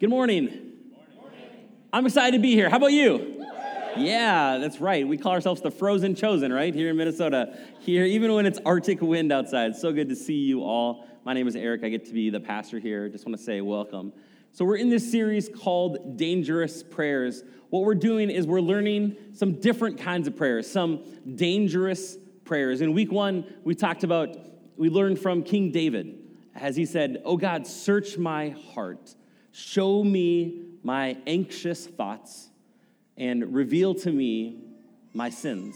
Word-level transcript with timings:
Good 0.00 0.10
morning. 0.10 0.74
I'm 1.92 2.06
excited 2.06 2.36
to 2.36 2.38
be 2.40 2.54
here. 2.54 2.70
How 2.70 2.76
about 2.76 2.92
you? 2.92 3.44
Yeah, 3.96 4.58
that's 4.58 4.80
right. 4.80 5.04
We 5.04 5.18
call 5.18 5.32
ourselves 5.32 5.60
the 5.60 5.72
Frozen 5.72 6.14
Chosen, 6.14 6.52
right? 6.52 6.72
Here 6.72 6.90
in 6.90 6.96
Minnesota. 6.96 7.58
Here, 7.80 8.04
even 8.04 8.32
when 8.32 8.46
it's 8.46 8.60
Arctic 8.64 9.00
wind 9.00 9.32
outside. 9.32 9.74
So 9.74 9.92
good 9.92 10.08
to 10.10 10.14
see 10.14 10.36
you 10.36 10.62
all. 10.62 11.04
My 11.24 11.32
name 11.32 11.48
is 11.48 11.56
Eric. 11.56 11.82
I 11.82 11.88
get 11.88 12.04
to 12.04 12.12
be 12.12 12.30
the 12.30 12.38
pastor 12.38 12.78
here. 12.78 13.08
Just 13.08 13.26
want 13.26 13.36
to 13.36 13.42
say 13.42 13.60
welcome. 13.60 14.12
So, 14.52 14.64
we're 14.64 14.76
in 14.76 14.88
this 14.88 15.10
series 15.10 15.48
called 15.48 16.16
Dangerous 16.16 16.84
Prayers. 16.84 17.42
What 17.70 17.82
we're 17.82 17.96
doing 17.96 18.30
is 18.30 18.46
we're 18.46 18.60
learning 18.60 19.16
some 19.34 19.60
different 19.60 19.98
kinds 19.98 20.28
of 20.28 20.36
prayers, 20.36 20.70
some 20.70 21.02
dangerous 21.34 22.16
prayers. 22.44 22.82
In 22.82 22.92
week 22.92 23.10
one, 23.10 23.52
we 23.64 23.74
talked 23.74 24.04
about, 24.04 24.36
we 24.76 24.90
learned 24.90 25.18
from 25.18 25.42
King 25.42 25.72
David 25.72 26.20
as 26.54 26.76
he 26.76 26.86
said, 26.86 27.20
Oh 27.24 27.36
God, 27.36 27.66
search 27.66 28.16
my 28.16 28.50
heart, 28.50 29.16
show 29.58 30.04
me 30.04 30.62
my 30.84 31.16
anxious 31.26 31.86
thoughts, 31.86 32.48
and 33.16 33.52
reveal 33.52 33.94
to 33.96 34.12
me 34.12 34.60
my 35.12 35.28
sins. 35.28 35.74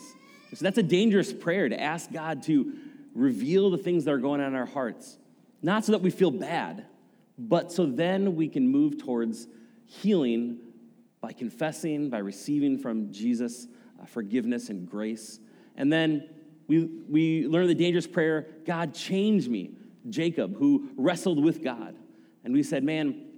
So 0.55 0.63
that's 0.63 0.79
a 0.79 0.83
dangerous 0.85 1.33
prayer 1.33 1.69
to 1.69 1.81
ask 1.81 2.13
God 2.13 2.45
to 2.45 2.75
reveal 3.15 3.71
the 3.71 3.79
things 3.79 4.05
that 4.05 4.13
are 4.13 4.19
going 4.19 4.41
on 4.41 4.49
in 4.49 4.55
our 4.55 4.67
hearts, 4.67 5.19
not 5.63 5.85
so 5.85 5.93
that 5.93 6.01
we 6.01 6.11
feel 6.11 6.31
bad, 6.31 6.87
but 7.37 7.73
so 7.73 7.85
then 7.87 8.37
we 8.37 8.49
can 8.49 8.69
move 8.69 8.99
towards 8.99 9.49
healing 9.87 10.59
by 11.21 11.33
confessing, 11.33 12.09
by 12.09 12.19
receiving 12.19 12.79
from 12.79 13.13
Jesus 13.13 13.67
uh, 14.01 14.07
forgiveness 14.07 14.69
and 14.69 14.89
grace. 14.89 15.41
And 15.77 15.93
then 15.93 16.29
we, 16.69 16.85
we 17.09 17.47
learn 17.49 17.67
the 17.67 17.75
dangerous 17.75 18.07
prayer 18.07 18.47
God, 18.65 18.95
change 18.95 19.49
me. 19.49 19.73
Jacob, 20.09 20.57
who 20.57 20.91
wrestled 20.97 21.43
with 21.43 21.63
God. 21.63 21.97
And 22.45 22.53
we 22.53 22.63
said, 22.63 22.83
man, 22.83 23.32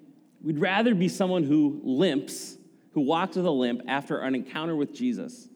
we'd 0.44 0.60
rather 0.60 0.94
be 0.94 1.08
someone 1.08 1.42
who 1.42 1.80
limps, 1.82 2.56
who 2.92 3.00
walks 3.00 3.36
with 3.36 3.46
a 3.46 3.50
limp 3.50 3.82
after 3.88 4.18
an 4.18 4.34
encounter 4.34 4.76
with 4.76 4.94
Jesus, 4.94 5.48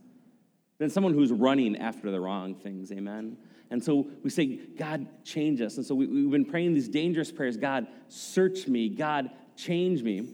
than 0.79 0.91
someone 0.91 1.13
who's 1.13 1.31
running 1.31 1.77
after 1.77 2.11
the 2.11 2.19
wrong 2.19 2.55
things. 2.55 2.91
Amen. 2.91 3.37
And 3.71 3.85
so 3.85 4.09
we 4.25 4.31
say, 4.31 4.47
God, 4.47 5.07
change 5.25 5.61
us. 5.61 5.77
And 5.77 5.85
so 5.85 5.95
we, 5.95 6.07
have 6.07 6.31
been 6.31 6.47
praying 6.47 6.73
these 6.75 6.89
dangerous 6.89 7.31
prayers 7.31 7.57
God, 7.57 7.87
search 8.09 8.67
me. 8.67 8.89
God, 8.89 9.31
change 9.57 10.03
me. 10.03 10.27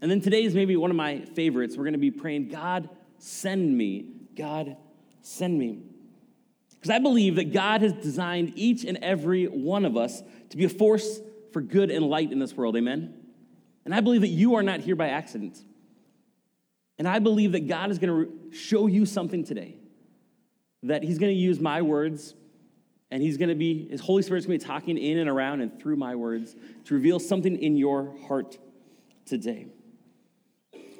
And 0.00 0.10
then 0.10 0.20
today 0.20 0.44
is 0.44 0.54
maybe 0.54 0.76
one 0.76 0.90
of 0.90 0.96
my 0.96 1.20
favorites. 1.20 1.76
We're 1.76 1.84
going 1.84 1.92
to 1.92 1.98
be 1.98 2.10
praying, 2.10 2.48
God, 2.48 2.88
send 3.18 3.76
me. 3.76 4.06
God, 4.34 4.76
send 5.20 5.58
me. 5.58 5.82
Because 6.70 6.90
I 6.90 6.98
believe 6.98 7.36
that 7.36 7.52
God 7.52 7.82
has 7.82 7.92
designed 7.92 8.52
each 8.56 8.84
and 8.84 8.98
every 8.98 9.46
one 9.46 9.84
of 9.84 9.96
us 9.96 10.22
to 10.50 10.56
be 10.56 10.64
a 10.64 10.68
force 10.68 11.20
for 11.52 11.60
good 11.60 11.90
and 11.90 12.06
light 12.06 12.32
in 12.32 12.38
this 12.38 12.54
world. 12.54 12.76
Amen? 12.76 13.23
And 13.84 13.94
I 13.94 14.00
believe 14.00 14.22
that 14.22 14.28
you 14.28 14.54
are 14.54 14.62
not 14.62 14.80
here 14.80 14.96
by 14.96 15.08
accident. 15.08 15.58
And 16.98 17.08
I 17.08 17.18
believe 17.18 17.52
that 17.52 17.68
God 17.68 17.90
is 17.90 17.98
going 17.98 18.26
to 18.26 18.56
show 18.56 18.86
you 18.86 19.04
something 19.04 19.44
today. 19.44 19.76
That 20.82 21.02
He's 21.02 21.18
going 21.18 21.32
to 21.32 21.38
use 21.38 21.60
my 21.60 21.82
words, 21.82 22.34
and 23.10 23.22
He's 23.22 23.36
going 23.36 23.48
to 23.48 23.54
be, 23.54 23.88
His 23.88 24.00
Holy 24.00 24.22
Spirit's 24.22 24.46
going 24.46 24.58
to 24.58 24.64
be 24.64 24.68
talking 24.68 24.96
in 24.96 25.18
and 25.18 25.28
around 25.28 25.60
and 25.60 25.78
through 25.80 25.96
my 25.96 26.14
words 26.14 26.54
to 26.84 26.94
reveal 26.94 27.18
something 27.18 27.56
in 27.60 27.76
your 27.76 28.16
heart 28.28 28.58
today. 29.26 29.66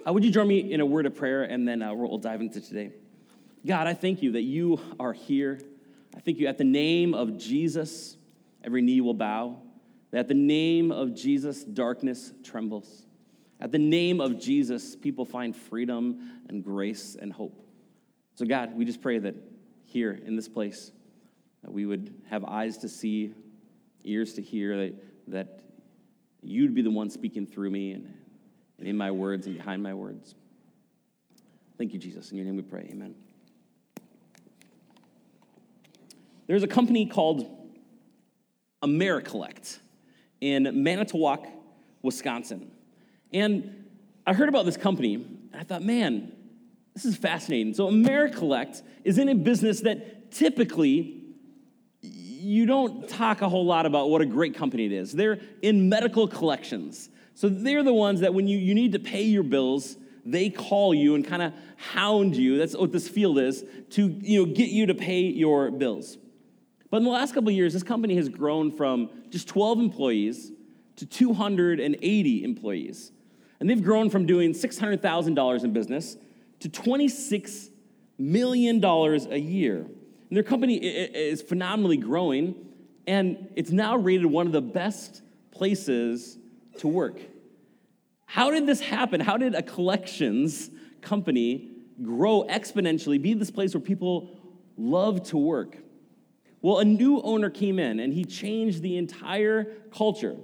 Uh, 0.07 0.13
would 0.13 0.25
you 0.25 0.31
join 0.31 0.49
me 0.49 0.73
in 0.73 0.81
a 0.81 0.87
word 0.87 1.07
of 1.07 1.15
prayer, 1.15 1.45
and 1.45 1.67
then 1.67 1.83
uh, 1.83 1.95
we'll 1.95 2.19
dive 2.19 2.41
into 2.41 2.61
today? 2.61 2.93
God, 3.67 3.87
I 3.87 3.95
thank 3.95 4.23
you 4.23 4.33
that 4.33 4.43
you 4.43 4.81
are 5.01 5.15
here 5.15 5.59
I 6.17 6.21
thank 6.21 6.39
you, 6.39 6.47
at 6.47 6.59
the 6.59 6.65
name 6.65 7.13
of 7.13 7.39
Jesus, 7.39 8.17
every 8.63 8.83
knee 8.83 9.01
will 9.01 9.15
bow. 9.15 9.59
At 10.15 10.29
the 10.29 10.35
name 10.35 10.93
of 10.93 11.15
Jesus, 11.15 11.65
darkness 11.65 12.33
trembles. 12.45 13.07
At 13.61 13.73
the 13.73 13.79
name 13.79 14.21
of 14.21 14.39
Jesus, 14.39 14.95
people 14.95 15.25
find 15.25 15.57
freedom 15.57 16.41
and 16.49 16.63
grace 16.63 17.17
and 17.21 17.33
hope. 17.33 17.61
So, 18.37 18.47
God, 18.47 18.77
we 18.77 18.85
just 18.85 19.01
pray 19.01 19.19
that 19.19 19.35
here 19.87 20.13
in 20.13 20.37
this 20.37 20.49
place, 20.49 20.93
that 21.63 21.73
we 21.73 21.85
would 21.85 22.15
have 22.31 22.45
eyes 22.45 22.79
to 22.79 22.89
see, 22.89 23.35
ears 24.05 24.35
to 24.35 24.43
hear, 24.43 24.77
that, 24.77 24.95
that 25.29 25.61
you'd 26.43 26.75
be 26.75 26.83
the 26.83 26.91
one 26.91 27.11
speaking 27.11 27.47
through 27.47 27.71
me 27.71 27.93
and, 27.93 28.13
and 28.79 28.87
in 28.87 28.97
my 28.97 29.11
words 29.11 29.47
and 29.47 29.57
behind 29.57 29.83
my 29.83 29.95
words. 29.95 30.35
Thank 31.77 31.93
you, 31.93 31.99
Jesus. 31.99 32.31
In 32.31 32.37
your 32.37 32.47
name 32.47 32.57
we 32.57 32.63
pray. 32.63 32.89
Amen. 32.93 33.17
There's 36.47 36.63
a 36.63 36.69
company 36.69 37.07
called 37.07 37.51
AmeriCollect 38.83 39.79
in 40.45 40.83
Manitowoc, 40.83 41.47
Wisconsin. 42.03 42.71
And 43.33 43.87
I 44.27 44.35
heard 44.35 44.51
about 44.51 44.67
this 44.67 44.77
company, 44.77 45.15
and 45.15 45.55
I 45.55 45.65
thought, 45.65 45.83
man, 45.83 46.33
this 46.93 47.07
is 47.07 47.17
fascinating. 47.17 47.73
So, 47.73 47.89
AmeriCollect 47.89 48.83
is 49.05 49.17
in 49.17 49.31
a 49.31 49.35
business 49.35 49.81
that 49.81 50.31
typically 50.31 51.23
you 52.03 52.67
don't 52.67 53.09
talk 53.09 53.41
a 53.41 53.49
whole 53.49 53.65
lot 53.65 53.87
about 53.87 54.11
what 54.11 54.21
a 54.21 54.27
great 54.27 54.55
company 54.55 54.85
it 54.85 54.93
is. 54.93 55.13
They're 55.13 55.41
in 55.63 55.89
medical 55.89 56.29
collections. 56.29 57.09
So, 57.35 57.49
they're 57.49 57.83
the 57.83 57.95
ones 57.95 58.21
that 58.21 58.35
when 58.35 58.47
you, 58.47 58.59
you 58.59 58.75
need 58.75 58.93
to 58.93 58.99
pay 58.99 59.23
your 59.23 59.45
bills, 59.45 59.97
they 60.27 60.51
call 60.51 60.95
you 60.95 61.15
and 61.15 61.27
kind 61.27 61.43
of 61.43 61.55
hound 61.77 62.37
you. 62.37 62.59
That's 62.59 62.77
what 62.77 62.93
this 62.93 63.09
field 63.09 63.39
is 63.39 63.65
to 63.91 64.09
you 64.21 64.45
know, 64.45 64.53
get 64.53 64.69
you 64.69 64.87
to 64.87 64.95
pay 64.95 65.23
your 65.23 65.71
bills. 65.71 66.19
But 66.95 66.99
in 66.99 67.07
the 67.07 67.11
last 67.11 67.35
couple 67.35 67.49
of 67.49 67.57
years, 67.57 67.73
this 67.73 67.83
company 67.83 68.15
has 68.15 68.29
grown 68.29 68.71
from 68.71 69.11
just 69.29 69.49
12 69.49 69.81
employees 69.81 70.53
to 70.95 71.05
280 71.05 72.45
employees. 72.45 73.11
And 73.59 73.69
they've 73.69 73.83
grown 73.83 74.11
from 74.11 74.27
doing 74.27 74.53
$600,000 74.53 75.65
in 75.65 75.73
business 75.73 76.17
to 76.61 76.69
$26 76.69 77.71
million 78.17 78.85
a 78.85 79.37
year. 79.37 79.79
And 79.79 80.37
their 80.37 80.45
company 80.45 80.77
is 80.77 81.43
phenomenally 81.43 81.97
growing, 81.97 82.55
and 83.09 83.49
it's 83.57 83.73
now 83.73 83.97
rated 83.97 84.27
one 84.27 84.47
of 84.47 84.53
the 84.53 84.63
best 84.63 85.23
places 85.51 86.39
to 86.79 86.87
work. 86.87 87.19
How 88.27 88.53
did 88.53 88.69
this 88.69 88.81
happen? 88.81 89.21
How 89.21 89.37
did 89.37 89.57
a 89.57 89.63
collections 89.63 90.71
company 91.03 91.73
grow 92.01 92.45
exponentially, 92.49 93.21
be 93.21 93.35
this 93.35 93.51
place 93.51 93.75
where 93.75 93.81
people 93.81 94.39
love 94.77 95.25
to 95.25 95.37
work? 95.37 95.79
Well, 96.65 96.79
a 96.79 96.85
new 96.87 97.21
owner 97.21 97.51
came 97.51 97.79
in 97.79 98.01
and 98.01 98.11
he 98.11 98.25
changed 98.25 98.81
the 98.81 98.97
entire 98.97 99.65
culture. 99.95 100.35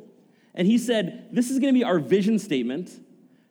And 0.55 0.67
he 0.67 0.77
said, 0.77 1.31
This 1.33 1.49
is 1.49 1.59
going 1.59 1.73
to 1.73 1.79
be 1.79 1.83
our 1.83 1.99
vision 1.99 2.39
statement. 2.39 2.91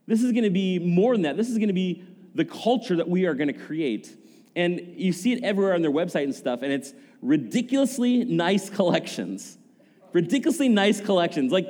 This 0.06 0.22
is 0.22 0.32
going 0.34 0.44
to 0.44 0.52
be 0.52 0.78
more 0.78 1.16
than 1.16 1.24
that. 1.24 1.36
This 1.36 1.50
is 1.50 1.58
going 1.58 1.70
to 1.70 1.74
be 1.74 2.04
the 2.36 2.46
culture 2.46 2.96
that 2.98 3.10
we 3.10 3.26
are 3.26 3.34
going 3.34 3.48
to 3.48 3.60
create. 3.60 4.16
And 4.56 4.94
you 4.96 5.14
see 5.14 5.34
it 5.34 5.44
everywhere 5.44 5.74
on 5.74 5.82
their 5.82 5.90
website 5.90 6.26
and 6.26 6.36
stuff, 6.36 6.62
and 6.62 6.72
it's 6.72 6.94
ridiculously 7.24 8.24
nice 8.24 8.70
collections. 8.70 9.58
Ridiculously 10.14 10.70
nice 10.70 11.02
collections. 11.02 11.52
Like, 11.52 11.68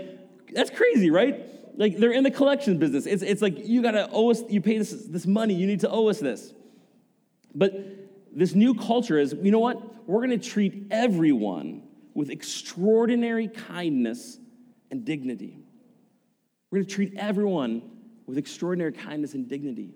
that's 0.54 0.70
crazy, 0.70 1.12
right? 1.12 1.46
Like, 1.78 1.96
they're 1.96 2.12
in 2.12 2.26
the 2.26 2.32
collection 2.32 2.78
business. 2.78 3.06
It's, 3.06 3.24
it's 3.24 3.42
like, 3.42 3.66
you 3.66 3.82
got 3.82 3.92
to 3.92 4.10
owe 4.12 4.32
us, 4.32 4.44
you 4.50 4.60
pay 4.60 4.78
this, 4.78 4.92
this 4.92 5.26
money, 5.26 5.54
you 5.54 5.66
need 5.66 5.80
to 5.80 5.90
owe 5.90 6.10
us 6.10 6.20
this. 6.20 6.54
But 7.56 8.09
this 8.40 8.56
new 8.56 8.74
culture 8.74 9.18
is 9.18 9.36
you 9.42 9.52
know 9.52 9.60
what? 9.60 10.08
We're 10.08 10.26
going 10.26 10.40
to 10.40 10.50
treat 10.50 10.88
everyone 10.92 11.84
with 12.14 12.30
extraordinary 12.30 13.48
kindness 13.48 14.38
and 14.92 15.06
dignity. 15.06 15.60
We're 16.70 16.80
going 16.80 16.88
to 16.88 16.94
treat 16.94 17.14
everyone 17.18 17.82
with 18.26 18.38
extraordinary 18.38 18.92
kindness 18.92 19.34
and 19.34 19.48
dignity. 19.48 19.94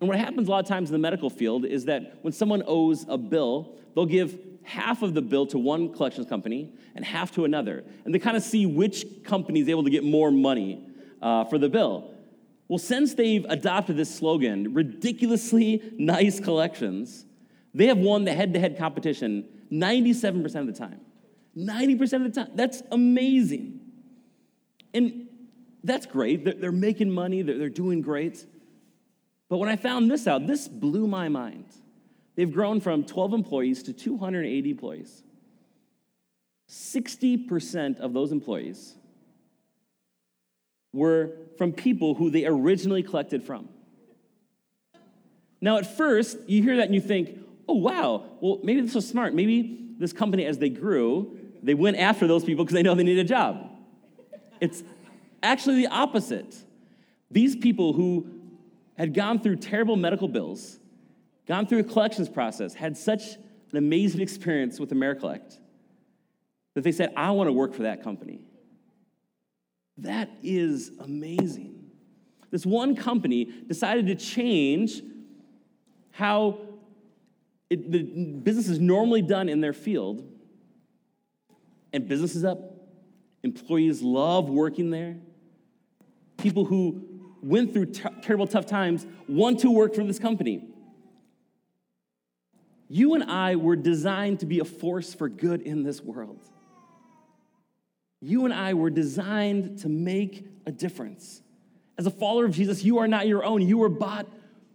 And 0.00 0.08
what 0.08 0.18
happens 0.18 0.48
a 0.48 0.50
lot 0.50 0.60
of 0.60 0.68
times 0.68 0.88
in 0.88 0.92
the 0.92 0.98
medical 0.98 1.28
field 1.28 1.64
is 1.64 1.84
that 1.84 2.18
when 2.22 2.32
someone 2.32 2.62
owes 2.66 3.04
a 3.08 3.18
bill, 3.18 3.76
they'll 3.94 4.06
give 4.06 4.38
half 4.62 5.02
of 5.02 5.14
the 5.14 5.22
bill 5.22 5.46
to 5.46 5.58
one 5.58 5.92
collections 5.92 6.26
company 6.28 6.72
and 6.94 7.04
half 7.04 7.32
to 7.32 7.44
another. 7.44 7.84
And 8.04 8.14
they 8.14 8.18
kind 8.18 8.36
of 8.36 8.42
see 8.42 8.66
which 8.66 9.24
company 9.24 9.60
is 9.60 9.68
able 9.68 9.84
to 9.84 9.90
get 9.90 10.04
more 10.04 10.30
money 10.30 10.86
uh, 11.20 11.44
for 11.44 11.58
the 11.58 11.68
bill. 11.68 12.14
Well, 12.68 12.78
since 12.78 13.14
they've 13.14 13.44
adopted 13.48 13.96
this 13.96 14.14
slogan, 14.14 14.74
ridiculously 14.74 15.82
nice 15.98 16.40
collections, 16.40 17.26
they 17.74 17.86
have 17.86 17.98
won 17.98 18.24
the 18.24 18.32
head 18.32 18.54
to 18.54 18.60
head 18.60 18.78
competition 18.78 19.44
97% 19.72 20.44
of 20.56 20.66
the 20.66 20.72
time. 20.72 21.00
90% 21.56 22.26
of 22.26 22.34
the 22.34 22.40
time. 22.40 22.50
That's 22.54 22.82
amazing. 22.90 23.80
And 24.92 25.28
that's 25.84 26.06
great. 26.06 26.44
They're, 26.44 26.54
they're 26.54 26.72
making 26.72 27.10
money, 27.10 27.42
they're, 27.42 27.58
they're 27.58 27.68
doing 27.68 28.02
great. 28.02 28.44
But 29.48 29.58
when 29.58 29.68
I 29.68 29.76
found 29.76 30.10
this 30.10 30.26
out, 30.26 30.46
this 30.46 30.68
blew 30.68 31.06
my 31.06 31.28
mind. 31.28 31.66
They've 32.36 32.52
grown 32.52 32.80
from 32.80 33.04
12 33.04 33.34
employees 33.34 33.82
to 33.84 33.92
280 33.92 34.70
employees. 34.70 35.22
60% 36.68 37.98
of 37.98 38.12
those 38.12 38.30
employees 38.30 38.94
were 40.92 41.32
from 41.58 41.72
people 41.72 42.14
who 42.14 42.30
they 42.30 42.46
originally 42.46 43.02
collected 43.02 43.42
from. 43.42 43.68
Now, 45.60 45.76
at 45.76 45.96
first, 45.96 46.38
you 46.46 46.62
hear 46.62 46.76
that 46.76 46.86
and 46.86 46.94
you 46.94 47.00
think, 47.00 47.38
oh, 47.68 47.74
wow, 47.74 48.24
well, 48.40 48.60
maybe 48.62 48.80
this 48.80 48.94
was 48.94 49.08
smart. 49.08 49.34
Maybe 49.34 49.94
this 49.98 50.12
company, 50.12 50.44
as 50.46 50.58
they 50.58 50.68
grew, 50.68 51.38
they 51.62 51.74
went 51.74 51.96
after 51.98 52.26
those 52.26 52.44
people 52.44 52.64
because 52.64 52.74
they 52.74 52.82
know 52.82 52.94
they 52.94 53.04
need 53.04 53.18
a 53.18 53.24
job. 53.24 53.70
It's 54.60 54.82
actually 55.42 55.76
the 55.76 55.88
opposite. 55.88 56.54
These 57.30 57.56
people 57.56 57.92
who 57.92 58.26
had 58.98 59.14
gone 59.14 59.40
through 59.40 59.56
terrible 59.56 59.96
medical 59.96 60.28
bills, 60.28 60.78
gone 61.46 61.66
through 61.66 61.78
a 61.78 61.84
collections 61.84 62.28
process, 62.28 62.74
had 62.74 62.96
such 62.96 63.36
an 63.70 63.76
amazing 63.76 64.20
experience 64.20 64.80
with 64.80 64.90
AmeriCollect 64.90 65.58
that 66.74 66.84
they 66.84 66.92
said, 66.92 67.12
I 67.16 67.30
want 67.30 67.48
to 67.48 67.52
work 67.52 67.74
for 67.74 67.82
that 67.82 68.02
company. 68.02 68.44
That 69.98 70.30
is 70.42 70.92
amazing. 71.00 71.90
This 72.50 72.66
one 72.66 72.96
company 72.96 73.44
decided 73.44 74.06
to 74.06 74.14
change 74.14 75.02
how 76.10 76.58
it, 77.70 77.90
the 77.90 78.02
business 78.02 78.68
is 78.68 78.80
normally 78.80 79.22
done 79.22 79.48
in 79.48 79.60
their 79.60 79.72
field, 79.72 80.28
and 81.92 82.06
business 82.06 82.34
is 82.34 82.44
up. 82.44 82.58
Employees 83.42 84.02
love 84.02 84.50
working 84.50 84.90
there. 84.90 85.16
People 86.36 86.64
who 86.64 87.02
went 87.42 87.72
through 87.72 87.86
ter- 87.86 88.14
terrible, 88.22 88.46
tough 88.46 88.66
times 88.66 89.06
want 89.28 89.60
to 89.60 89.70
work 89.70 89.94
for 89.94 90.04
this 90.04 90.18
company. 90.18 90.62
You 92.88 93.14
and 93.14 93.24
I 93.24 93.56
were 93.56 93.76
designed 93.76 94.40
to 94.40 94.46
be 94.46 94.58
a 94.58 94.64
force 94.64 95.14
for 95.14 95.28
good 95.28 95.62
in 95.62 95.84
this 95.84 96.02
world. 96.02 96.40
You 98.20 98.44
and 98.44 98.52
I 98.52 98.74
were 98.74 98.90
designed 98.90 99.78
to 99.78 99.88
make 99.88 100.44
a 100.66 100.72
difference. 100.72 101.40
As 101.96 102.06
a 102.06 102.10
follower 102.10 102.44
of 102.44 102.54
Jesus, 102.54 102.82
you 102.82 102.98
are 102.98 103.08
not 103.08 103.28
your 103.28 103.44
own. 103.44 103.62
You 103.62 103.78
were 103.78 103.88
bought 103.88 104.26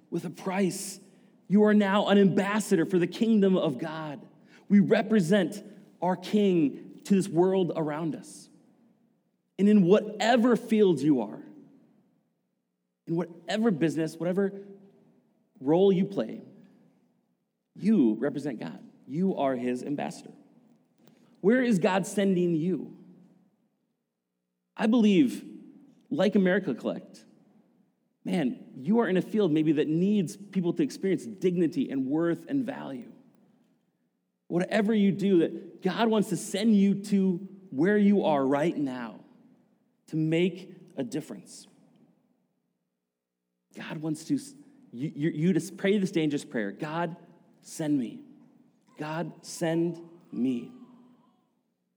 with 0.09 0.25
a 0.25 0.29
price. 0.29 0.99
You 1.47 1.63
are 1.65 1.73
now 1.73 2.07
an 2.07 2.17
ambassador 2.17 2.85
for 2.85 2.97
the 2.97 3.07
kingdom 3.07 3.55
of 3.57 3.77
God. 3.77 4.21
We 4.67 4.79
represent 4.79 5.63
our 6.01 6.15
King 6.15 7.01
to 7.05 7.15
this 7.15 7.27
world 7.27 7.71
around 7.75 8.15
us. 8.15 8.49
And 9.57 9.69
in 9.69 9.83
whatever 9.83 10.55
field 10.55 10.99
you 10.99 11.21
are, 11.21 11.39
in 13.07 13.15
whatever 13.15 13.71
business, 13.71 14.15
whatever 14.15 14.53
role 15.59 15.91
you 15.91 16.05
play, 16.05 16.41
you 17.75 18.15
represent 18.15 18.59
God. 18.59 18.79
You 19.07 19.35
are 19.37 19.55
his 19.55 19.83
ambassador. 19.83 20.31
Where 21.41 21.61
is 21.61 21.77
God 21.77 22.07
sending 22.07 22.55
you? 22.55 22.97
I 24.75 24.87
believe, 24.87 25.45
like 26.09 26.33
AmeriCollect, 26.33 27.23
man, 28.25 28.57
you 28.75 28.99
are 28.99 29.07
in 29.07 29.17
a 29.17 29.21
field 29.21 29.51
maybe 29.51 29.71
that 29.73 29.87
needs 29.87 30.35
people 30.35 30.73
to 30.73 30.83
experience 30.83 31.25
dignity 31.25 31.89
and 31.91 32.07
worth 32.07 32.45
and 32.49 32.65
value. 32.65 33.11
Whatever 34.47 34.93
you 34.93 35.11
do, 35.11 35.39
that 35.39 35.83
God 35.83 36.07
wants 36.09 36.29
to 36.29 36.37
send 36.37 36.75
you 36.75 36.95
to 37.05 37.39
where 37.69 37.97
you 37.97 38.25
are 38.25 38.45
right 38.45 38.75
now 38.75 39.19
to 40.07 40.15
make 40.17 40.73
a 40.97 41.03
difference. 41.03 41.67
God 43.75 43.97
wants 43.97 44.23
to, 44.25 44.39
you, 44.91 45.11
you, 45.15 45.53
to 45.53 45.71
pray 45.73 45.97
this 45.97 46.11
dangerous 46.11 46.45
prayer 46.45 46.71
God, 46.71 47.15
send 47.61 47.97
me. 47.97 48.21
God, 48.97 49.31
send 49.41 49.99
me. 50.31 50.71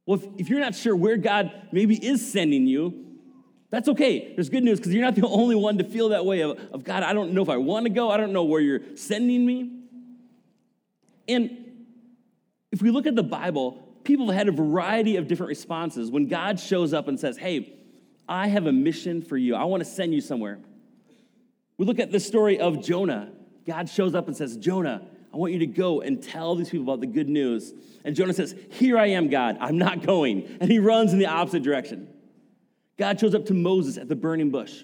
Well, 0.04 0.18
if, 0.18 0.26
if 0.38 0.48
you're 0.48 0.60
not 0.60 0.74
sure 0.74 0.96
where 0.96 1.16
God 1.16 1.52
maybe 1.70 1.94
is 1.94 2.32
sending 2.32 2.66
you, 2.66 3.07
that's 3.70 3.88
okay. 3.88 4.32
There's 4.34 4.48
good 4.48 4.64
news 4.64 4.78
because 4.78 4.94
you're 4.94 5.04
not 5.04 5.14
the 5.14 5.26
only 5.26 5.54
one 5.54 5.78
to 5.78 5.84
feel 5.84 6.10
that 6.10 6.24
way 6.24 6.40
of, 6.40 6.58
of 6.72 6.84
God, 6.84 7.02
I 7.02 7.12
don't 7.12 7.32
know 7.32 7.42
if 7.42 7.48
I 7.48 7.58
want 7.58 7.84
to 7.84 7.90
go. 7.90 8.10
I 8.10 8.16
don't 8.16 8.32
know 8.32 8.44
where 8.44 8.60
you're 8.60 8.80
sending 8.96 9.44
me. 9.44 9.72
And 11.28 11.66
if 12.72 12.80
we 12.80 12.90
look 12.90 13.06
at 13.06 13.14
the 13.14 13.22
Bible, 13.22 13.82
people 14.04 14.26
have 14.28 14.36
had 14.36 14.48
a 14.48 14.52
variety 14.52 15.16
of 15.16 15.28
different 15.28 15.48
responses 15.48 16.10
when 16.10 16.28
God 16.28 16.58
shows 16.58 16.94
up 16.94 17.08
and 17.08 17.20
says, 17.20 17.36
Hey, 17.36 17.74
I 18.28 18.48
have 18.48 18.66
a 18.66 18.72
mission 18.72 19.22
for 19.22 19.36
you. 19.36 19.54
I 19.54 19.64
want 19.64 19.82
to 19.82 19.88
send 19.88 20.14
you 20.14 20.20
somewhere. 20.20 20.58
We 21.76 21.84
look 21.86 21.98
at 21.98 22.10
the 22.10 22.20
story 22.20 22.58
of 22.58 22.82
Jonah. 22.82 23.32
God 23.66 23.88
shows 23.88 24.14
up 24.14 24.26
and 24.28 24.36
says, 24.36 24.56
Jonah, 24.56 25.06
I 25.32 25.36
want 25.36 25.52
you 25.52 25.58
to 25.60 25.66
go 25.66 26.00
and 26.00 26.22
tell 26.22 26.54
these 26.54 26.70
people 26.70 26.84
about 26.84 27.00
the 27.00 27.06
good 27.06 27.28
news. 27.28 27.72
And 28.04 28.16
Jonah 28.16 28.32
says, 28.32 28.54
Here 28.70 28.98
I 28.98 29.08
am, 29.08 29.28
God. 29.28 29.58
I'm 29.60 29.76
not 29.76 30.02
going. 30.06 30.56
And 30.60 30.70
he 30.70 30.78
runs 30.78 31.12
in 31.12 31.18
the 31.18 31.26
opposite 31.26 31.62
direction. 31.62 32.08
God 32.98 33.18
shows 33.20 33.34
up 33.34 33.46
to 33.46 33.54
Moses 33.54 33.96
at 33.96 34.08
the 34.08 34.16
burning 34.16 34.50
bush 34.50 34.82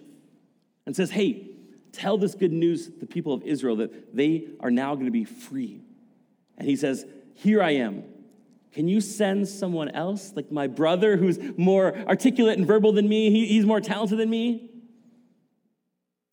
and 0.87 0.95
says, 0.95 1.11
Hey, 1.11 1.51
tell 1.93 2.17
this 2.17 2.35
good 2.35 2.53
news 2.53 2.87
to 2.87 2.93
the 2.93 3.07
people 3.07 3.35
of 3.35 3.43
Israel 3.43 3.77
that 3.77 4.17
they 4.17 4.49
are 4.61 4.71
now 4.71 4.95
going 4.95 5.07
to 5.07 5.13
be 5.13 5.25
free. 5.25 5.83
And 6.57 6.69
he 6.69 6.77
says, 6.77 7.05
Here 7.35 7.63
I 7.63 7.73
am. 7.73 8.05
Can 8.73 8.89
you 8.89 9.01
send 9.01 9.47
someone 9.49 9.89
else, 9.91 10.33
like 10.35 10.51
my 10.51 10.67
brother 10.67 11.17
who's 11.17 11.39
more 11.57 11.97
articulate 12.09 12.59
and 12.59 12.67
verbal 12.67 12.93
than 12.93 13.09
me? 13.09 13.31
He, 13.31 13.47
he's 13.47 13.65
more 13.65 13.81
talented 13.81 14.19
than 14.19 14.31
me? 14.31 14.71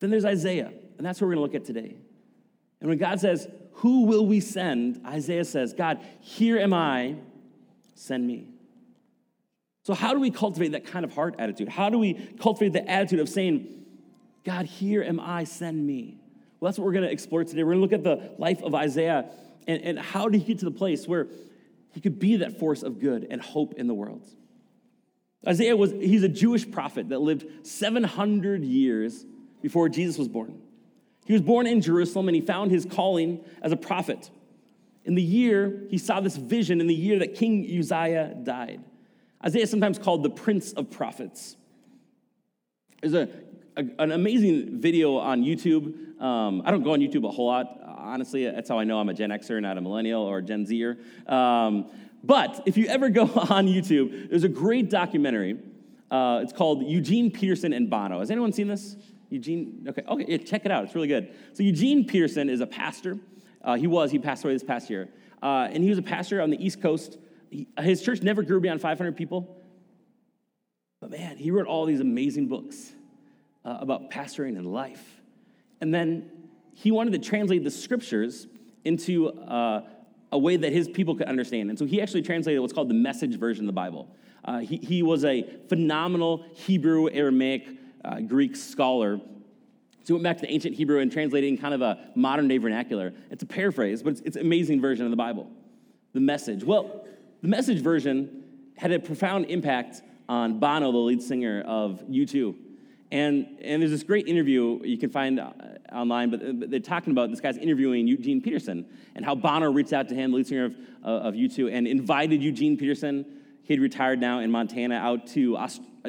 Then 0.00 0.10
there's 0.10 0.24
Isaiah, 0.24 0.72
and 0.98 1.06
that's 1.06 1.20
what 1.20 1.28
we're 1.28 1.34
going 1.34 1.48
to 1.48 1.52
look 1.52 1.62
at 1.62 1.66
today. 1.66 1.96
And 2.80 2.88
when 2.88 2.98
God 2.98 3.20
says, 3.20 3.48
Who 3.74 4.06
will 4.06 4.26
we 4.26 4.40
send? 4.40 5.00
Isaiah 5.06 5.44
says, 5.44 5.72
God, 5.72 6.00
here 6.20 6.58
am 6.58 6.72
I, 6.72 7.16
send 7.94 8.26
me. 8.26 8.51
So, 9.84 9.94
how 9.94 10.12
do 10.12 10.20
we 10.20 10.30
cultivate 10.30 10.72
that 10.72 10.86
kind 10.86 11.04
of 11.04 11.12
heart 11.14 11.36
attitude? 11.38 11.68
How 11.68 11.90
do 11.90 11.98
we 11.98 12.14
cultivate 12.40 12.72
the 12.72 12.88
attitude 12.88 13.20
of 13.20 13.28
saying, 13.28 13.68
God, 14.44 14.66
here 14.66 15.02
am 15.02 15.18
I, 15.18 15.44
send 15.44 15.86
me? 15.86 16.18
Well, 16.60 16.70
that's 16.70 16.78
what 16.78 16.84
we're 16.84 16.92
going 16.92 17.04
to 17.04 17.10
explore 17.10 17.44
today. 17.44 17.64
We're 17.64 17.74
going 17.74 17.88
to 17.88 17.90
look 17.90 17.92
at 17.92 18.04
the 18.04 18.34
life 18.38 18.62
of 18.62 18.74
Isaiah 18.74 19.28
and, 19.66 19.82
and 19.82 19.98
how 19.98 20.28
did 20.28 20.40
he 20.40 20.46
get 20.46 20.58
to 20.60 20.64
the 20.64 20.70
place 20.70 21.06
where 21.08 21.26
he 21.92 22.00
could 22.00 22.18
be 22.18 22.36
that 22.36 22.58
force 22.58 22.82
of 22.82 23.00
good 23.00 23.26
and 23.30 23.40
hope 23.40 23.74
in 23.74 23.86
the 23.86 23.94
world. 23.94 24.26
Isaiah 25.46 25.76
was, 25.76 25.92
he's 25.92 26.22
a 26.22 26.28
Jewish 26.28 26.70
prophet 26.70 27.08
that 27.10 27.20
lived 27.20 27.66
700 27.66 28.64
years 28.64 29.26
before 29.60 29.88
Jesus 29.88 30.18
was 30.18 30.28
born. 30.28 30.60
He 31.26 31.32
was 31.32 31.42
born 31.42 31.66
in 31.66 31.80
Jerusalem 31.80 32.28
and 32.28 32.34
he 32.34 32.40
found 32.40 32.70
his 32.70 32.84
calling 32.84 33.44
as 33.60 33.72
a 33.72 33.76
prophet. 33.76 34.30
In 35.04 35.14
the 35.14 35.22
year, 35.22 35.82
he 35.90 35.98
saw 35.98 36.20
this 36.20 36.36
vision 36.36 36.80
in 36.80 36.86
the 36.86 36.94
year 36.94 37.18
that 37.18 37.34
King 37.34 37.64
Uzziah 37.78 38.36
died. 38.42 38.82
Isaiah 39.44 39.62
is 39.62 39.70
sometimes 39.70 39.98
called 39.98 40.22
the 40.22 40.30
Prince 40.30 40.72
of 40.72 40.90
Prophets. 40.90 41.56
There's 43.00 43.14
a, 43.14 43.28
a 43.76 43.84
an 43.98 44.12
amazing 44.12 44.80
video 44.80 45.16
on 45.16 45.42
YouTube. 45.42 46.20
Um, 46.20 46.62
I 46.64 46.70
don't 46.70 46.82
go 46.82 46.92
on 46.92 47.00
YouTube 47.00 47.26
a 47.26 47.30
whole 47.30 47.46
lot. 47.46 47.80
Honestly, 47.84 48.48
that's 48.48 48.68
how 48.68 48.78
I 48.78 48.84
know 48.84 49.00
I'm 49.00 49.08
a 49.08 49.14
Gen 49.14 49.30
Xer, 49.30 49.60
not 49.60 49.78
a 49.78 49.80
millennial 49.80 50.22
or 50.22 50.38
a 50.38 50.42
Gen 50.42 50.66
Zer. 50.66 50.98
Um, 51.26 51.90
but 52.22 52.62
if 52.66 52.76
you 52.76 52.86
ever 52.86 53.08
go 53.08 53.22
on 53.50 53.66
YouTube, 53.66 54.30
there's 54.30 54.44
a 54.44 54.48
great 54.48 54.90
documentary. 54.90 55.58
Uh, 56.10 56.40
it's 56.42 56.52
called 56.52 56.84
Eugene 56.84 57.30
Peterson 57.30 57.72
and 57.72 57.88
Bono. 57.88 58.20
Has 58.20 58.30
anyone 58.30 58.52
seen 58.52 58.68
this? 58.68 58.96
Eugene, 59.30 59.86
okay, 59.88 60.02
okay, 60.06 60.24
yeah, 60.28 60.36
check 60.36 60.66
it 60.66 60.70
out. 60.70 60.84
It's 60.84 60.94
really 60.94 61.08
good. 61.08 61.32
So 61.54 61.62
Eugene 61.62 62.04
Peterson 62.04 62.50
is 62.50 62.60
a 62.60 62.66
pastor. 62.66 63.18
Uh, 63.64 63.76
he 63.76 63.86
was, 63.86 64.10
he 64.10 64.18
passed 64.18 64.44
away 64.44 64.52
this 64.52 64.62
past 64.62 64.90
year. 64.90 65.08
Uh, 65.42 65.68
and 65.72 65.82
he 65.82 65.88
was 65.88 65.98
a 65.98 66.02
pastor 66.02 66.42
on 66.42 66.50
the 66.50 66.64
East 66.64 66.82
Coast. 66.82 67.16
He, 67.52 67.68
his 67.78 68.02
church 68.02 68.22
never 68.22 68.42
grew 68.42 68.60
beyond 68.60 68.80
500 68.80 69.14
people. 69.14 69.58
But 71.00 71.10
man, 71.10 71.36
he 71.36 71.50
wrote 71.50 71.66
all 71.66 71.84
these 71.84 72.00
amazing 72.00 72.48
books 72.48 72.92
uh, 73.64 73.76
about 73.80 74.10
pastoring 74.10 74.56
and 74.56 74.72
life. 74.72 75.20
And 75.80 75.92
then 75.92 76.30
he 76.74 76.90
wanted 76.90 77.12
to 77.12 77.18
translate 77.18 77.62
the 77.62 77.70
scriptures 77.70 78.46
into 78.84 79.28
uh, 79.28 79.82
a 80.30 80.38
way 80.38 80.56
that 80.56 80.72
his 80.72 80.88
people 80.88 81.14
could 81.14 81.26
understand. 81.26 81.68
And 81.68 81.78
so 81.78 81.84
he 81.84 82.00
actually 82.00 82.22
translated 82.22 82.60
what's 82.62 82.72
called 82.72 82.88
the 82.88 82.94
message 82.94 83.38
version 83.38 83.64
of 83.64 83.66
the 83.66 83.74
Bible. 83.74 84.08
Uh, 84.44 84.60
he, 84.60 84.78
he 84.78 85.02
was 85.02 85.24
a 85.24 85.42
phenomenal 85.68 86.46
Hebrew, 86.54 87.10
Aramaic, 87.10 87.68
uh, 88.02 88.20
Greek 88.20 88.56
scholar. 88.56 89.18
So 89.18 90.06
he 90.06 90.12
went 90.14 90.24
back 90.24 90.38
to 90.38 90.46
the 90.46 90.52
ancient 90.52 90.74
Hebrew 90.74 91.00
and 91.00 91.12
translated 91.12 91.50
in 91.50 91.58
kind 91.58 91.74
of 91.74 91.82
a 91.82 91.98
modern 92.14 92.48
day 92.48 92.56
vernacular. 92.56 93.12
It's 93.30 93.42
a 93.42 93.46
paraphrase, 93.46 94.02
but 94.02 94.14
it's, 94.14 94.20
it's 94.22 94.36
an 94.36 94.42
amazing 94.42 94.80
version 94.80 95.04
of 95.04 95.10
the 95.10 95.16
Bible. 95.16 95.50
The 96.14 96.20
message. 96.20 96.64
Well, 96.64 97.04
the 97.42 97.48
message 97.48 97.80
version 97.80 98.44
had 98.76 98.92
a 98.92 98.98
profound 98.98 99.46
impact 99.46 100.02
on 100.28 100.58
Bono, 100.58 100.90
the 100.92 100.98
lead 100.98 101.22
singer 101.22 101.62
of 101.66 102.02
U2. 102.08 102.54
And, 103.10 103.58
and 103.62 103.82
there's 103.82 103.90
this 103.90 104.02
great 104.02 104.26
interview 104.26 104.80
you 104.82 104.96
can 104.96 105.10
find 105.10 105.38
uh, 105.38 105.52
online, 105.92 106.30
but 106.30 106.70
they're 106.70 106.80
talking 106.80 107.10
about 107.10 107.28
this 107.28 107.40
guy's 107.40 107.58
interviewing 107.58 108.06
Eugene 108.06 108.40
Peterson 108.40 108.86
and 109.14 109.24
how 109.24 109.34
Bono 109.34 109.70
reached 109.70 109.92
out 109.92 110.08
to 110.08 110.14
him, 110.14 110.30
the 110.30 110.38
lead 110.38 110.46
singer 110.46 110.64
of, 110.64 110.76
uh, 111.04 111.08
of 111.08 111.34
U2, 111.34 111.70
and 111.70 111.86
invited 111.86 112.42
Eugene 112.42 112.78
Peterson, 112.78 113.26
he'd 113.64 113.80
retired 113.80 114.18
now 114.18 114.38
in 114.38 114.50
Montana, 114.50 114.94
out 114.94 115.26
to, 115.28 115.58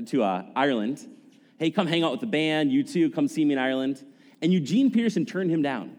to 0.05 0.23
uh, 0.23 0.45
Ireland 0.55 1.05
Hey, 1.63 1.71
come 1.71 1.87
hang 1.87 2.03
out 2.03 2.11
with 2.11 2.19
the 2.19 2.27
band. 2.27 2.71
U2, 2.71 3.13
come 3.13 3.27
see 3.27 3.45
me 3.45 3.53
in 3.53 3.57
Ireland. 3.57 4.03
And 4.41 4.51
Eugene 4.51 4.91
Peterson 4.91 5.25
turned 5.25 5.49
him 5.49 5.61
down. 5.61 5.87
Do 5.87 5.95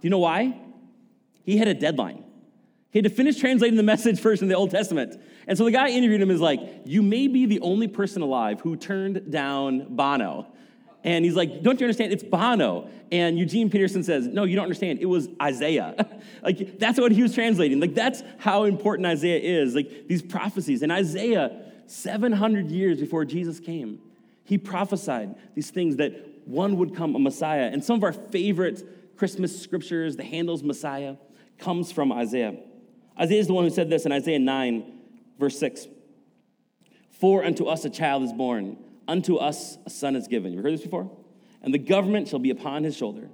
you 0.00 0.08
know 0.08 0.20
why? 0.20 0.58
He 1.44 1.58
had 1.58 1.68
a 1.68 1.74
deadline. 1.74 2.24
He 2.90 2.98
had 2.98 3.04
to 3.04 3.10
finish 3.10 3.38
translating 3.38 3.76
the 3.76 3.84
message 3.84 4.20
version 4.20 4.44
of 4.44 4.48
the 4.48 4.56
Old 4.56 4.70
Testament. 4.70 5.20
And 5.46 5.56
so 5.56 5.64
the 5.64 5.70
guy 5.70 5.88
interviewed 5.88 6.20
him 6.20 6.30
is 6.30 6.40
like, 6.40 6.60
You 6.84 7.02
may 7.02 7.28
be 7.28 7.46
the 7.46 7.60
only 7.60 7.86
person 7.86 8.20
alive 8.22 8.60
who 8.60 8.76
turned 8.76 9.30
down 9.30 9.94
Bono. 9.94 10.46
And 11.04 11.24
he's 11.24 11.36
like, 11.36 11.62
Don't 11.62 11.78
you 11.80 11.86
understand? 11.86 12.12
It's 12.12 12.24
Bono. 12.24 12.90
And 13.12 13.38
Eugene 13.38 13.70
Peterson 13.70 14.02
says, 14.02 14.26
No, 14.26 14.42
you 14.42 14.56
don't 14.56 14.64
understand. 14.64 14.98
It 14.98 15.06
was 15.06 15.28
Isaiah. 15.40 15.94
like, 16.42 16.80
that's 16.80 16.98
what 16.98 17.12
he 17.12 17.22
was 17.22 17.32
translating. 17.32 17.78
Like, 17.78 17.94
that's 17.94 18.24
how 18.38 18.64
important 18.64 19.06
Isaiah 19.06 19.38
is. 19.38 19.74
Like, 19.76 20.08
these 20.08 20.22
prophecies. 20.22 20.82
And 20.82 20.90
Isaiah, 20.90 21.62
700 21.86 22.72
years 22.72 22.98
before 22.98 23.24
Jesus 23.24 23.60
came, 23.60 24.00
He 24.42 24.58
prophesied 24.58 25.36
these 25.54 25.70
things 25.70 25.96
that 25.96 26.12
one 26.44 26.76
would 26.78 26.96
come 26.96 27.14
a 27.14 27.20
Messiah. 27.20 27.70
And 27.72 27.84
some 27.84 27.96
of 27.96 28.02
our 28.02 28.12
favorite 28.12 29.16
Christmas 29.16 29.62
scriptures, 29.62 30.16
the 30.16 30.24
Handel's 30.24 30.64
Messiah, 30.64 31.14
comes 31.58 31.92
from 31.92 32.10
Isaiah. 32.10 32.56
Isaiah 33.20 33.40
is 33.40 33.48
the 33.48 33.52
one 33.52 33.64
who 33.64 33.70
said 33.70 33.90
this 33.90 34.06
in 34.06 34.12
Isaiah 34.12 34.38
9, 34.38 34.84
verse 35.38 35.58
6. 35.58 35.88
For 37.10 37.44
unto 37.44 37.66
us 37.66 37.84
a 37.84 37.90
child 37.90 38.22
is 38.22 38.32
born, 38.32 38.78
unto 39.06 39.36
us 39.36 39.76
a 39.84 39.90
son 39.90 40.16
is 40.16 40.26
given. 40.26 40.52
You 40.52 40.62
heard 40.62 40.72
this 40.72 40.82
before? 40.82 41.10
And 41.62 41.74
the 41.74 41.78
government 41.78 42.28
shall 42.28 42.38
be 42.38 42.50
upon 42.50 42.84
his 42.84 42.96
shoulder, 42.96 43.28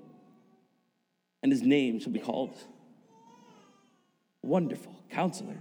and 1.41 1.53
his 1.53 1.63
name 1.63 2.01
shall 2.01 2.13
be 2.13 2.19
called 2.19 2.57
Wonderful 4.43 4.95
Counselor, 5.11 5.59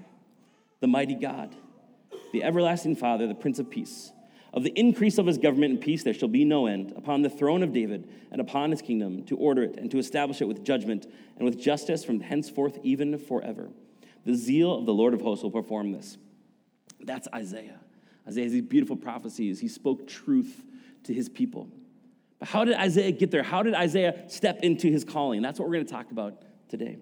the 0.80 0.88
Mighty 0.88 1.16
God, 1.16 1.56
the 2.34 2.44
Everlasting 2.44 2.96
Father, 2.96 3.28
the 3.28 3.36
Prince 3.36 3.60
of 3.60 3.70
Peace. 3.70 4.12
Of 4.56 4.64
the 4.64 4.74
increase 4.80 5.20
of 5.20 5.28
his 5.28 5.38
government 5.38 5.74
and 5.74 5.82
peace 5.82 6.04
there 6.04 6.14
shall 6.14 6.30
be 6.30 6.46
no 6.46 6.66
end 6.66 6.94
upon 6.96 7.22
the 7.22 7.30
throne 7.30 7.62
of 7.62 7.74
David 7.74 8.10
and 8.32 8.40
upon 8.42 8.72
his 8.72 8.82
kingdom 8.82 9.24
to 9.26 9.36
order 9.36 9.62
it 9.64 9.78
and 9.78 9.92
to 9.92 10.00
establish 10.00 10.42
it 10.42 10.48
with 10.48 10.64
judgment 10.64 11.06
and 11.36 11.46
with 11.46 11.60
justice 11.60 12.06
from 12.06 12.22
henceforth 12.22 12.80
even 12.82 13.18
forever. 13.20 13.70
The 14.26 14.36
zeal 14.36 14.80
of 14.80 14.86
the 14.86 14.94
Lord 14.94 15.14
of 15.14 15.22
hosts 15.22 15.44
will 15.44 15.52
perform 15.52 15.92
this. 15.92 16.18
That's 17.00 17.28
Isaiah. 17.34 17.80
Isaiah 18.28 18.46
has 18.46 18.54
these 18.54 18.64
beautiful 18.64 18.96
prophecies. 18.96 19.60
He 19.60 19.68
spoke 19.68 20.08
truth 20.08 20.64
to 21.04 21.14
his 21.14 21.30
people. 21.30 21.70
But 22.40 22.48
how 22.48 22.66
did 22.66 22.76
Isaiah 22.76 23.12
get 23.12 23.32
there? 23.32 23.44
How 23.44 23.62
did 23.64 23.76
Isaiah 23.76 24.24
step 24.28 24.62
into 24.62 24.88
his 24.88 25.04
calling? 25.04 25.42
That's 25.42 25.60
what 25.60 25.68
we're 25.68 25.76
going 25.76 25.86
to 25.86 25.92
talk 25.92 26.12
about 26.12 26.42
today. 26.70 26.98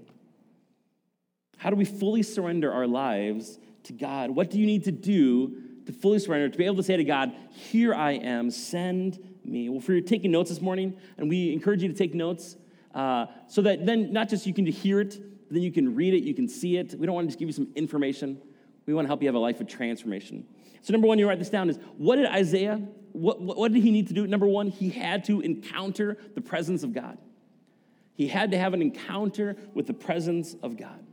How 1.58 1.70
do 1.70 1.76
we 1.78 1.86
fully 1.86 2.24
surrender 2.24 2.72
our 2.72 2.88
lives 2.88 3.58
to 3.84 3.94
God? 3.94 4.32
What 4.32 4.50
do 4.50 4.60
you 4.60 4.66
need 4.66 4.84
to 4.84 4.92
do 4.92 5.56
to 5.86 5.94
fully 5.94 6.20
surrender, 6.20 6.50
to 6.50 6.58
be 6.58 6.66
able 6.66 6.78
to 6.78 6.84
say 6.84 6.98
to 6.98 7.04
God, 7.04 7.34
Here 7.52 7.94
I 7.94 8.12
am, 8.12 8.52
send 8.52 9.20
me. 9.44 9.70
Well, 9.70 9.80
for 9.80 9.94
you're 9.94 10.02
taking 10.02 10.32
notes 10.32 10.50
this 10.50 10.62
morning, 10.62 10.96
and 11.18 11.30
we 11.30 11.52
encourage 11.54 11.82
you 11.84 11.90
to 11.90 11.94
take 11.94 12.14
notes 12.14 12.56
uh, 12.94 13.26
so 13.48 13.62
that 13.64 13.86
then 13.86 14.14
not 14.14 14.30
just 14.30 14.46
you 14.46 14.54
can 14.54 14.66
hear 14.66 15.02
it, 15.02 15.20
then 15.54 15.64
you 15.64 15.72
can 15.72 15.96
read 15.96 16.14
it, 16.14 16.24
you 16.24 16.34
can 16.34 16.48
see 16.48 16.78
it. 16.78 16.96
We 16.98 17.06
don't 17.06 17.16
want 17.16 17.26
to 17.26 17.30
just 17.30 17.40
give 17.40 17.48
you 17.48 17.54
some 17.54 17.68
information. 17.76 18.42
We 18.86 18.94
want 18.94 19.06
to 19.06 19.10
help 19.10 19.22
you 19.22 19.28
have 19.28 19.36
a 19.36 19.40
life 19.40 19.62
of 19.62 19.68
transformation. 19.68 20.46
So, 20.82 20.92
number 20.92 21.08
one, 21.08 21.20
you 21.20 21.28
write 21.28 21.40
this 21.40 21.50
down 21.50 21.70
is 21.70 21.80
what 21.98 22.18
did 22.18 22.26
Isaiah, 22.26 22.82
what, 23.14 23.40
what, 23.42 23.72
did 23.72 23.82
he 23.82 23.92
need 23.92 24.08
to 24.08 24.14
do? 24.14 24.28
Number 24.28 24.48
one, 24.48 24.68
he 24.68 24.90
had 24.90 25.24
to 25.26 25.40
encounter 25.42 26.18
the 26.36 26.42
presence 26.42 26.84
of 26.84 26.94
God. 26.94 27.18
He 28.16 28.28
had 28.28 28.52
to 28.52 28.58
have 28.58 28.74
an 28.74 28.82
encounter 28.82 29.56
with 29.74 29.88
the 29.88 29.94
presence 29.94 30.56
of 30.62 30.78
God. 30.78 31.06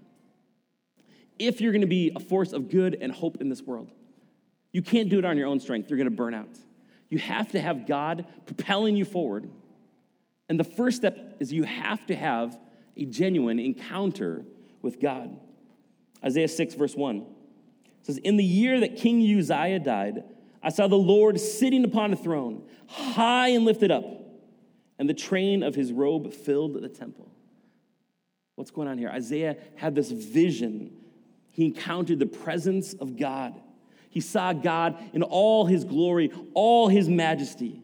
If 1.39 1.61
you're 1.61 1.73
going 1.73 1.81
to 1.83 1.87
be 1.87 2.13
a 2.15 2.21
force 2.21 2.53
of 2.53 2.69
good 2.69 2.99
and 3.01 3.13
hope 3.13 3.41
in 3.41 3.49
this 3.49 3.63
world, 3.63 3.91
you 4.73 4.83
can't 4.83 5.09
do 5.09 5.19
it 5.19 5.25
on 5.25 5.39
your 5.39 5.47
own 5.47 5.61
strength. 5.61 5.89
You're 5.89 5.97
going 5.97 6.11
to 6.11 6.17
burn 6.17 6.35
out. 6.35 6.59
You 7.09 7.19
have 7.19 7.53
to 7.53 7.61
have 7.61 7.87
God 7.87 8.27
propelling 8.47 8.97
you 8.97 9.05
forward. 9.05 9.49
And 10.49 10.59
the 10.59 10.65
first 10.65 10.97
step 10.97 11.37
is 11.41 11.53
you 11.53 11.63
have 11.63 12.05
to 12.07 12.15
have 12.15 12.59
a 13.01 13.07
genuine 13.07 13.59
encounter 13.59 14.45
with 14.83 15.01
God. 15.01 15.37
Isaiah 16.23 16.49
6, 16.49 16.75
verse 16.75 16.95
1 16.95 17.27
says, 18.03 18.19
In 18.19 18.37
the 18.37 18.45
year 18.45 18.81
that 18.81 18.97
King 18.97 19.21
Uzziah 19.39 19.81
died, 19.81 20.25
I 20.63 20.69
saw 20.69 20.87
the 20.87 20.97
Lord 20.97 21.41
sitting 21.41 21.85
upon 21.85 22.13
a 22.13 22.17
throne, 22.17 22.63
high 22.87 23.49
and 23.49 23.65
lifted 23.65 23.91
up, 23.91 24.05
and 24.99 25.09
the 25.09 25.15
train 25.15 25.63
of 25.63 25.75
his 25.75 25.93
robe 25.93 26.33
filled 26.33 26.75
the 26.75 26.89
temple. 26.89 27.31
What's 28.57 28.71
going 28.71 28.89
on 28.89 28.99
here? 28.99 29.09
Isaiah 29.09 29.57
had 29.77 29.95
this 29.95 30.11
vision. 30.11 30.93
He 31.51 31.65
encountered 31.65 32.19
the 32.19 32.27
presence 32.27 32.93
of 32.93 33.17
God. 33.17 33.59
He 34.11 34.21
saw 34.21 34.53
God 34.53 34.99
in 35.15 35.23
all 35.23 35.65
his 35.65 35.85
glory, 35.85 36.31
all 36.53 36.89
his 36.89 37.09
majesty. 37.09 37.83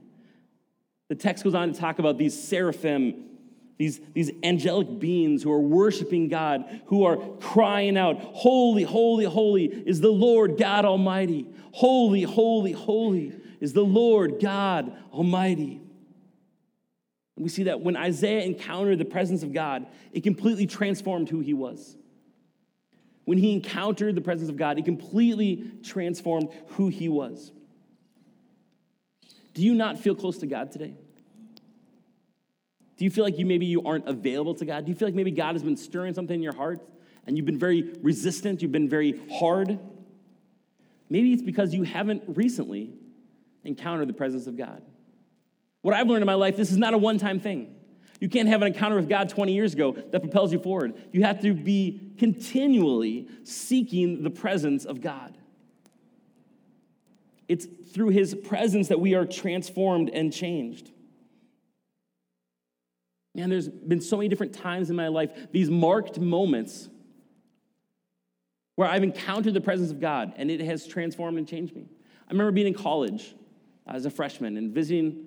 The 1.08 1.14
text 1.14 1.44
goes 1.44 1.54
on 1.54 1.72
to 1.72 1.78
talk 1.78 1.98
about 1.98 2.18
these 2.18 2.38
seraphim, 2.38 3.35
these, 3.78 4.00
these 4.14 4.30
angelic 4.42 4.98
beings 4.98 5.42
who 5.42 5.52
are 5.52 5.60
worshiping 5.60 6.28
God, 6.28 6.82
who 6.86 7.04
are 7.04 7.16
crying 7.40 7.96
out, 7.96 8.18
Holy, 8.20 8.82
holy, 8.82 9.24
holy 9.24 9.66
is 9.66 10.00
the 10.00 10.10
Lord 10.10 10.56
God 10.56 10.84
Almighty. 10.84 11.46
Holy, 11.72 12.22
holy, 12.22 12.72
holy 12.72 13.34
is 13.60 13.72
the 13.72 13.84
Lord 13.84 14.40
God 14.40 14.96
Almighty. 15.12 15.80
And 17.36 17.42
we 17.42 17.50
see 17.50 17.64
that 17.64 17.80
when 17.82 17.96
Isaiah 17.96 18.44
encountered 18.44 18.98
the 18.98 19.04
presence 19.04 19.42
of 19.42 19.52
God, 19.52 19.86
it 20.12 20.22
completely 20.22 20.66
transformed 20.66 21.28
who 21.28 21.40
he 21.40 21.52
was 21.52 21.96
when 23.26 23.38
he 23.38 23.52
encountered 23.52 24.14
the 24.14 24.20
presence 24.20 24.48
of 24.48 24.56
God, 24.56 24.78
it 24.78 24.84
completely 24.84 25.70
transformed 25.82 26.48
who 26.68 26.88
he 26.88 27.08
was. 27.08 27.52
Do 29.52 29.62
you 29.62 29.74
not 29.74 29.98
feel 29.98 30.14
close 30.14 30.38
to 30.38 30.46
God 30.46 30.70
today? 30.70 30.94
Do 32.96 33.04
you 33.04 33.10
feel 33.10 33.24
like 33.24 33.38
you 33.38 33.44
maybe 33.44 33.66
you 33.66 33.82
aren't 33.84 34.06
available 34.06 34.54
to 34.54 34.64
God? 34.64 34.84
Do 34.86 34.90
you 34.90 34.96
feel 34.96 35.08
like 35.08 35.14
maybe 35.14 35.30
God 35.30 35.54
has 35.54 35.62
been 35.62 35.76
stirring 35.76 36.14
something 36.14 36.34
in 36.34 36.42
your 36.42 36.54
heart 36.54 36.80
and 37.26 37.36
you've 37.36 37.46
been 37.46 37.58
very 37.58 37.94
resistant, 38.02 38.62
you've 38.62 38.72
been 38.72 38.88
very 38.88 39.20
hard? 39.38 39.78
Maybe 41.10 41.32
it's 41.32 41.42
because 41.42 41.74
you 41.74 41.82
haven't 41.82 42.22
recently 42.26 42.92
encountered 43.64 44.08
the 44.08 44.14
presence 44.14 44.46
of 44.46 44.56
God. 44.56 44.82
What 45.82 45.94
I've 45.94 46.08
learned 46.08 46.22
in 46.22 46.26
my 46.26 46.34
life, 46.34 46.56
this 46.56 46.70
is 46.70 46.78
not 46.78 46.94
a 46.94 46.98
one 46.98 47.18
time 47.18 47.38
thing. 47.38 47.74
You 48.18 48.28
can't 48.30 48.48
have 48.48 48.62
an 48.62 48.68
encounter 48.68 48.96
with 48.96 49.08
God 49.08 49.28
20 49.28 49.52
years 49.52 49.74
ago 49.74 49.92
that 49.92 50.20
propels 50.20 50.52
you 50.52 50.58
forward. 50.58 50.94
You 51.12 51.22
have 51.24 51.40
to 51.42 51.52
be 51.52 52.12
continually 52.18 53.28
seeking 53.44 54.22
the 54.22 54.30
presence 54.30 54.86
of 54.86 55.02
God. 55.02 55.36
It's 57.46 57.66
through 57.92 58.08
his 58.08 58.34
presence 58.34 58.88
that 58.88 59.00
we 59.00 59.14
are 59.14 59.26
transformed 59.26 60.08
and 60.08 60.32
changed. 60.32 60.90
Man, 63.36 63.50
there's 63.50 63.68
been 63.68 64.00
so 64.00 64.16
many 64.16 64.30
different 64.30 64.54
times 64.54 64.88
in 64.88 64.96
my 64.96 65.08
life, 65.08 65.30
these 65.52 65.68
marked 65.68 66.18
moments 66.18 66.88
where 68.76 68.88
I've 68.88 69.02
encountered 69.02 69.52
the 69.52 69.60
presence 69.60 69.90
of 69.90 70.00
God 70.00 70.32
and 70.38 70.50
it 70.50 70.60
has 70.60 70.86
transformed 70.86 71.36
and 71.36 71.46
changed 71.46 71.76
me. 71.76 71.86
I 72.26 72.32
remember 72.32 72.50
being 72.50 72.66
in 72.66 72.72
college 72.72 73.34
as 73.86 74.06
a 74.06 74.10
freshman 74.10 74.56
and 74.56 74.74
visiting 74.74 75.26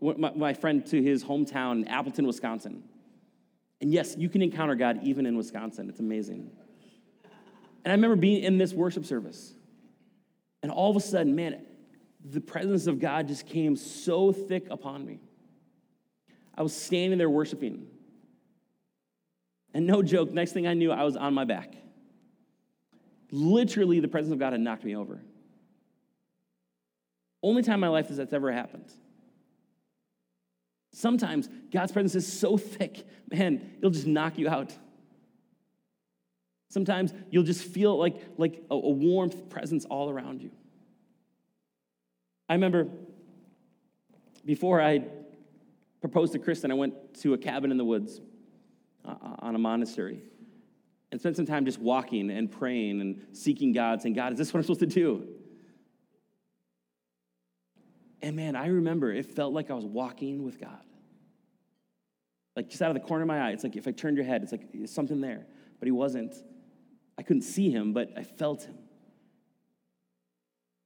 my, 0.00 0.54
friend 0.54 0.86
to 0.86 1.02
his 1.02 1.24
hometown 1.24 1.82
in 1.82 1.88
Appleton, 1.88 2.24
Wisconsin. 2.24 2.84
And 3.80 3.92
yes, 3.92 4.14
you 4.16 4.28
can 4.28 4.42
encounter 4.42 4.76
God 4.76 5.00
even 5.02 5.26
in 5.26 5.36
Wisconsin. 5.36 5.88
It's 5.88 6.00
amazing. 6.00 6.52
And 7.84 7.90
I 7.90 7.96
remember 7.96 8.14
being 8.14 8.44
in 8.44 8.58
this 8.58 8.72
worship 8.72 9.04
service. 9.04 9.54
And 10.62 10.70
all 10.70 10.88
of 10.88 10.96
a 10.96 11.00
sudden, 11.00 11.34
man, 11.34 11.66
the 12.24 12.40
presence 12.40 12.86
of 12.86 13.00
God 13.00 13.26
just 13.26 13.46
came 13.46 13.74
so 13.74 14.30
thick 14.30 14.68
upon 14.70 15.04
me. 15.04 15.18
I 16.60 16.62
was 16.62 16.76
standing 16.76 17.16
there 17.16 17.30
worshiping. 17.30 17.86
And 19.72 19.86
no 19.86 20.02
joke, 20.02 20.30
next 20.30 20.52
thing 20.52 20.66
I 20.66 20.74
knew, 20.74 20.92
I 20.92 21.04
was 21.04 21.16
on 21.16 21.32
my 21.32 21.46
back. 21.46 21.72
Literally, 23.30 23.98
the 24.00 24.08
presence 24.08 24.30
of 24.30 24.38
God 24.38 24.52
had 24.52 24.60
knocked 24.60 24.84
me 24.84 24.94
over. 24.94 25.22
Only 27.42 27.62
time 27.62 27.76
in 27.76 27.80
my 27.80 27.88
life 27.88 28.08
that's 28.10 28.34
ever 28.34 28.52
happened. 28.52 28.92
Sometimes 30.92 31.48
God's 31.72 31.92
presence 31.92 32.14
is 32.14 32.30
so 32.30 32.58
thick, 32.58 33.06
man, 33.32 33.76
it'll 33.78 33.88
just 33.88 34.06
knock 34.06 34.36
you 34.36 34.50
out. 34.50 34.70
Sometimes 36.68 37.14
you'll 37.30 37.42
just 37.42 37.64
feel 37.64 37.96
like, 37.96 38.16
like 38.36 38.62
a, 38.70 38.74
a 38.74 38.90
warmth 38.90 39.48
presence 39.48 39.86
all 39.86 40.10
around 40.10 40.42
you. 40.42 40.50
I 42.50 42.52
remember 42.52 42.86
before 44.44 44.82
I 44.82 45.04
proposed 46.00 46.32
to 46.32 46.38
Kristen, 46.38 46.70
I 46.70 46.74
went 46.74 46.94
to 47.22 47.34
a 47.34 47.38
cabin 47.38 47.70
in 47.70 47.76
the 47.76 47.84
woods 47.84 48.20
uh, 49.04 49.10
uh, 49.10 49.36
on 49.40 49.54
a 49.54 49.58
monastery 49.58 50.22
and 51.10 51.20
spent 51.20 51.36
some 51.36 51.46
time 51.46 51.64
just 51.64 51.78
walking 51.78 52.30
and 52.30 52.50
praying 52.50 53.00
and 53.00 53.26
seeking 53.32 53.72
God, 53.72 54.00
saying, 54.00 54.14
God, 54.14 54.32
is 54.32 54.38
this 54.38 54.52
what 54.52 54.58
I'm 54.58 54.62
supposed 54.62 54.80
to 54.80 54.86
do? 54.86 55.26
And 58.22 58.36
man, 58.36 58.54
I 58.54 58.66
remember 58.66 59.12
it 59.12 59.26
felt 59.26 59.52
like 59.52 59.70
I 59.70 59.74
was 59.74 59.84
walking 59.84 60.44
with 60.44 60.60
God. 60.60 60.82
Like 62.54 62.68
just 62.68 62.82
out 62.82 62.90
of 62.90 62.94
the 62.94 63.00
corner 63.00 63.22
of 63.22 63.28
my 63.28 63.48
eye, 63.48 63.50
it's 63.50 63.64
like 63.64 63.76
if 63.76 63.88
I 63.88 63.92
turned 63.92 64.16
your 64.16 64.26
head, 64.26 64.42
it's 64.42 64.52
like 64.52 64.68
something 64.86 65.20
there. 65.20 65.46
But 65.78 65.86
he 65.86 65.92
wasn't. 65.92 66.34
I 67.18 67.22
couldn't 67.22 67.42
see 67.42 67.70
him, 67.70 67.92
but 67.92 68.10
I 68.16 68.22
felt 68.22 68.64
him. 68.64 68.76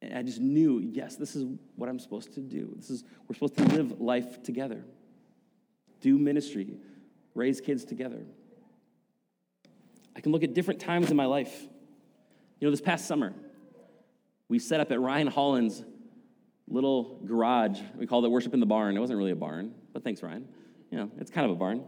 And 0.00 0.16
I 0.16 0.22
just 0.22 0.40
knew, 0.40 0.80
yes, 0.80 1.16
this 1.16 1.34
is 1.34 1.44
what 1.76 1.88
I'm 1.88 1.98
supposed 1.98 2.34
to 2.34 2.40
do. 2.40 2.72
This 2.76 2.90
is 2.90 3.04
we're 3.26 3.34
supposed 3.34 3.56
to 3.56 3.64
live 3.64 4.00
life 4.00 4.42
together. 4.42 4.84
Do 6.04 6.18
ministry, 6.18 6.76
raise 7.34 7.62
kids 7.62 7.86
together. 7.86 8.26
I 10.14 10.20
can 10.20 10.32
look 10.32 10.42
at 10.42 10.52
different 10.52 10.78
times 10.78 11.10
in 11.10 11.16
my 11.16 11.24
life. 11.24 11.62
You 12.60 12.66
know, 12.66 12.70
this 12.70 12.82
past 12.82 13.06
summer, 13.06 13.32
we 14.50 14.58
set 14.58 14.80
up 14.80 14.92
at 14.92 15.00
Ryan 15.00 15.28
Holland's 15.28 15.82
little 16.68 17.20
garage. 17.24 17.80
We 17.96 18.06
called 18.06 18.26
it 18.26 18.28
Worship 18.28 18.52
in 18.52 18.60
the 18.60 18.66
Barn. 18.66 18.94
It 18.94 19.00
wasn't 19.00 19.18
really 19.18 19.30
a 19.30 19.36
barn, 19.36 19.72
but 19.94 20.04
thanks, 20.04 20.22
Ryan. 20.22 20.46
You 20.90 20.98
know, 20.98 21.10
it's 21.16 21.30
kind 21.30 21.46
of 21.46 21.52
a 21.52 21.58
barn. 21.58 21.82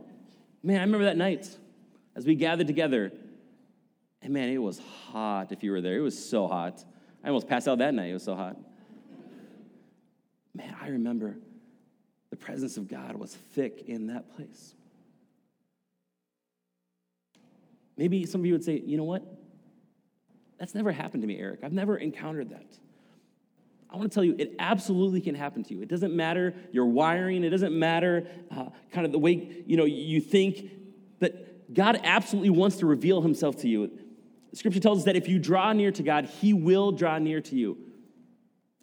Man, 0.63 0.79
I 0.79 0.85
remember 0.85 1.05
that 1.05 1.19
night 1.19 1.55
as 2.15 2.25
we 2.25 2.37
gathered 2.37 2.69
together. 2.69 3.13
And 4.23 4.33
man, 4.33 4.49
it 4.49 4.57
was 4.57 4.81
hot 5.11 5.53
if 5.53 5.63
you 5.63 5.73
were 5.73 5.83
there. 5.83 5.99
It 5.99 6.01
was 6.01 6.19
so 6.19 6.49
hot. 6.49 6.83
I 7.23 7.29
almost 7.29 7.49
passed 7.49 7.69
out 7.69 7.77
that 7.81 7.93
night. 7.93 8.09
It 8.09 8.15
was 8.15 8.25
so 8.25 8.35
hot. 8.35 8.57
Man, 10.55 10.75
I 10.81 10.89
remember 10.89 11.37
the 12.31 12.37
presence 12.37 12.77
of 12.77 12.89
God 12.89 13.17
was 13.17 13.35
thick 13.35 13.85
in 13.87 14.09
that 14.09 14.35
place. 14.35 14.75
Maybe 17.97 18.27
some 18.27 18.41
of 18.43 18.47
you 18.47 18.53
would 18.53 18.65
say, 18.65 18.83
you 18.85 18.97
know 18.97 19.05
what? 19.05 19.25
That's 20.59 20.75
never 20.75 20.93
happened 20.93 21.23
to 21.23 21.27
me, 21.27 21.39
Eric. 21.39 21.61
I've 21.63 21.73
never 21.73 21.97
encountered 21.97 22.51
that. 22.51 22.79
I 23.89 23.97
want 23.97 24.11
to 24.11 24.15
tell 24.15 24.25
you, 24.25 24.35
it 24.39 24.55
absolutely 24.59 25.21
can 25.21 25.35
happen 25.35 25.63
to 25.65 25.75
you. 25.75 25.83
It 25.83 25.89
doesn't 25.89 26.15
matter 26.15 26.55
your 26.73 26.87
wiring, 26.87 27.45
it 27.45 27.51
doesn't 27.51 27.79
matter 27.79 28.27
uh, 28.51 28.67
kind 28.93 29.07
of 29.07 29.13
the 29.13 29.19
way 29.19 29.63
you 29.67 29.77
know 29.77 29.85
you 29.85 30.21
think, 30.21 30.71
but 31.21 31.73
God 31.73 32.01
absolutely 32.03 32.51
wants 32.51 32.79
to 32.79 32.87
reveal 32.87 33.23
himself 33.23 33.57
to 33.59 33.69
you. 33.69 33.91
Scripture 34.53 34.81
tells 34.81 35.01
us 35.01 35.05
that 35.05 35.17
if 35.17 35.29
you 35.29 35.39
draw 35.39 35.73
near 35.73 35.93
to 35.93 36.03
God, 36.03 36.25
he 36.25 36.53
will 36.53 36.93
draw 36.93 37.19
near 37.19 37.41
to 37.43 37.55
you. 37.55 37.79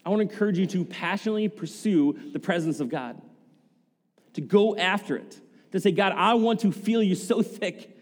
I 0.05 0.09
want 0.09 0.19
to 0.19 0.31
encourage 0.31 0.57
you 0.57 0.67
to 0.67 0.85
passionately 0.85 1.49
pursue 1.49 2.31
the 2.31 2.39
presence 2.39 2.79
of 2.79 2.89
God, 2.89 3.21
to 4.33 4.41
go 4.41 4.75
after 4.75 5.15
it, 5.15 5.39
to 5.71 5.79
say, 5.79 5.91
God, 5.91 6.13
I 6.15 6.35
want 6.35 6.61
to 6.61 6.71
feel 6.71 7.01
you 7.01 7.15
so 7.15 7.41
thick 7.41 7.95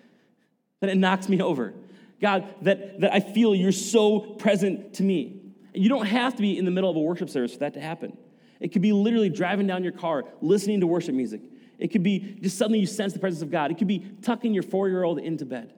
that 0.80 0.90
it 0.90 0.96
knocks 0.98 1.30
me 1.30 1.42
over. 1.42 1.74
God, 2.20 2.54
that, 2.62 3.02
that 3.02 3.14
I 3.14 3.20
feel 3.20 3.56
you're 3.56 3.72
so 3.72 4.20
present 4.20 4.96
to 4.96 5.04
me. 5.04 5.42
You 5.74 5.90
don't 5.90 6.06
have 6.06 6.36
to 6.36 6.42
be 6.42 6.58
in 6.58 6.66
the 6.66 6.72
middle 6.72 6.90
of 6.90 6.96
a 6.96 7.00
worship 7.00 7.30
service 7.30 7.54
for 7.54 7.60
that 7.60 7.74
to 7.76 7.82
happen. 7.82 8.18
It 8.60 8.72
could 8.72 8.82
be 8.82 8.94
literally 8.94 9.30
driving 9.30 9.66
down 9.66 9.84
your 9.84 9.94
car, 9.94 10.26
listening 10.42 10.82
to 10.82 10.88
worship 10.88 11.16
music. 11.16 11.42
It 11.80 11.88
could 11.88 12.04
be 12.04 12.38
just 12.42 12.58
suddenly 12.58 12.80
you 12.80 12.86
sense 12.86 13.14
the 13.14 13.20
presence 13.20 13.42
of 13.42 13.50
God. 13.50 13.72
It 13.72 13.78
could 13.78 13.88
be 13.88 14.06
tucking 14.22 14.54
your 14.54 14.64
four 14.64 14.88
year 14.88 15.04
old 15.04 15.18
into 15.18 15.46
bed 15.46 15.74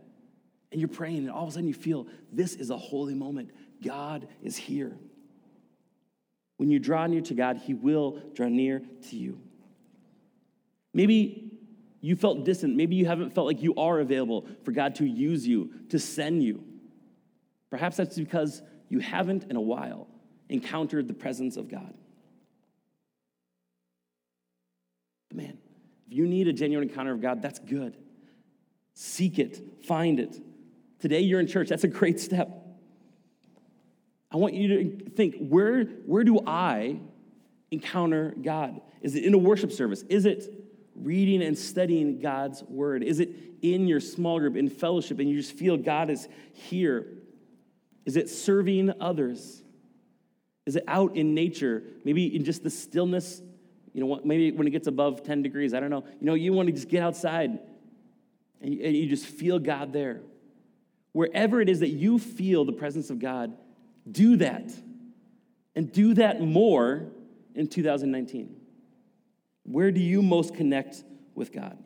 and 0.74 0.82
you're 0.82 0.90
praying, 0.90 1.20
and 1.20 1.32
all 1.32 1.44
of 1.44 1.50
a 1.50 1.52
sudden 1.54 1.68
you 1.68 1.74
feel 1.74 2.08
this 2.32 2.56
is 2.56 2.72
a 2.72 2.78
holy 2.78 3.14
moment. 3.14 3.52
God 3.84 4.28
is 4.42 4.58
here. 4.58 4.98
When 6.58 6.70
you 6.72 6.80
draw 6.80 7.06
near 7.06 7.22
to 7.22 7.36
God, 7.36 7.58
He 7.58 7.76
will 7.76 8.20
draw 8.34 8.48
near 8.48 8.82
to 9.10 9.16
you. 9.16 9.40
Maybe 10.94 11.52
you 12.02 12.16
felt 12.16 12.44
distant. 12.44 12.76
Maybe 12.76 12.96
you 12.96 13.06
haven't 13.06 13.34
felt 13.34 13.48
like 13.48 13.64
you 13.64 13.74
are 13.76 14.00
available 14.00 14.46
for 14.64 14.72
God 14.72 14.96
to 14.96 15.06
use 15.06 15.48
you, 15.48 15.72
to 15.90 15.98
send 15.98 16.44
you. 16.44 16.64
Perhaps 17.70 17.98
that's 17.98 18.18
because 18.18 18.62
you 18.90 19.00
haven't 19.00 19.46
in 19.50 19.56
a 19.56 19.62
while 19.62 20.08
encountered 20.50 21.08
the 21.08 21.14
presence 21.14 21.58
of 21.58 21.70
God. 21.70 21.94
But 25.30 25.38
man, 25.38 25.58
if 26.08 26.14
you 26.14 26.28
need 26.28 26.48
a 26.48 26.54
genuine 26.54 26.88
encounter 26.88 27.14
of 27.14 27.22
God, 27.22 27.42
that's 27.42 27.60
good. 27.60 27.98
Seek 28.94 29.40
it, 29.40 29.86
find 29.86 30.20
it. 30.20 30.40
Today 31.00 31.22
you're 31.22 31.40
in 31.40 31.48
church, 31.48 31.70
that's 31.70 31.84
a 31.84 31.88
great 31.88 32.20
step. 32.20 32.50
I 34.32 34.38
want 34.38 34.56
you 34.56 34.68
to 34.68 35.10
think 35.12 35.36
where, 35.38 35.86
where 36.06 36.24
do 36.24 36.40
I 36.46 37.00
encounter 37.72 38.34
God? 38.42 38.82
Is 39.02 39.16
it 39.16 39.24
in 39.24 39.34
a 39.34 39.38
worship 39.38 39.72
service? 39.72 40.04
Is 40.10 40.26
it 40.26 40.63
reading 40.96 41.42
and 41.44 41.58
studying 41.58 42.20
God's 42.20 42.64
word? 42.64 43.04
Is 43.04 43.20
it 43.20 43.30
in 43.62 43.88
your 43.88 44.00
small 44.00 44.40
group, 44.40 44.56
in 44.56 44.70
fellowship, 44.70 45.20
and 45.20 45.30
you 45.30 45.38
just 45.38 45.54
feel 45.54 45.78
God 45.78 46.10
is 46.10 46.28
here? 46.54 47.08
Is 48.06 48.18
it 48.18 48.30
serving 48.30 48.94
others? 49.00 49.64
Is 50.66 50.76
it 50.76 50.84
out 50.88 51.16
in 51.16 51.34
nature, 51.34 51.84
maybe 52.04 52.36
in 52.36 52.44
just 52.44 52.64
the 52.64 52.70
stillness? 52.70 53.42
You 53.94 54.06
know, 54.06 54.22
maybe 54.24 54.52
when 54.52 54.68
it 54.68 54.72
gets 54.72 54.88
above 54.88 55.24
10 55.24 55.44
degrees, 55.44 55.74
I 55.74 55.80
don't 55.80 55.90
know. 55.90 56.04
You 56.20 56.26
know, 56.26 56.34
you 56.34 56.54
want 56.54 56.68
to 56.68 56.74
just 56.74 56.90
get 56.90 57.04
outside 57.04 57.60
and 58.62 58.74
you 58.74 59.08
just 59.08 59.26
feel 59.26 59.60
God 59.60 59.92
there. 59.94 60.22
Wherever 61.12 61.62
it 61.62 61.70
is 61.70 61.82
that 61.82 61.90
you 61.90 62.18
feel 62.18 62.66
the 62.66 62.72
presence 62.72 63.10
of 63.10 63.20
God, 63.20 63.54
do 64.10 64.38
that. 64.38 64.72
And 65.76 65.92
do 65.92 66.14
that 66.14 66.40
more 66.40 67.08
in 67.56 67.68
2019. 67.68 68.56
Where 69.64 69.92
do 69.92 70.02
you 70.02 70.22
most 70.22 70.54
connect 70.56 71.04
with 71.36 71.52
God? 71.52 71.78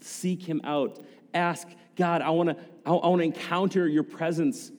Seek 0.00 0.42
Him 0.42 0.60
out. 0.64 1.04
Ask 1.34 1.68
God, 1.96 2.22
I 2.22 2.30
want 2.30 2.50
to 2.50 2.56
I 2.84 2.90
want 2.90 3.20
to 3.20 3.24
encounter 3.24 3.86
your 3.88 4.04
presence. 4.04 4.70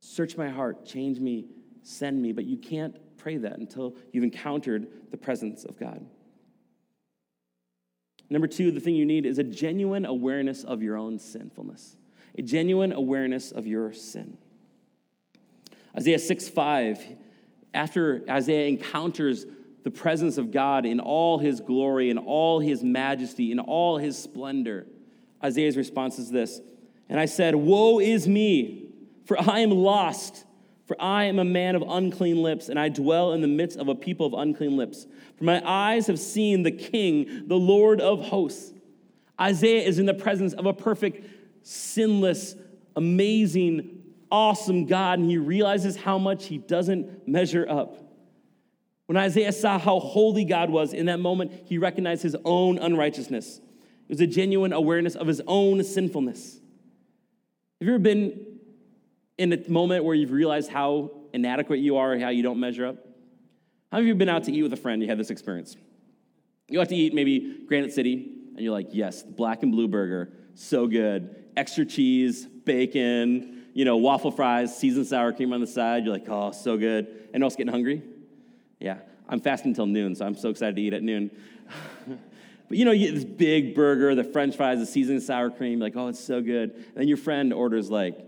Search 0.00 0.36
my 0.36 0.48
heart, 0.48 0.84
change 0.84 1.18
me, 1.18 1.46
send 1.82 2.20
me. 2.20 2.32
But 2.32 2.44
you 2.44 2.56
can't 2.56 2.96
pray 3.16 3.38
that 3.38 3.58
until 3.58 3.96
you've 4.12 4.24
encountered 4.24 4.86
the 5.10 5.16
presence 5.16 5.64
of 5.64 5.78
God. 5.78 6.04
Number 8.28 8.46
two, 8.46 8.70
the 8.70 8.80
thing 8.80 8.94
you 8.94 9.06
need 9.06 9.26
is 9.26 9.38
a 9.38 9.44
genuine 9.44 10.04
awareness 10.04 10.64
of 10.64 10.82
your 10.82 10.96
own 10.96 11.18
sinfulness, 11.18 11.96
a 12.36 12.42
genuine 12.42 12.92
awareness 12.92 13.52
of 13.52 13.66
your 13.66 13.92
sin. 13.92 14.36
Isaiah 15.96 16.18
6 16.18 16.48
5, 16.48 17.04
after 17.72 18.24
Isaiah 18.28 18.68
encounters 18.68 19.46
the 19.84 19.90
presence 19.90 20.38
of 20.38 20.50
God 20.50 20.86
in 20.86 20.98
all 20.98 21.38
his 21.38 21.60
glory, 21.60 22.10
in 22.10 22.18
all 22.18 22.58
his 22.58 22.82
majesty, 22.82 23.52
in 23.52 23.60
all 23.60 23.98
his 23.98 24.18
splendor, 24.18 24.86
Isaiah's 25.42 25.76
response 25.76 26.18
is 26.18 26.30
this 26.30 26.60
And 27.08 27.20
I 27.20 27.26
said, 27.26 27.54
Woe 27.54 28.00
is 28.00 28.26
me, 28.26 28.88
for 29.26 29.38
I 29.38 29.60
am 29.60 29.70
lost. 29.70 30.44
For 30.86 31.00
I 31.00 31.24
am 31.24 31.38
a 31.38 31.46
man 31.46 31.76
of 31.76 31.82
unclean 31.82 32.42
lips, 32.42 32.68
and 32.68 32.78
I 32.78 32.90
dwell 32.90 33.32
in 33.32 33.40
the 33.40 33.48
midst 33.48 33.78
of 33.78 33.88
a 33.88 33.94
people 33.94 34.26
of 34.26 34.34
unclean 34.34 34.76
lips. 34.76 35.06
For 35.38 35.44
my 35.44 35.62
eyes 35.66 36.08
have 36.08 36.18
seen 36.18 36.62
the 36.62 36.70
King, 36.70 37.44
the 37.46 37.56
Lord 37.56 38.02
of 38.02 38.20
hosts. 38.20 38.74
Isaiah 39.40 39.82
is 39.82 39.98
in 39.98 40.04
the 40.04 40.12
presence 40.12 40.52
of 40.52 40.66
a 40.66 40.74
perfect, 40.74 41.26
sinless, 41.62 42.54
amazing, 42.94 44.02
awesome 44.30 44.84
God, 44.84 45.20
and 45.20 45.30
he 45.30 45.38
realizes 45.38 45.96
how 45.96 46.18
much 46.18 46.46
he 46.46 46.58
doesn't 46.58 47.26
measure 47.26 47.66
up. 47.66 48.03
When 49.06 49.16
Isaiah 49.16 49.52
saw 49.52 49.78
how 49.78 50.00
holy 50.00 50.44
God 50.44 50.70
was, 50.70 50.94
in 50.94 51.06
that 51.06 51.20
moment, 51.20 51.52
he 51.66 51.78
recognized 51.78 52.22
his 52.22 52.36
own 52.44 52.78
unrighteousness. 52.78 53.58
It 53.58 54.08
was 54.08 54.20
a 54.20 54.26
genuine 54.26 54.72
awareness 54.72 55.14
of 55.14 55.26
his 55.26 55.42
own 55.46 55.82
sinfulness. 55.84 56.54
Have 57.80 57.88
you 57.88 57.94
ever 57.94 57.98
been 57.98 58.46
in 59.36 59.52
a 59.52 59.68
moment 59.68 60.04
where 60.04 60.14
you've 60.14 60.30
realized 60.30 60.70
how 60.70 61.10
inadequate 61.32 61.80
you 61.80 61.96
are, 61.96 62.18
how 62.18 62.30
you 62.30 62.42
don't 62.42 62.60
measure 62.60 62.86
up? 62.86 62.96
How 63.90 63.98
have 63.98 64.06
you 64.06 64.14
been 64.14 64.28
out 64.28 64.44
to 64.44 64.52
eat 64.52 64.62
with 64.62 64.72
a 64.72 64.76
friend? 64.76 65.02
You 65.02 65.08
had 65.08 65.18
this 65.18 65.30
experience. 65.30 65.76
You 66.68 66.80
out 66.80 66.88
to 66.88 66.96
eat 66.96 67.12
maybe 67.14 67.64
Granite 67.66 67.92
City, 67.92 68.30
and 68.54 68.60
you're 68.60 68.72
like, 68.72 68.88
yes, 68.92 69.22
the 69.22 69.32
black 69.32 69.62
and 69.62 69.70
blue 69.70 69.88
burger, 69.88 70.32
so 70.54 70.86
good. 70.86 71.44
Extra 71.56 71.84
cheese, 71.84 72.46
bacon, 72.46 73.64
you 73.74 73.84
know, 73.84 73.96
waffle 73.96 74.30
fries, 74.30 74.76
seasoned 74.76 75.06
sour 75.06 75.32
cream 75.32 75.52
on 75.52 75.60
the 75.60 75.66
side. 75.66 76.04
You're 76.04 76.14
like, 76.14 76.28
oh, 76.28 76.52
so 76.52 76.76
good. 76.76 77.28
And 77.34 77.44
also 77.44 77.56
getting 77.56 77.72
hungry? 77.72 78.02
Yeah, 78.78 78.98
I'm 79.28 79.40
fasting 79.40 79.70
until 79.70 79.86
noon, 79.86 80.14
so 80.14 80.26
I'm 80.26 80.34
so 80.34 80.50
excited 80.50 80.76
to 80.76 80.82
eat 80.82 80.92
at 80.92 81.02
noon. 81.02 81.30
but 82.08 82.76
you 82.76 82.84
know, 82.84 82.92
you 82.92 83.06
get 83.06 83.14
this 83.14 83.24
big 83.24 83.74
burger, 83.74 84.14
the 84.14 84.24
french 84.24 84.56
fries, 84.56 84.78
the 84.78 84.86
seasoned 84.86 85.22
sour 85.22 85.50
cream, 85.50 85.80
like, 85.80 85.96
oh, 85.96 86.08
it's 86.08 86.20
so 86.20 86.40
good. 86.40 86.72
And 86.74 86.94
then 86.96 87.08
your 87.08 87.16
friend 87.16 87.52
orders 87.52 87.90
like 87.90 88.18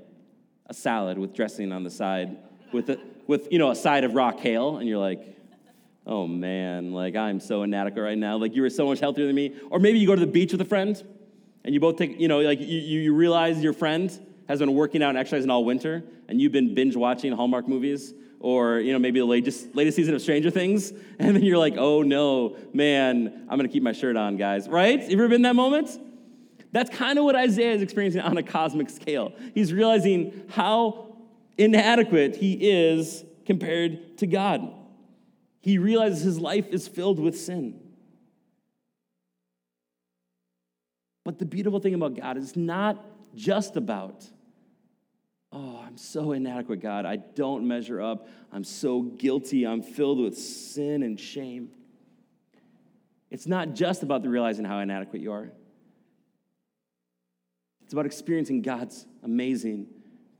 a 0.67 0.75
salad 0.75 1.19
with 1.19 1.35
dressing 1.35 1.73
on 1.73 1.85
the 1.85 1.91
side 1.91 2.37
with, 2.73 2.91
a, 2.91 2.99
with 3.27 3.49
you 3.51 3.59
know, 3.59 3.71
a 3.71 3.77
side 3.77 4.05
of 4.05 4.15
raw 4.15 4.33
kale, 4.33 4.79
and 4.79 4.89
you're 4.89 4.99
like, 4.99 5.37
oh 6.07 6.27
man, 6.27 6.93
like 6.93 7.17
I'm 7.17 7.41
so 7.41 7.63
inadequate 7.63 8.03
right 8.03 8.19
now. 8.19 8.37
Like 8.37 8.55
you 8.55 8.63
were 8.63 8.71
so 8.71 8.87
much 8.87 9.01
healthier 9.01 9.27
than 9.27 9.35
me. 9.35 9.55
Or 9.71 9.79
maybe 9.79 9.99
you 9.99 10.07
go 10.07 10.15
to 10.15 10.21
the 10.21 10.27
beach 10.27 10.53
with 10.53 10.61
a 10.61 10.67
friend, 10.67 11.03
and 11.65 11.75
you 11.75 11.81
both 11.81 11.97
take, 11.97 12.21
you 12.21 12.29
know, 12.29 12.41
like 12.41 12.61
you, 12.61 12.67
you 12.67 13.15
realize 13.15 13.63
your 13.63 13.73
friend 13.73 14.17
has 14.49 14.61
been 14.61 14.75
working 14.75 15.03
out 15.03 15.11
and 15.11 15.19
exercising 15.19 15.51
all 15.51 15.65
winter, 15.65 16.05
and 16.29 16.41
you've 16.41 16.53
been 16.53 16.75
binge 16.75 16.95
watching 16.95 17.33
Hallmark 17.33 17.67
movies, 17.67 18.15
or 18.47 18.79
you 18.79 18.93
know 18.93 18.99
maybe 19.01 19.19
the 19.19 19.27
latest, 19.27 19.75
latest 19.75 19.97
season 19.97 20.15
of 20.15 20.23
Stranger 20.23 20.51
Things, 20.51 20.93
and 21.19 21.35
then 21.35 21.43
you're 21.43 21.59
like, 21.59 21.75
oh 21.77 22.03
no, 22.03 22.57
man, 22.73 23.45
I'm 23.49 23.59
gonna 23.59 23.69
keep 23.69 23.83
my 23.83 23.91
shirt 23.91 24.17
on, 24.17 24.37
guys. 24.37 24.69
Right? 24.69 25.03
You 25.03 25.19
ever 25.19 25.27
been 25.27 25.37
in 25.37 25.43
that 25.43 25.57
moment? 25.57 25.91
That's 26.71 26.89
kind 26.97 27.19
of 27.19 27.25
what 27.25 27.35
Isaiah 27.35 27.73
is 27.73 27.83
experiencing 27.83 28.21
on 28.21 28.37
a 28.37 28.45
cosmic 28.45 28.89
scale. 28.89 29.33
He's 29.53 29.73
realizing 29.73 30.45
how 30.51 31.17
inadequate 31.59 32.37
he 32.37 32.53
is 32.53 33.25
compared 33.47 34.19
to 34.19 34.29
God. 34.29 34.73
He 35.61 35.79
realizes 35.79 36.23
his 36.23 36.39
life 36.39 36.69
is 36.69 36.87
filled 36.87 37.19
with 37.19 37.37
sin. 37.37 37.81
But 41.25 41.41
the 41.41 41.47
beautiful 41.47 41.81
thing 41.81 41.95
about 41.95 42.15
God 42.15 42.37
is 42.37 42.55
not 42.55 43.05
just 43.35 43.75
about, 43.77 44.25
oh, 45.57 45.83
I'm 45.87 45.97
so 45.97 46.33
inadequate, 46.33 46.81
God. 46.81 47.07
I 47.07 47.17
don't 47.17 47.67
measure 47.67 48.01
up. 48.03 48.29
I'm 48.53 48.65
so 48.65 49.01
guilty. 49.01 49.67
I'm 49.67 49.83
filled 49.83 50.19
with 50.19 50.37
sin 50.37 51.03
and 51.03 51.19
shame. 51.19 51.71
It's 53.31 53.47
not 53.47 53.73
just 53.73 54.03
about 54.03 54.23
the 54.23 54.29
realizing 54.29 54.65
how 54.65 54.79
inadequate 54.81 55.23
you 55.23 55.33
are. 55.33 55.51
It's 57.85 57.93
about 57.93 58.05
experiencing 58.05 58.63
God's 58.63 59.07
amazing 59.23 59.87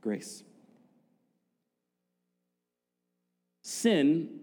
grace. 0.01 0.43
Sin 3.63 4.39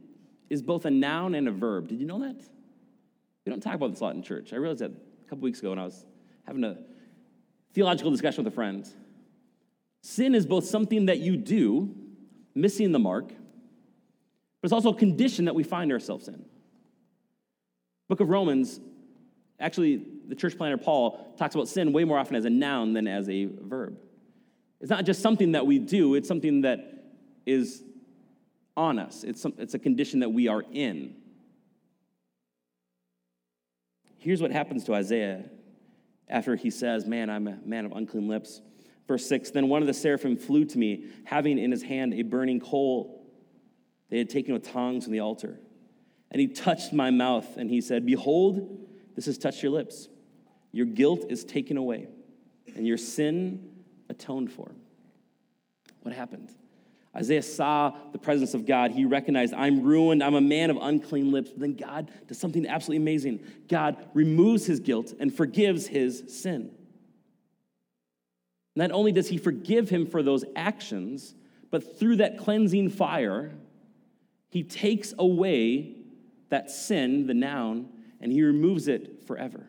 is 0.51 0.61
both 0.61 0.85
a 0.87 0.91
noun 0.91 1.35
and 1.35 1.47
a 1.47 1.53
verb. 1.53 1.89
Did 1.89 2.01
you 2.01 2.07
know 2.07 2.21
that? 2.21 2.37
We 3.45 3.51
don't 3.51 3.61
talk 3.61 3.75
about 3.75 3.93
this 3.93 4.01
a 4.01 4.05
lot 4.05 4.15
in 4.15 4.23
church. 4.23 4.53
I 4.53 4.57
realized 4.57 4.81
that 4.81 4.91
a 4.91 5.29
couple 5.29 5.45
weeks 5.45 5.61
ago 5.61 5.71
when 5.71 5.79
I 5.79 5.85
was 5.85 6.05
having 6.47 6.65
a 6.65 6.79
theological 7.75 8.11
discussion 8.11 8.45
with 8.45 8.53
a 8.53 8.55
friend. 8.55 8.89
Sin 10.05 10.35
is 10.35 10.45
both 10.45 10.67
something 10.67 11.07
that 11.07 11.21
you 11.21 11.35
do, 11.35 11.95
missing 12.55 12.93
the 12.93 12.99
mark, 12.99 13.29
but 13.29 14.65
it's 14.65 14.73
also 14.73 14.91
a 14.91 14.95
condition 14.95 15.47
that 15.47 15.55
we 15.55 15.63
find 15.63 15.91
ourselves 15.91 16.29
in. 16.29 16.45
Book 18.11 18.21
of 18.21 18.29
Romans, 18.29 18.81
actually, 19.59 20.05
the 20.29 20.35
church 20.35 20.59
planner 20.59 20.77
Paul 20.77 21.35
talks 21.39 21.55
about 21.55 21.69
sin 21.69 21.91
way 21.95 22.05
more 22.05 22.19
often 22.19 22.37
as 22.37 22.45
a 22.45 22.51
noun 22.51 22.93
than 22.93 23.09
as 23.09 23.31
a 23.31 23.47
verb. 23.47 23.97
It's 24.83 24.91
not 24.91 25.07
just 25.07 25.23
something 25.23 25.53
that 25.53 25.67
we 25.67 25.79
do, 25.79 26.17
it's 26.17 26.29
something 26.29 26.61
that 26.61 27.07
is 27.47 27.83
on 28.77 28.99
us, 28.99 29.25
it's, 29.25 29.41
some, 29.41 29.55
it's 29.57 29.73
a 29.73 29.79
condition 29.79 30.21
that 30.21 30.29
we 30.29 30.49
are 30.49 30.65
in. 30.71 31.15
Here's 34.19 34.43
what 34.43 34.51
happens 34.51 34.85
to 34.85 34.95
Isaiah 34.95 35.47
after 36.29 36.57
he 36.57 36.69
says, 36.69 37.07
Man, 37.07 37.31
I'm 37.31 37.49
a 37.49 37.59
man 37.65 37.87
of 37.87 37.93
unclean 37.93 38.29
lips. 38.29 38.61
Verse 39.07 39.27
6 39.27 39.51
Then 39.51 39.69
one 39.69 39.83
of 39.83 39.87
the 39.87 39.95
seraphim 39.95 40.37
flew 40.37 40.65
to 40.65 40.79
me, 40.79 41.07
having 41.25 41.59
in 41.59 41.71
his 41.71 41.83
hand 41.83 42.15
a 42.15 42.23
burning 42.23 42.61
coal 42.61 43.25
they 44.11 44.19
had 44.19 44.31
taken 44.31 44.55
with 44.55 44.71
tongs 44.71 45.05
from 45.05 45.13
the 45.13 45.21
altar. 45.21 45.59
And 46.31 46.41
he 46.41 46.49
touched 46.49 46.93
my 46.93 47.11
mouth, 47.11 47.57
and 47.57 47.71
he 47.71 47.81
said, 47.81 48.05
Behold, 48.05 48.87
this 49.15 49.27
has 49.27 49.39
touched 49.39 49.63
your 49.63 49.73
lips. 49.73 50.09
Your 50.73 50.87
guilt 50.87 51.27
is 51.29 51.45
taken 51.45 51.77
away, 51.77 52.09
and 52.75 52.87
your 52.87 52.97
sin 52.97 53.71
atoned 54.09 54.53
for. 54.53 54.73
What 56.03 56.15
happened? 56.15 56.51
Isaiah 57.17 57.43
saw 57.43 57.97
the 58.13 58.19
presence 58.19 58.55
of 58.55 58.67
God. 58.67 58.91
He 58.91 59.05
recognized, 59.05 59.55
I'm 59.55 59.83
ruined. 59.83 60.23
I'm 60.23 60.35
a 60.35 60.41
man 60.41 60.71
of 60.71 60.79
unclean 60.81 61.31
lips. 61.31 61.51
But 61.51 61.61
then 61.61 61.75
God 61.75 62.11
does 62.27 62.39
something 62.39 62.67
absolutely 62.67 63.03
amazing. 63.03 63.41
God 63.69 64.05
removes 64.15 64.67
his 64.67 64.81
guilt 64.81 65.13
and 65.21 65.33
forgives 65.33 65.87
his 65.87 66.25
sin. 66.29 66.73
Not 68.77 68.91
only 68.91 69.13
does 69.13 69.29
he 69.29 69.39
forgive 69.39 69.89
him 69.89 70.07
for 70.07 70.23
those 70.23 70.45
actions, 70.57 71.35
but 71.71 71.99
through 71.99 72.17
that 72.17 72.39
cleansing 72.39 72.91
fire, 72.91 73.53
he 74.51 74.63
takes 74.63 75.15
away 75.19 75.97
that 76.49 76.71
sin, 76.71 77.27
the 77.27 77.35
noun, 77.35 77.89
and 78.21 78.33
he 78.33 78.43
removes 78.43 78.89
it 78.89 79.27
forever. 79.27 79.69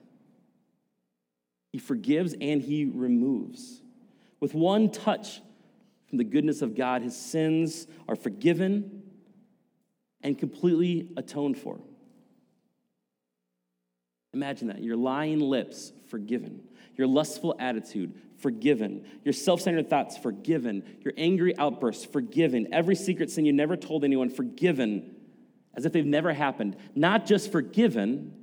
He 1.71 1.79
forgives 1.79 2.35
and 2.39 2.61
he 2.61 2.85
removes. 2.85 3.81
With 4.39 4.53
one 4.53 4.89
touch 4.89 5.41
from 6.07 6.17
the 6.17 6.23
goodness 6.23 6.61
of 6.61 6.75
God, 6.75 7.01
his 7.01 7.17
sins 7.17 7.87
are 8.07 8.15
forgiven 8.15 9.03
and 10.21 10.37
completely 10.37 11.09
atoned 11.17 11.57
for. 11.57 11.79
Imagine 14.33 14.67
that. 14.67 14.83
Your 14.83 14.97
lying 14.97 15.39
lips, 15.39 15.91
forgiven. 16.09 16.61
Your 16.97 17.08
lustful 17.08 17.55
attitude, 17.60 18.13
forgiven. 18.38 19.05
Your 19.23 19.34
self 19.34 19.62
centered 19.62 19.89
thoughts, 19.89 20.17
forgiven. 20.17 20.84
Your 21.01 21.13
angry 21.17 21.58
outbursts, 21.58 22.05
forgiven. 22.05 22.67
Every 22.71 22.95
secret 22.95 23.31
sin 23.31 23.45
you 23.45 23.53
never 23.53 23.75
told 23.75 24.03
anyone, 24.03 24.29
forgiven, 24.29 25.15
as 25.73 25.86
if 25.86 25.93
they've 25.93 26.05
never 26.05 26.34
happened. 26.34 26.77
Not 26.95 27.25
just 27.25 27.51
forgiven, 27.51 28.34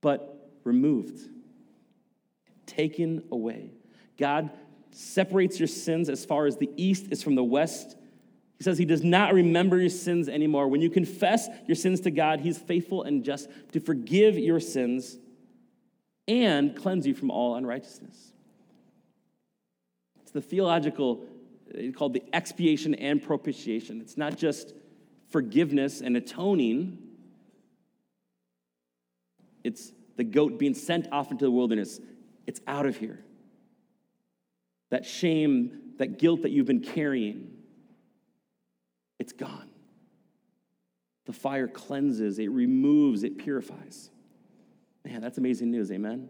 but 0.00 0.50
removed, 0.64 1.18
taken 2.66 3.24
away. 3.32 3.72
God 4.18 4.50
separates 4.92 5.58
your 5.58 5.68
sins 5.68 6.08
as 6.08 6.24
far 6.24 6.46
as 6.46 6.56
the 6.56 6.70
east 6.76 7.06
is 7.10 7.22
from 7.22 7.34
the 7.34 7.44
west. 7.44 7.96
He 8.58 8.64
says 8.64 8.76
he 8.76 8.84
does 8.84 9.02
not 9.02 9.32
remember 9.32 9.78
your 9.78 9.88
sins 9.88 10.28
anymore. 10.28 10.68
When 10.68 10.82
you 10.82 10.90
confess 10.90 11.48
your 11.66 11.76
sins 11.76 12.00
to 12.00 12.10
God, 12.10 12.40
he's 12.40 12.58
faithful 12.58 13.04
and 13.04 13.24
just 13.24 13.48
to 13.72 13.80
forgive 13.80 14.38
your 14.38 14.60
sins 14.60 15.16
and 16.30 16.76
cleanse 16.76 17.08
you 17.08 17.14
from 17.14 17.30
all 17.30 17.56
unrighteousness. 17.56 18.32
It's 20.22 20.30
the 20.30 20.40
theological 20.40 21.24
it's 21.72 21.96
called 21.96 22.14
the 22.14 22.22
expiation 22.32 22.94
and 22.94 23.22
propitiation. 23.22 24.00
It's 24.00 24.16
not 24.16 24.36
just 24.36 24.74
forgiveness 25.28 26.00
and 26.00 26.16
atoning. 26.16 26.98
It's 29.62 29.92
the 30.16 30.24
goat 30.24 30.58
being 30.58 30.74
sent 30.74 31.06
off 31.12 31.30
into 31.30 31.44
the 31.44 31.50
wilderness. 31.50 32.00
It's 32.46 32.60
out 32.66 32.86
of 32.86 32.96
here 32.96 33.20
that 34.90 35.06
shame, 35.06 35.92
that 35.98 36.18
guilt 36.18 36.42
that 36.42 36.50
you've 36.50 36.66
been 36.66 36.80
carrying, 36.80 37.48
it's 39.20 39.32
gone. 39.32 39.68
The 41.26 41.32
fire 41.32 41.68
cleanses, 41.68 42.40
it 42.40 42.50
removes, 42.50 43.22
it 43.22 43.38
purifies. 43.38 44.10
Man, 45.04 45.20
that's 45.20 45.38
amazing 45.38 45.70
news, 45.70 45.90
amen? 45.90 46.28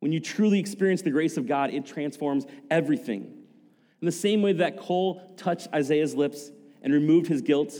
When 0.00 0.12
you 0.12 0.20
truly 0.20 0.58
experience 0.58 1.02
the 1.02 1.10
grace 1.10 1.36
of 1.36 1.46
God, 1.46 1.70
it 1.70 1.86
transforms 1.86 2.44
everything. 2.70 3.22
In 4.00 4.06
the 4.06 4.12
same 4.12 4.42
way 4.42 4.52
that 4.54 4.76
coal 4.76 5.22
touched 5.36 5.68
Isaiah's 5.72 6.14
lips 6.14 6.50
and 6.82 6.92
removed 6.92 7.28
his 7.28 7.40
guilt, 7.40 7.74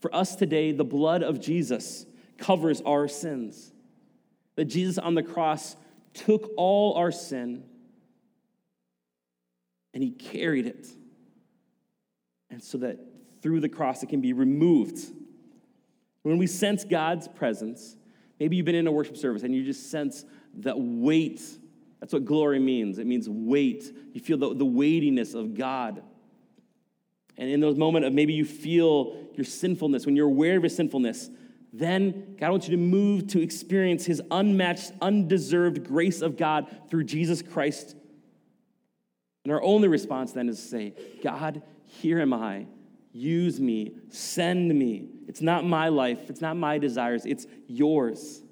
for 0.00 0.14
us 0.14 0.34
today, 0.34 0.72
the 0.72 0.84
blood 0.84 1.22
of 1.22 1.40
Jesus 1.40 2.06
covers 2.38 2.80
our 2.82 3.08
sins. 3.08 3.72
That 4.56 4.66
Jesus 4.66 4.98
on 4.98 5.14
the 5.14 5.22
cross 5.22 5.76
took 6.12 6.50
all 6.56 6.94
our 6.94 7.12
sin 7.12 7.64
and 9.94 10.02
he 10.02 10.10
carried 10.10 10.66
it. 10.66 10.86
And 12.50 12.62
so 12.62 12.78
that 12.78 12.98
through 13.42 13.60
the 13.60 13.68
cross 13.68 14.02
it 14.02 14.08
can 14.08 14.20
be 14.20 14.32
removed. 14.32 14.98
When 16.22 16.38
we 16.38 16.46
sense 16.46 16.84
God's 16.84 17.28
presence, 17.28 17.96
maybe 18.40 18.56
you've 18.56 18.66
been 18.66 18.74
in 18.74 18.86
a 18.86 18.92
worship 18.92 19.16
service 19.16 19.42
and 19.42 19.54
you 19.54 19.62
just 19.62 19.90
sense 19.90 20.24
that 20.58 20.74
weight. 20.76 21.40
That's 22.00 22.12
what 22.12 22.24
glory 22.24 22.58
means. 22.58 22.98
It 22.98 23.06
means 23.06 23.28
weight. 23.28 23.92
You 24.12 24.20
feel 24.20 24.38
the, 24.38 24.54
the 24.54 24.64
weightiness 24.64 25.34
of 25.34 25.54
God. 25.54 26.02
And 27.36 27.48
in 27.48 27.60
those 27.60 27.76
moments 27.76 28.08
of 28.08 28.12
maybe 28.12 28.32
you 28.32 28.44
feel 28.44 29.16
your 29.34 29.44
sinfulness, 29.44 30.06
when 30.06 30.16
you're 30.16 30.26
aware 30.26 30.56
of 30.56 30.62
your 30.62 30.70
sinfulness, 30.70 31.30
then 31.72 32.34
God 32.38 32.50
wants 32.50 32.66
you 32.66 32.76
to 32.76 32.82
move 32.82 33.28
to 33.28 33.40
experience 33.40 34.04
his 34.04 34.20
unmatched, 34.30 34.92
undeserved 35.00 35.84
grace 35.84 36.20
of 36.22 36.36
God 36.36 36.66
through 36.88 37.04
Jesus 37.04 37.42
Christ 37.42 37.94
and 39.44 39.52
our 39.52 39.62
only 39.62 39.88
response 39.88 40.32
then 40.32 40.48
is 40.48 40.60
to 40.60 40.68
say, 40.68 40.94
God, 41.22 41.62
here 41.84 42.20
am 42.20 42.32
I. 42.32 42.66
Use 43.12 43.60
me. 43.60 43.92
Send 44.10 44.76
me. 44.76 45.08
It's 45.26 45.40
not 45.40 45.64
my 45.64 45.88
life. 45.88 46.30
It's 46.30 46.40
not 46.40 46.56
my 46.56 46.78
desires. 46.78 47.26
It's 47.26 47.46
yours. 47.66 48.42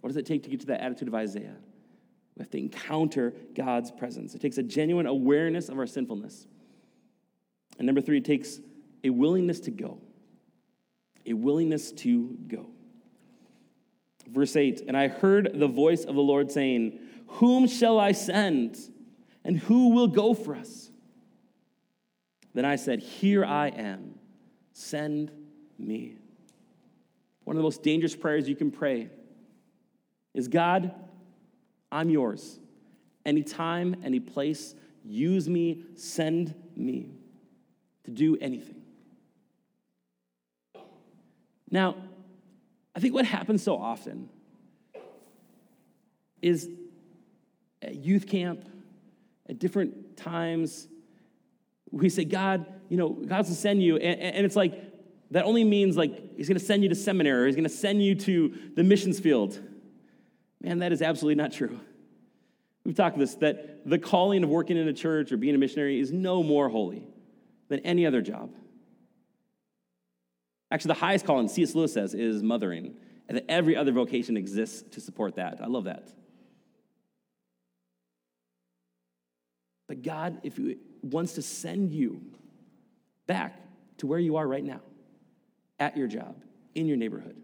What 0.00 0.08
does 0.08 0.16
it 0.16 0.26
take 0.26 0.44
to 0.44 0.50
get 0.50 0.60
to 0.60 0.66
that 0.66 0.80
attitude 0.80 1.08
of 1.08 1.14
Isaiah? 1.14 1.56
We 2.36 2.42
have 2.42 2.50
to 2.50 2.58
encounter 2.58 3.34
God's 3.54 3.90
presence. 3.90 4.34
It 4.34 4.40
takes 4.40 4.58
a 4.58 4.62
genuine 4.62 5.06
awareness 5.06 5.68
of 5.68 5.78
our 5.78 5.86
sinfulness. 5.86 6.46
And 7.78 7.86
number 7.86 8.00
three, 8.00 8.18
it 8.18 8.24
takes 8.24 8.60
a 9.04 9.10
willingness 9.10 9.60
to 9.60 9.70
go. 9.70 9.98
A 11.26 11.32
willingness 11.32 11.92
to 11.92 12.36
go. 12.46 12.66
Verse 14.28 14.54
8 14.56 14.84
And 14.86 14.96
I 14.96 15.08
heard 15.08 15.50
the 15.54 15.68
voice 15.68 16.04
of 16.04 16.14
the 16.14 16.22
Lord 16.22 16.50
saying, 16.50 16.98
Whom 17.26 17.66
shall 17.66 17.98
I 17.98 18.12
send? 18.12 18.78
And 19.44 19.58
who 19.58 19.90
will 19.90 20.08
go 20.08 20.34
for 20.34 20.54
us? 20.54 20.87
Then 22.54 22.64
I 22.64 22.76
said, 22.76 23.00
Here 23.00 23.44
I 23.44 23.68
am. 23.68 24.18
Send 24.72 25.30
me. 25.78 26.16
One 27.44 27.56
of 27.56 27.58
the 27.58 27.62
most 27.64 27.82
dangerous 27.82 28.14
prayers 28.14 28.48
you 28.48 28.56
can 28.56 28.70
pray 28.70 29.10
is 30.34 30.48
God, 30.48 30.94
I'm 31.90 32.10
yours. 32.10 32.60
Anytime, 33.24 33.96
any 34.04 34.20
place, 34.20 34.74
use 35.04 35.48
me, 35.48 35.84
send 35.94 36.54
me 36.76 37.10
to 38.04 38.10
do 38.10 38.36
anything. 38.40 38.82
Now, 41.70 41.96
I 42.94 43.00
think 43.00 43.14
what 43.14 43.24
happens 43.24 43.62
so 43.62 43.76
often 43.76 44.28
is 46.40 46.68
at 47.82 47.96
youth 47.96 48.26
camp, 48.26 48.68
at 49.48 49.58
different 49.58 50.16
times. 50.16 50.88
We 51.90 52.08
say, 52.08 52.24
God, 52.24 52.66
you 52.88 52.96
know, 52.96 53.10
God's 53.10 53.48
gonna 53.48 53.56
send 53.56 53.82
you. 53.82 53.96
And, 53.96 54.20
and 54.20 54.46
it's 54.46 54.56
like, 54.56 54.88
that 55.30 55.44
only 55.44 55.64
means 55.64 55.96
like 55.96 56.36
he's 56.36 56.48
going 56.48 56.58
to 56.58 56.64
send 56.64 56.82
you 56.82 56.88
to 56.88 56.94
seminary 56.94 57.42
or 57.42 57.46
he's 57.46 57.54
going 57.54 57.64
to 57.64 57.70
send 57.70 58.02
you 58.02 58.14
to 58.14 58.54
the 58.74 58.82
missions 58.82 59.20
field. 59.20 59.58
Man, 60.62 60.78
that 60.78 60.92
is 60.92 61.02
absolutely 61.02 61.40
not 61.40 61.52
true. 61.52 61.78
We've 62.84 62.94
talked 62.94 63.18
this 63.18 63.34
that 63.36 63.86
the 63.88 63.98
calling 63.98 64.42
of 64.42 64.48
working 64.48 64.76
in 64.76 64.88
a 64.88 64.92
church 64.92 65.30
or 65.30 65.36
being 65.36 65.54
a 65.54 65.58
missionary 65.58 66.00
is 66.00 66.10
no 66.10 66.42
more 66.42 66.68
holy 66.68 67.06
than 67.68 67.80
any 67.80 68.06
other 68.06 68.22
job. 68.22 68.50
Actually, 70.70 70.88
the 70.88 71.00
highest 71.00 71.26
calling, 71.26 71.48
C.S. 71.48 71.74
Lewis 71.74 71.92
says, 71.92 72.14
is 72.14 72.42
mothering, 72.42 72.94
and 73.28 73.36
that 73.36 73.44
every 73.48 73.76
other 73.76 73.92
vocation 73.92 74.36
exists 74.36 74.82
to 74.94 75.00
support 75.00 75.36
that. 75.36 75.60
I 75.62 75.66
love 75.66 75.84
that. 75.84 76.08
But 79.88 80.02
God, 80.02 80.38
if 80.44 80.56
He 80.56 80.76
wants 81.02 81.32
to 81.34 81.42
send 81.42 81.90
you 81.92 82.20
back 83.26 83.60
to 83.96 84.06
where 84.06 84.20
you 84.20 84.36
are 84.36 84.46
right 84.46 84.64
now, 84.64 84.80
at 85.80 85.96
your 85.96 86.06
job, 86.06 86.36
in 86.74 86.86
your 86.86 86.96
neighborhood, 86.96 87.36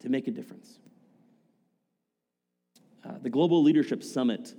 to 0.00 0.08
make 0.08 0.26
a 0.28 0.30
difference. 0.30 0.78
Uh, 3.04 3.12
the 3.22 3.30
Global 3.30 3.62
Leadership 3.62 4.02
Summit 4.02 4.54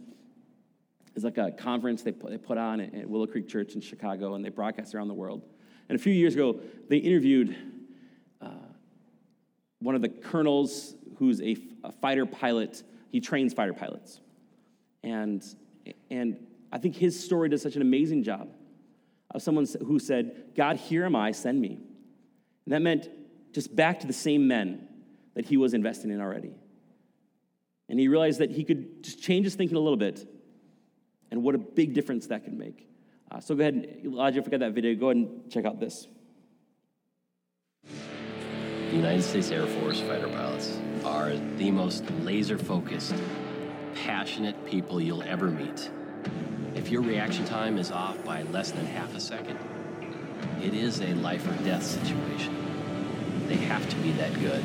is 1.15 1.23
like 1.23 1.37
a 1.37 1.51
conference 1.51 2.03
they 2.03 2.11
put, 2.11 2.31
they 2.31 2.37
put 2.37 2.57
on 2.57 2.79
at 2.79 3.09
Willow 3.09 3.27
Creek 3.27 3.47
Church 3.47 3.73
in 3.75 3.81
Chicago, 3.81 4.35
and 4.35 4.45
they 4.45 4.49
broadcast 4.49 4.93
around 4.93 5.07
the 5.07 5.13
world. 5.13 5.41
And 5.89 5.97
a 5.97 6.01
few 6.01 6.13
years 6.13 6.33
ago, 6.33 6.59
they 6.89 6.97
interviewed 6.97 7.55
uh, 8.41 8.49
one 9.79 9.95
of 9.95 10.01
the 10.01 10.09
colonels 10.09 10.95
who's 11.17 11.41
a, 11.41 11.57
a 11.83 11.91
fighter 11.91 12.25
pilot. 12.25 12.83
He 13.11 13.19
trains 13.19 13.53
fighter 13.53 13.73
pilots. 13.73 14.19
And, 15.03 15.43
and 16.11 16.37
I 16.71 16.77
think 16.77 16.95
his 16.95 17.23
story 17.23 17.49
does 17.49 17.61
such 17.61 17.75
an 17.75 17.81
amazing 17.81 18.23
job 18.23 18.49
of 19.31 19.41
someone 19.41 19.67
who 19.85 19.99
said, 19.99 20.53
God, 20.55 20.77
here 20.77 21.05
am 21.05 21.15
I, 21.15 21.31
send 21.31 21.61
me. 21.61 21.79
And 22.65 22.73
that 22.73 22.81
meant 22.81 23.09
just 23.53 23.75
back 23.75 24.01
to 24.01 24.07
the 24.07 24.13
same 24.13 24.47
men 24.47 24.87
that 25.35 25.45
he 25.45 25.57
was 25.57 25.73
investing 25.73 26.11
in 26.11 26.21
already. 26.21 26.53
And 27.89 27.99
he 27.99 28.07
realized 28.07 28.39
that 28.39 28.51
he 28.51 28.63
could 28.63 29.03
just 29.03 29.21
change 29.21 29.45
his 29.45 29.55
thinking 29.55 29.77
a 29.77 29.79
little 29.79 29.97
bit, 29.97 30.27
and 31.31 31.43
what 31.43 31.55
a 31.55 31.57
big 31.57 31.93
difference 31.93 32.27
that 32.27 32.43
could 32.43 32.57
make. 32.57 32.87
Uh, 33.31 33.39
so 33.39 33.55
go 33.55 33.61
ahead, 33.61 34.01
Elijah, 34.03 34.39
if 34.39 34.49
got 34.49 34.59
that 34.59 34.73
video, 34.73 34.95
go 34.95 35.09
ahead 35.09 35.17
and 35.17 35.51
check 35.51 35.65
out 35.65 35.79
this. 35.79 36.07
The 37.83 38.95
United 38.95 39.21
States 39.21 39.51
Air 39.51 39.65
Force 39.67 39.99
fighter 40.01 40.27
pilots 40.27 40.77
are 41.03 41.35
the 41.57 41.71
most 41.71 42.09
laser 42.21 42.57
focused, 42.57 43.15
passionate 43.93 44.65
people 44.65 45.01
you'll 45.01 45.23
ever 45.23 45.47
meet. 45.47 45.89
If 46.75 46.89
your 46.89 47.01
reaction 47.01 47.45
time 47.45 47.77
is 47.77 47.91
off 47.91 48.23
by 48.23 48.43
less 48.43 48.71
than 48.71 48.85
half 48.85 49.15
a 49.15 49.19
second, 49.19 49.57
it 50.61 50.73
is 50.73 51.01
a 51.01 51.13
life 51.15 51.47
or 51.47 51.63
death 51.63 51.83
situation. 51.83 52.55
They 53.47 53.55
have 53.55 53.87
to 53.89 53.95
be 53.97 54.11
that 54.13 54.33
good. 54.39 54.63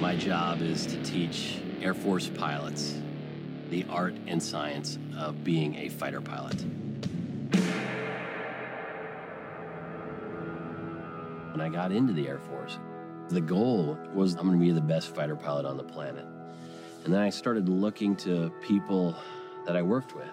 My 0.00 0.16
job 0.16 0.62
is 0.62 0.86
to 0.86 1.02
teach 1.02 1.58
Air 1.82 1.92
Force 1.92 2.28
pilots 2.28 2.98
the 3.70 3.84
art 3.90 4.14
and 4.26 4.42
science 4.42 4.98
of 5.18 5.44
being 5.44 5.76
a 5.76 5.88
fighter 5.90 6.20
pilot. 6.20 6.64
When 11.58 11.66
I 11.66 11.74
got 11.74 11.90
into 11.90 12.12
the 12.12 12.28
Air 12.28 12.38
Force, 12.38 12.78
the 13.30 13.40
goal 13.40 13.98
was 14.14 14.36
I'm 14.36 14.46
going 14.46 14.60
to 14.60 14.64
be 14.64 14.70
the 14.70 14.80
best 14.80 15.12
fighter 15.12 15.34
pilot 15.34 15.66
on 15.66 15.76
the 15.76 15.82
planet. 15.82 16.24
And 17.04 17.12
then 17.12 17.20
I 17.20 17.30
started 17.30 17.68
looking 17.68 18.14
to 18.18 18.52
people 18.62 19.16
that 19.66 19.76
I 19.76 19.82
worked 19.82 20.14
with. 20.14 20.30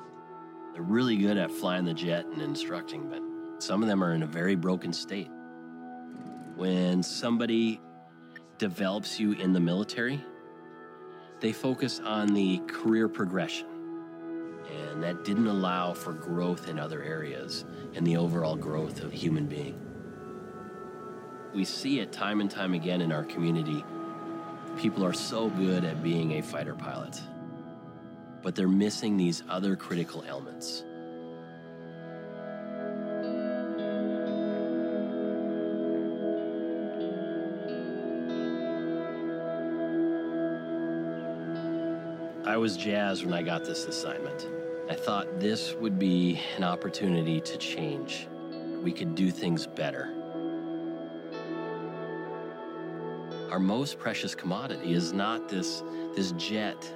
They're 0.74 0.84
really 0.84 1.18
good 1.18 1.40
at 1.40 1.50
flying 1.50 1.84
the 1.84 1.96
jet 1.96 2.28
and 2.28 2.44
instructing, 2.44 3.10
but 3.10 3.24
some 3.58 3.82
of 3.82 3.90
them 3.90 4.04
are 4.04 4.14
in 4.14 4.22
a 4.22 4.28
very 4.28 4.54
broken 4.54 4.94
state. 4.94 5.32
When 6.58 7.02
somebody 7.02 7.82
develops 8.60 9.20
you 9.20 9.32
in 9.32 9.52
the 9.52 9.60
military, 9.60 10.24
they 11.40 11.54
focus 11.54 12.02
on 12.06 12.36
the 12.36 12.60
career 12.68 13.10
progression. 13.10 13.66
And 14.70 15.02
that 15.02 15.26
didn't 15.26 15.48
allow 15.48 15.94
for 15.94 16.14
growth 16.14 16.70
in 16.70 16.78
other 16.78 17.02
areas 17.02 17.66
and 17.96 18.06
the 18.06 18.16
overall 18.18 18.56
growth 18.56 19.02
of 19.02 19.12
a 19.12 19.16
human 19.16 19.48
being. 19.48 19.85
We 21.56 21.64
see 21.64 22.02
it 22.02 22.12
time 22.12 22.42
and 22.42 22.52
time 22.52 22.74
again 22.74 23.00
in 23.00 23.14
our 23.14 23.24
community. 23.24 23.82
People 24.78 25.06
are 25.06 25.14
so 25.14 25.50
good 25.50 25.86
at 25.86 26.04
being 26.04 26.34
a 26.34 26.42
fighter 26.42 26.76
pilot, 26.76 27.22
but 28.44 28.56
they're 28.56 28.68
missing 28.68 29.16
these 29.16 29.42
other 29.48 29.78
critical 29.78 30.26
elements. 30.28 30.84
I 42.46 42.58
was 42.58 42.76
jazzed 42.76 43.24
when 43.24 43.34
I 43.34 43.44
got 43.44 43.64
this 43.64 43.86
assignment. 43.86 44.46
I 44.90 44.96
thought 44.96 45.40
this 45.40 45.74
would 45.76 45.98
be 45.98 46.42
an 46.58 46.66
opportunity 46.66 47.40
to 47.40 47.58
change. 47.58 48.28
We 48.84 48.92
could 48.92 49.16
do 49.16 49.32
things 49.32 49.66
better. 49.66 50.25
Our 53.52 53.60
most 53.60 54.00
precious 54.00 54.34
commodity 54.34 54.94
is 54.94 55.14
not 55.14 55.48
this, 55.48 55.84
this 56.16 56.32
jet. 56.32 56.92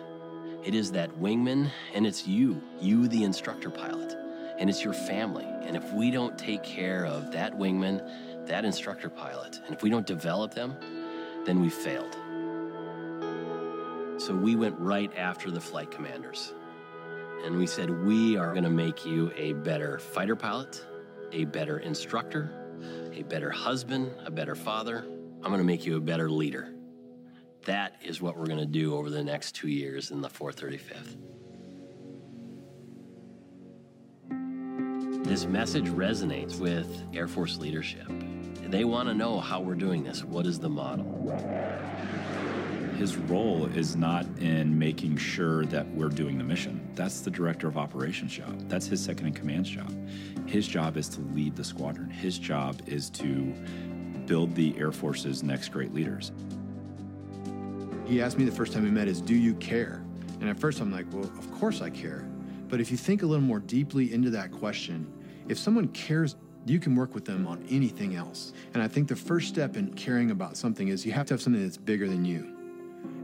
It 0.63 0.73
is 0.73 0.91
that 0.93 1.11
wingman, 1.19 1.69
and 1.93 2.07
it's 2.07 2.27
you, 2.27 2.61
you, 2.81 3.07
the 3.07 3.23
instructor 3.23 3.69
pilot, 3.69 4.17
and 4.57 4.69
it's 4.69 4.83
your 4.83 4.93
family. 4.93 5.45
And 5.45 5.77
if 5.77 5.93
we 5.93 6.09
don't 6.09 6.37
take 6.37 6.63
care 6.63 7.05
of 7.05 7.31
that 7.31 7.57
wingman, 7.57 8.47
that 8.47 8.65
instructor 8.65 9.09
pilot, 9.09 9.59
and 9.65 9.75
if 9.75 9.83
we 9.83 9.91
don't 9.91 10.07
develop 10.07 10.53
them, 10.53 10.75
then 11.45 11.61
we 11.61 11.69
failed. 11.69 12.15
So 14.19 14.35
we 14.35 14.55
went 14.55 14.77
right 14.79 15.15
after 15.15 15.51
the 15.51 15.61
flight 15.61 15.91
commanders. 15.91 16.53
And 17.45 17.57
we 17.57 17.67
said, 17.67 17.89
We 18.05 18.37
are 18.37 18.51
going 18.51 18.63
to 18.63 18.69
make 18.69 19.05
you 19.05 19.31
a 19.37 19.53
better 19.53 19.99
fighter 19.99 20.35
pilot, 20.35 20.83
a 21.31 21.45
better 21.45 21.77
instructor, 21.77 22.51
a 23.13 23.21
better 23.21 23.51
husband, 23.51 24.11
a 24.25 24.31
better 24.31 24.55
father. 24.55 25.05
I'm 25.41 25.51
going 25.51 25.59
to 25.59 25.63
make 25.63 25.85
you 25.85 25.95
a 25.95 26.01
better 26.01 26.29
leader. 26.29 26.73
That 27.65 27.95
is 28.03 28.21
what 28.21 28.37
we're 28.37 28.47
going 28.47 28.59
to 28.59 28.65
do 28.65 28.95
over 28.95 29.09
the 29.09 29.23
next 29.23 29.55
two 29.55 29.69
years 29.69 30.11
in 30.11 30.21
the 30.21 30.27
435th. 30.27 31.15
This 35.25 35.45
message 35.45 35.85
resonates 35.85 36.59
with 36.59 37.03
Air 37.13 37.27
Force 37.27 37.57
leadership. 37.57 38.07
They 38.63 38.83
want 38.83 39.07
to 39.09 39.15
know 39.15 39.39
how 39.39 39.61
we're 39.61 39.75
doing 39.75 40.03
this. 40.03 40.23
What 40.23 40.45
is 40.45 40.59
the 40.59 40.69
model? 40.69 41.05
his 42.99 43.15
role 43.15 43.65
is 43.77 43.95
not 43.95 44.25
in 44.39 44.77
making 44.77 45.15
sure 45.15 45.63
that 45.67 45.87
we're 45.91 46.09
doing 46.09 46.37
the 46.37 46.43
mission. 46.43 46.85
That's 46.95 47.21
the 47.21 47.31
director 47.31 47.65
of 47.65 47.77
operations 47.77 48.33
job. 48.33 48.67
That's 48.67 48.87
his 48.87 49.01
second 49.01 49.27
in 49.27 49.33
command's 49.33 49.69
job. 49.69 49.89
His 50.45 50.67
job 50.67 50.97
is 50.97 51.07
to 51.09 51.21
lead 51.33 51.55
the 51.55 51.63
squadron. 51.63 52.09
His 52.09 52.37
job 52.37 52.81
is 52.87 53.09
to 53.11 53.55
build 54.29 54.55
the 54.55 54.73
Air 54.77 54.93
Force's 54.93 55.43
next 55.43 55.69
great 55.69 55.93
leaders. 55.93 56.31
He 58.05 58.21
asked 58.21 58.37
me 58.37 58.45
the 58.45 58.51
first 58.51 58.71
time 58.71 58.83
we 58.83 58.91
met 58.91 59.09
is, 59.09 59.19
"Do 59.19 59.35
you 59.35 59.55
care?" 59.55 60.01
And 60.39 60.49
at 60.49 60.57
first 60.57 60.79
I'm 60.79 60.91
like, 60.91 61.11
"Well, 61.11 61.25
of 61.25 61.51
course 61.51 61.81
I 61.81 61.89
care." 61.89 62.25
But 62.69 62.79
if 62.79 62.91
you 62.91 62.97
think 62.97 63.23
a 63.23 63.25
little 63.25 63.43
more 63.43 63.59
deeply 63.59 64.13
into 64.13 64.29
that 64.29 64.51
question, 64.51 65.05
if 65.49 65.57
someone 65.57 65.89
cares 65.89 66.37
you 66.65 66.79
can 66.79 66.95
work 66.95 67.15
with 67.15 67.25
them 67.25 67.47
on 67.47 67.63
anything 67.69 68.15
else. 68.15 68.53
And 68.73 68.83
I 68.83 68.87
think 68.87 69.07
the 69.07 69.15
first 69.15 69.47
step 69.47 69.77
in 69.77 69.93
caring 69.93 70.31
about 70.31 70.57
something 70.57 70.89
is 70.89 71.05
you 71.05 71.11
have 71.13 71.25
to 71.27 71.33
have 71.33 71.41
something 71.41 71.63
that's 71.63 71.77
bigger 71.77 72.07
than 72.07 72.25
you. 72.25 72.55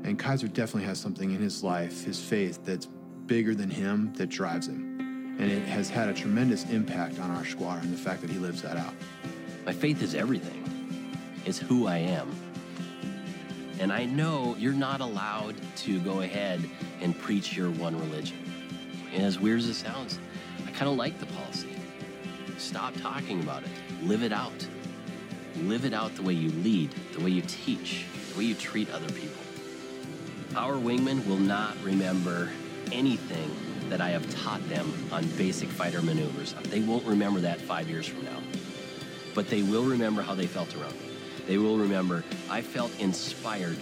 And 0.03 0.17
Kaiser 0.17 0.47
definitely 0.47 0.87
has 0.87 0.99
something 0.99 1.31
in 1.31 1.41
his 1.41 1.63
life, 1.63 2.03
his 2.03 2.19
faith, 2.19 2.59
that's 2.63 2.87
bigger 3.27 3.53
than 3.53 3.69
him, 3.69 4.13
that 4.13 4.29
drives 4.29 4.67
him. 4.67 5.35
And 5.37 5.51
it 5.51 5.67
has 5.67 5.89
had 5.89 6.09
a 6.09 6.13
tremendous 6.13 6.63
impact 6.69 7.19
on 7.19 7.29
our 7.29 7.45
squadron, 7.45 7.91
the 7.91 7.97
fact 7.97 8.21
that 8.21 8.29
he 8.29 8.39
lives 8.39 8.61
that 8.61 8.77
out. 8.77 8.93
My 9.65 9.73
faith 9.73 10.01
is 10.01 10.15
everything, 10.15 10.63
it's 11.45 11.57
who 11.57 11.87
I 11.87 11.97
am. 11.97 12.29
And 13.79 13.91
I 13.91 14.05
know 14.05 14.55
you're 14.57 14.73
not 14.73 15.01
allowed 15.01 15.55
to 15.77 15.99
go 15.99 16.21
ahead 16.21 16.67
and 17.01 17.17
preach 17.17 17.55
your 17.55 17.69
one 17.71 17.97
religion. 17.99 18.37
And 19.13 19.23
as 19.23 19.39
weird 19.39 19.59
as 19.59 19.69
it 19.69 19.75
sounds, 19.75 20.19
I 20.67 20.71
kind 20.71 20.89
of 20.89 20.97
like 20.97 21.19
the 21.19 21.25
policy. 21.27 21.69
Stop 22.57 22.95
talking 22.95 23.41
about 23.41 23.63
it, 23.63 23.69
live 24.03 24.23
it 24.23 24.31
out. 24.31 24.67
Live 25.61 25.85
it 25.85 25.93
out 25.93 26.13
the 26.15 26.21
way 26.21 26.33
you 26.33 26.49
lead, 26.63 26.91
the 27.13 27.23
way 27.23 27.29
you 27.29 27.41
teach, 27.47 28.05
the 28.31 28.37
way 28.37 28.43
you 28.43 28.55
treat 28.55 28.89
other 28.91 29.09
people. 29.13 29.41
Our 30.55 30.73
wingmen 30.73 31.25
will 31.25 31.37
not 31.37 31.81
remember 31.81 32.49
anything 32.91 33.49
that 33.89 34.01
I 34.01 34.09
have 34.09 34.29
taught 34.43 34.67
them 34.67 34.91
on 35.13 35.25
basic 35.37 35.69
fighter 35.69 36.01
maneuvers. 36.01 36.55
They 36.63 36.81
won't 36.81 37.05
remember 37.05 37.39
that 37.41 37.61
five 37.61 37.89
years 37.89 38.05
from 38.05 38.25
now. 38.25 38.41
But 39.33 39.49
they 39.49 39.63
will 39.63 39.83
remember 39.83 40.21
how 40.21 40.35
they 40.35 40.47
felt 40.47 40.75
around 40.75 40.93
me. 40.93 41.14
They 41.47 41.57
will 41.57 41.77
remember 41.77 42.23
I 42.49 42.61
felt 42.61 42.91
inspired 42.99 43.77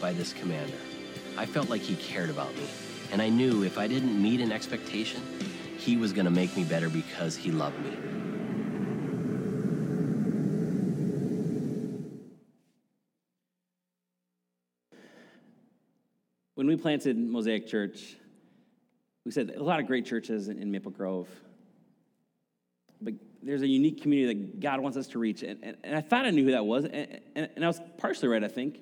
by 0.00 0.12
this 0.12 0.32
commander. 0.32 0.76
I 1.36 1.46
felt 1.46 1.68
like 1.70 1.82
he 1.82 1.96
cared 1.96 2.30
about 2.30 2.54
me. 2.56 2.66
And 3.12 3.22
I 3.22 3.28
knew 3.28 3.62
if 3.62 3.78
I 3.78 3.86
didn't 3.86 4.20
meet 4.20 4.40
an 4.40 4.52
expectation, 4.52 5.22
he 5.78 5.96
was 5.96 6.12
going 6.12 6.24
to 6.24 6.30
make 6.30 6.56
me 6.56 6.64
better 6.64 6.88
because 6.88 7.36
he 7.36 7.52
loved 7.52 7.78
me. 7.80 7.96
When 16.54 16.66
we 16.66 16.76
planted 16.76 17.16
Mosaic 17.16 17.68
Church, 17.68 18.16
we 19.24 19.30
said 19.30 19.52
a 19.56 19.62
lot 19.62 19.78
of 19.78 19.86
great 19.86 20.04
churches 20.04 20.48
in, 20.48 20.70
Maple 20.72 20.90
Grove, 20.90 21.28
but 23.00 23.14
there's 23.42 23.62
a 23.62 23.66
unique 23.66 24.02
community 24.02 24.34
that 24.34 24.60
God 24.60 24.80
wants 24.80 24.96
us 24.96 25.06
to 25.08 25.18
reach. 25.18 25.42
And, 25.42 25.58
and, 25.62 25.76
and 25.84 25.96
I 25.96 26.00
thought 26.00 26.24
I 26.24 26.30
knew 26.30 26.44
who 26.44 26.50
that 26.52 26.66
was, 26.66 26.84
and, 26.84 27.20
and, 27.36 27.48
and 27.56 27.64
I 27.64 27.68
was 27.68 27.80
partially 27.98 28.28
right, 28.28 28.42
I 28.42 28.48
think. 28.48 28.80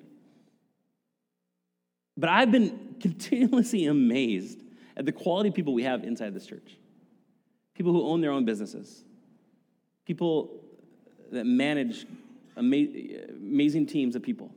But 2.17 2.29
I've 2.29 2.51
been 2.51 2.95
continuously 3.01 3.85
amazed 3.85 4.61
at 4.95 5.05
the 5.05 5.11
quality 5.11 5.49
of 5.49 5.55
people 5.55 5.73
we 5.73 5.83
have 5.83 6.03
inside 6.03 6.33
this 6.33 6.45
church 6.45 6.77
people 7.75 7.93
who 7.93 8.07
own 8.07 8.21
their 8.21 8.31
own 8.31 8.43
businesses, 8.43 9.03
people 10.03 10.63
that 11.31 11.45
manage 11.45 12.07
ama- 12.57 12.87
amazing 13.29 13.85
teams 13.85 14.15
of 14.15 14.23
people, 14.23 14.49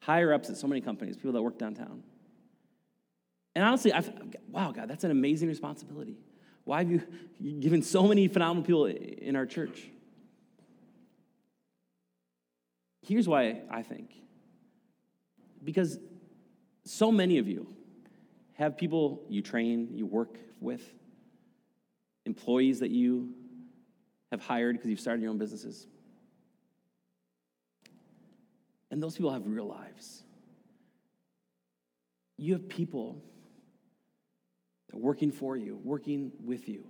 higher 0.00 0.34
ups 0.34 0.50
at 0.50 0.56
so 0.58 0.66
many 0.66 0.82
companies, 0.82 1.16
people 1.16 1.32
that 1.32 1.40
work 1.40 1.58
downtown. 1.58 2.02
And 3.54 3.64
honestly, 3.64 3.90
I 3.90 4.04
wow, 4.50 4.70
God, 4.70 4.86
that's 4.86 5.04
an 5.04 5.10
amazing 5.10 5.48
responsibility. 5.48 6.18
Why 6.66 6.78
have 6.82 6.90
you 6.90 7.00
given 7.60 7.80
so 7.80 8.08
many 8.08 8.26
phenomenal 8.26 8.64
people 8.64 8.86
in 8.86 9.36
our 9.36 9.46
church? 9.46 9.88
Here's 13.02 13.28
why 13.28 13.62
I 13.70 13.82
think. 13.82 14.10
Because 15.62 15.96
so 16.84 17.12
many 17.12 17.38
of 17.38 17.46
you 17.46 17.68
have 18.54 18.76
people 18.76 19.22
you 19.28 19.42
train, 19.42 19.90
you 19.92 20.06
work 20.06 20.40
with, 20.60 20.82
employees 22.24 22.80
that 22.80 22.90
you 22.90 23.32
have 24.32 24.40
hired 24.40 24.74
because 24.74 24.90
you've 24.90 24.98
started 24.98 25.22
your 25.22 25.30
own 25.30 25.38
businesses. 25.38 25.86
And 28.90 29.00
those 29.00 29.14
people 29.14 29.30
have 29.30 29.46
real 29.46 29.68
lives. 29.68 30.24
You 32.36 32.54
have 32.54 32.68
people 32.68 33.22
working 34.96 35.30
for 35.30 35.56
you, 35.56 35.80
working 35.84 36.32
with 36.44 36.68
you, 36.68 36.84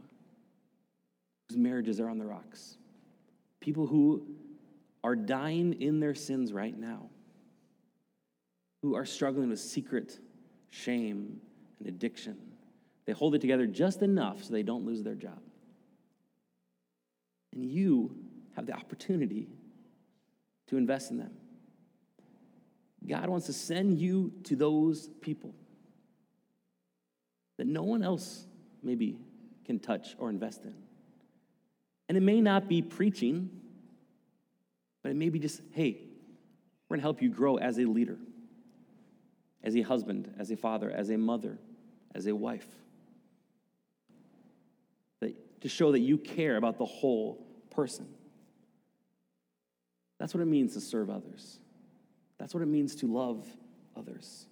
whose 1.49 1.59
marriages 1.59 2.01
are 2.01 2.09
on 2.09 2.19
the 2.19 2.27
rocks. 2.27 2.77
People 3.61 3.87
who 3.87 4.27
are 5.03 5.17
dying 5.17 5.75
in 5.81 6.01
their 6.01 6.15
sins 6.15 6.53
right 6.53 6.77
now, 6.77 7.09
who 8.83 8.95
are 8.95 9.05
struggling 9.05 9.49
with 9.49 9.61
secret 9.61 10.19
shame 10.71 11.41
and 11.79 11.89
addiction. 11.89 12.37
They 13.07 13.13
hold 13.13 13.35
it 13.35 13.41
together 13.41 13.67
just 13.67 14.03
enough 14.03 14.45
so 14.45 14.53
they 14.53 14.63
don't 14.63 14.85
lose 14.85 15.03
their 15.03 15.15
job. 15.15 15.41
And 17.53 17.65
you 17.65 18.17
have 18.57 18.67
the 18.67 18.75
opportunity 18.75 19.49
to 20.69 20.77
invest 20.77 21.11
in 21.11 21.19
them. 21.19 21.33
God 23.07 23.29
wants 23.29 23.47
to 23.47 23.53
send 23.53 23.99
you 23.99 24.33
to 24.45 24.57
those 24.57 25.09
people 25.21 25.55
that 27.57 27.67
no 27.67 27.83
one 27.83 28.03
else 28.03 28.45
maybe 28.83 29.19
can 29.65 29.79
touch 29.79 30.15
or 30.19 30.31
invest 30.31 30.65
in. 30.65 30.75
And 32.09 32.17
it 32.17 32.23
may 32.23 32.41
not 32.41 32.69
be 32.69 32.83
preaching, 32.83 33.51
but 35.03 35.11
it 35.11 35.17
may 35.17 35.29
be 35.29 35.39
just, 35.39 35.61
hey, 35.73 35.99
we're 36.89 36.97
going 36.97 37.01
to 37.01 37.03
help 37.03 37.21
you 37.21 37.31
grow 37.31 37.57
as 37.57 37.79
a 37.79 37.85
leader, 37.85 38.19
as 39.63 39.77
a 39.77 39.83
husband, 39.83 40.33
as 40.39 40.51
a 40.51 40.57
father, 40.57 40.91
as 40.91 41.11
a 41.11 41.17
mother, 41.17 41.59
as 42.15 42.27
a 42.27 42.35
wife. 42.35 42.67
That, 45.21 45.61
to 45.63 45.69
show 45.69 45.93
that 45.93 46.01
you 46.01 46.19
care 46.19 46.57
about 46.57 46.79
the 46.79 46.85
whole 46.85 47.45
person. 47.71 48.07
That's 50.19 50.33
what 50.33 50.41
it 50.41 50.47
means 50.47 50.75
to 50.75 50.81
serve 50.81 51.11
others. 51.11 51.59
That's 52.39 52.55
what 52.55 52.63
it 52.63 52.67
means 52.67 52.95
to 52.97 53.13
love 53.13 53.47
others. 53.97 54.47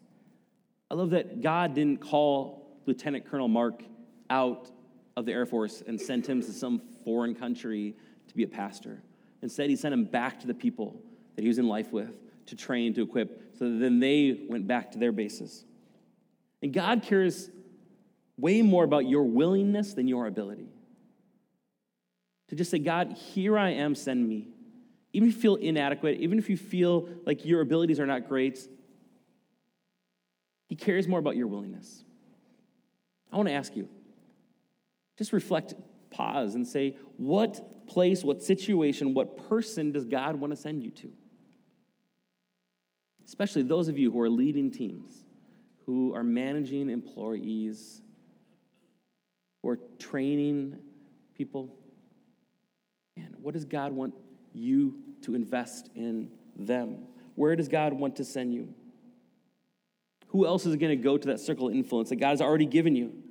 I 0.90 0.94
love 0.94 1.10
that 1.10 1.40
God 1.40 1.74
didn't 1.74 2.00
call 2.00 2.63
Lieutenant 2.86 3.26
Colonel 3.26 3.48
Mark 3.48 3.82
out 4.30 4.70
of 5.16 5.26
the 5.26 5.32
Air 5.32 5.46
Force 5.46 5.82
and 5.86 6.00
sent 6.00 6.26
him 6.26 6.42
to 6.42 6.52
some 6.52 6.80
foreign 7.04 7.34
country 7.34 7.94
to 8.28 8.34
be 8.34 8.42
a 8.42 8.48
pastor. 8.48 9.02
Instead, 9.42 9.70
he 9.70 9.76
sent 9.76 9.92
him 9.92 10.04
back 10.04 10.40
to 10.40 10.46
the 10.46 10.54
people 10.54 11.00
that 11.36 11.42
he 11.42 11.48
was 11.48 11.58
in 11.58 11.68
life 11.68 11.92
with 11.92 12.10
to 12.46 12.56
train, 12.56 12.94
to 12.94 13.02
equip, 13.02 13.56
so 13.58 13.70
that 13.70 13.78
then 13.78 14.00
they 14.00 14.40
went 14.48 14.66
back 14.66 14.92
to 14.92 14.98
their 14.98 15.12
bases. 15.12 15.64
And 16.62 16.72
God 16.72 17.02
cares 17.02 17.50
way 18.36 18.62
more 18.62 18.84
about 18.84 19.06
your 19.06 19.24
willingness 19.24 19.94
than 19.94 20.08
your 20.08 20.26
ability. 20.26 20.68
To 22.48 22.56
just 22.56 22.70
say, 22.70 22.78
God, 22.78 23.12
here 23.12 23.58
I 23.58 23.70
am, 23.70 23.94
send 23.94 24.28
me. 24.28 24.48
Even 25.12 25.28
if 25.28 25.36
you 25.36 25.40
feel 25.40 25.54
inadequate, 25.56 26.18
even 26.20 26.38
if 26.38 26.50
you 26.50 26.56
feel 26.56 27.08
like 27.24 27.44
your 27.44 27.60
abilities 27.60 28.00
are 28.00 28.06
not 28.06 28.28
great, 28.28 28.58
He 30.68 30.74
cares 30.74 31.06
more 31.06 31.18
about 31.18 31.36
your 31.36 31.46
willingness. 31.46 32.04
I 33.34 33.36
want 33.36 33.48
to 33.48 33.54
ask 33.54 33.74
you 33.74 33.88
just 35.18 35.32
reflect, 35.32 35.74
pause, 36.10 36.54
and 36.54 36.66
say, 36.66 36.96
what 37.16 37.86
place, 37.88 38.22
what 38.22 38.42
situation, 38.42 39.12
what 39.12 39.48
person 39.48 39.90
does 39.90 40.04
God 40.04 40.36
want 40.36 40.52
to 40.52 40.56
send 40.56 40.84
you 40.84 40.90
to? 40.92 41.12
Especially 43.26 43.62
those 43.62 43.88
of 43.88 43.98
you 43.98 44.12
who 44.12 44.20
are 44.20 44.30
leading 44.30 44.70
teams, 44.70 45.24
who 45.84 46.14
are 46.14 46.22
managing 46.22 46.90
employees, 46.90 48.02
who 49.62 49.70
are 49.70 49.78
training 49.98 50.78
people. 51.36 51.76
And 53.16 53.34
what 53.40 53.54
does 53.54 53.64
God 53.64 53.92
want 53.92 54.14
you 54.52 54.94
to 55.22 55.34
invest 55.34 55.90
in 55.96 56.30
them? 56.54 56.98
Where 57.34 57.56
does 57.56 57.66
God 57.66 57.94
want 57.94 58.16
to 58.16 58.24
send 58.24 58.54
you? 58.54 58.74
Who 60.28 60.46
else 60.46 60.66
is 60.66 60.76
going 60.76 60.96
to 60.96 61.02
go 61.02 61.18
to 61.18 61.28
that 61.28 61.40
circle 61.40 61.68
of 61.68 61.74
influence 61.74 62.10
that 62.10 62.16
God 62.16 62.30
has 62.30 62.40
already 62.40 62.66
given 62.66 62.94
you? 62.94 63.23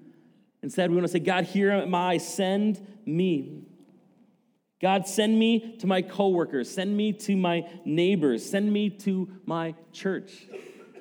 Instead, 0.63 0.89
we 0.89 0.95
want 0.95 1.05
to 1.05 1.11
say, 1.11 1.19
God, 1.19 1.43
here 1.43 1.71
am 1.71 1.93
I, 1.93 2.17
send 2.17 2.85
me. 3.05 3.65
God, 4.81 5.05
send 5.05 5.37
me 5.37 5.75
to 5.77 5.87
my 5.87 6.01
coworkers, 6.01 6.69
send 6.69 6.95
me 6.95 7.11
to 7.13 7.35
my 7.35 7.69
neighbors, 7.85 8.49
send 8.49 8.71
me 8.71 8.89
to 8.89 9.29
my 9.45 9.75
church. 9.91 10.47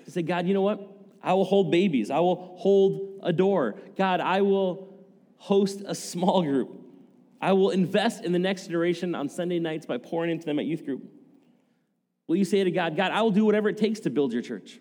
To 0.05 0.11
say, 0.11 0.22
God, 0.22 0.46
you 0.46 0.55
know 0.55 0.62
what? 0.62 0.81
I 1.22 1.35
will 1.35 1.44
hold 1.44 1.70
babies. 1.70 2.11
I 2.11 2.18
will 2.18 2.57
hold 2.59 3.20
a 3.22 3.33
door. 3.33 3.77
God, 3.96 4.20
I 4.20 4.42
will 4.42 4.88
host 5.37 5.83
a 5.87 5.94
small 5.94 6.42
group. 6.42 6.81
I 7.40 7.53
will 7.53 7.70
invest 7.70 8.25
in 8.25 8.33
the 8.33 8.38
next 8.38 8.66
generation 8.66 9.14
on 9.14 9.29
Sunday 9.29 9.61
nights 9.61 9.87
by 9.87 9.98
pouring 9.98 10.31
into 10.31 10.44
them 10.44 10.59
at 10.59 10.64
youth 10.64 10.85
group. 10.85 11.05
Will 12.27 12.37
you 12.37 12.44
say 12.44 12.64
to 12.64 12.70
God, 12.70 12.96
God, 12.96 13.12
I 13.12 13.22
will 13.22 13.31
do 13.31 13.44
whatever 13.44 13.68
it 13.68 13.77
takes 13.77 14.01
to 14.01 14.11
build 14.11 14.33
your 14.33 14.42
church? 14.42 14.81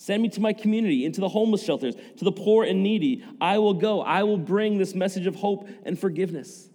Send 0.00 0.22
me 0.22 0.30
to 0.30 0.40
my 0.40 0.54
community, 0.54 1.04
into 1.04 1.20
the 1.20 1.28
homeless 1.28 1.62
shelters, 1.62 1.94
to 1.94 2.24
the 2.24 2.32
poor 2.32 2.64
and 2.64 2.82
needy. 2.82 3.22
I 3.38 3.58
will 3.58 3.74
go. 3.74 4.00
I 4.00 4.22
will 4.22 4.38
bring 4.38 4.78
this 4.78 4.94
message 4.94 5.26
of 5.26 5.36
hope 5.36 5.68
and 5.84 5.98
forgiveness. 5.98 6.70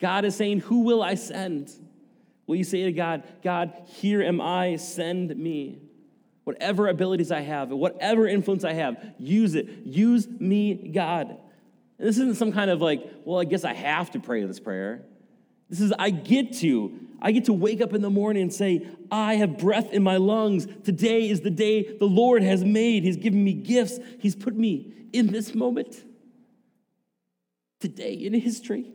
God 0.00 0.24
is 0.24 0.34
saying, 0.34 0.58
Who 0.62 0.80
will 0.80 1.00
I 1.00 1.14
send? 1.14 1.70
Will 2.48 2.56
you 2.56 2.64
say 2.64 2.82
to 2.82 2.92
God, 2.92 3.22
God, 3.44 3.72
here 3.86 4.20
am 4.20 4.40
I, 4.40 4.74
send 4.74 5.36
me? 5.36 5.78
Whatever 6.42 6.88
abilities 6.88 7.30
I 7.30 7.42
have, 7.42 7.70
whatever 7.70 8.26
influence 8.26 8.64
I 8.64 8.72
have, 8.72 8.96
use 9.16 9.54
it. 9.54 9.68
Use 9.84 10.26
me, 10.26 10.88
God. 10.88 11.28
And 12.00 12.08
this 12.08 12.18
isn't 12.18 12.34
some 12.34 12.50
kind 12.50 12.68
of 12.68 12.80
like, 12.80 13.08
well, 13.24 13.38
I 13.38 13.44
guess 13.44 13.62
I 13.62 13.74
have 13.74 14.10
to 14.10 14.18
pray 14.18 14.44
this 14.44 14.58
prayer. 14.58 15.04
This 15.70 15.80
is, 15.80 15.92
I 15.98 16.10
get 16.10 16.52
to. 16.58 16.98
I 17.22 17.32
get 17.32 17.44
to 17.46 17.52
wake 17.52 17.80
up 17.80 17.94
in 17.94 18.02
the 18.02 18.10
morning 18.10 18.42
and 18.42 18.52
say, 18.52 18.86
I 19.10 19.34
have 19.34 19.56
breath 19.58 19.92
in 19.92 20.02
my 20.02 20.16
lungs. 20.16 20.66
Today 20.84 21.28
is 21.28 21.42
the 21.42 21.50
day 21.50 21.96
the 21.98 22.06
Lord 22.06 22.42
has 22.42 22.64
made. 22.64 23.04
He's 23.04 23.16
given 23.16 23.42
me 23.44 23.52
gifts. 23.52 23.98
He's 24.18 24.34
put 24.34 24.56
me 24.56 24.92
in 25.12 25.28
this 25.28 25.54
moment. 25.54 26.02
Today 27.78 28.14
in 28.14 28.34
history. 28.34 28.90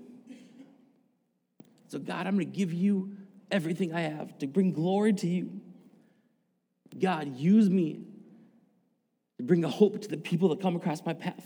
So, 1.88 2.00
God, 2.00 2.28
I'm 2.28 2.36
going 2.36 2.52
to 2.52 2.58
give 2.58 2.74
you 2.74 3.16
everything 3.52 3.94
I 3.94 4.02
have 4.02 4.38
to 4.40 4.48
bring 4.48 4.74
glory 4.74 5.14
to 5.14 5.28
you. 5.28 5.62
God, 7.00 7.36
use 7.38 7.70
me 7.70 8.02
to 9.38 9.44
bring 9.44 9.64
a 9.64 9.70
hope 9.70 10.02
to 10.02 10.08
the 10.08 10.18
people 10.18 10.50
that 10.50 10.62
come 10.62 10.76
across 10.76 11.06
my 11.06 11.14
path. 11.14 11.46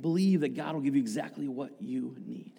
Believe 0.00 0.40
that 0.40 0.54
God 0.54 0.74
will 0.74 0.80
give 0.80 0.94
you 0.94 1.00
exactly 1.00 1.48
what 1.48 1.80
you 1.80 2.16
need. 2.26 2.52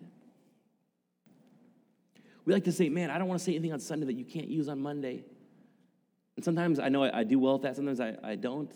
We 2.45 2.54
like 2.54 2.63
to 2.65 2.71
say, 2.71 2.89
man, 2.89 3.10
I 3.12 3.17
don't 3.17 3.27
want 3.27 3.39
to 3.39 3.43
say 3.45 3.54
anything 3.54 3.73
on 3.73 3.80
Sunday 3.80 4.06
that 4.08 4.15
you 4.15 4.25
can't 4.25 4.47
use 4.47 4.67
on 4.67 4.80
Monday. 4.82 5.23
And 6.36 6.43
sometimes 6.43 6.80
I 6.80 6.89
know 6.89 7.04
I, 7.04 7.19
I 7.19 7.23
do 7.23 7.39
well 7.39 7.56
at 7.56 7.62
that, 7.63 7.75
sometimes 7.75 7.99
I, 7.99 8.15
I 8.23 8.36
don't. 8.36 8.71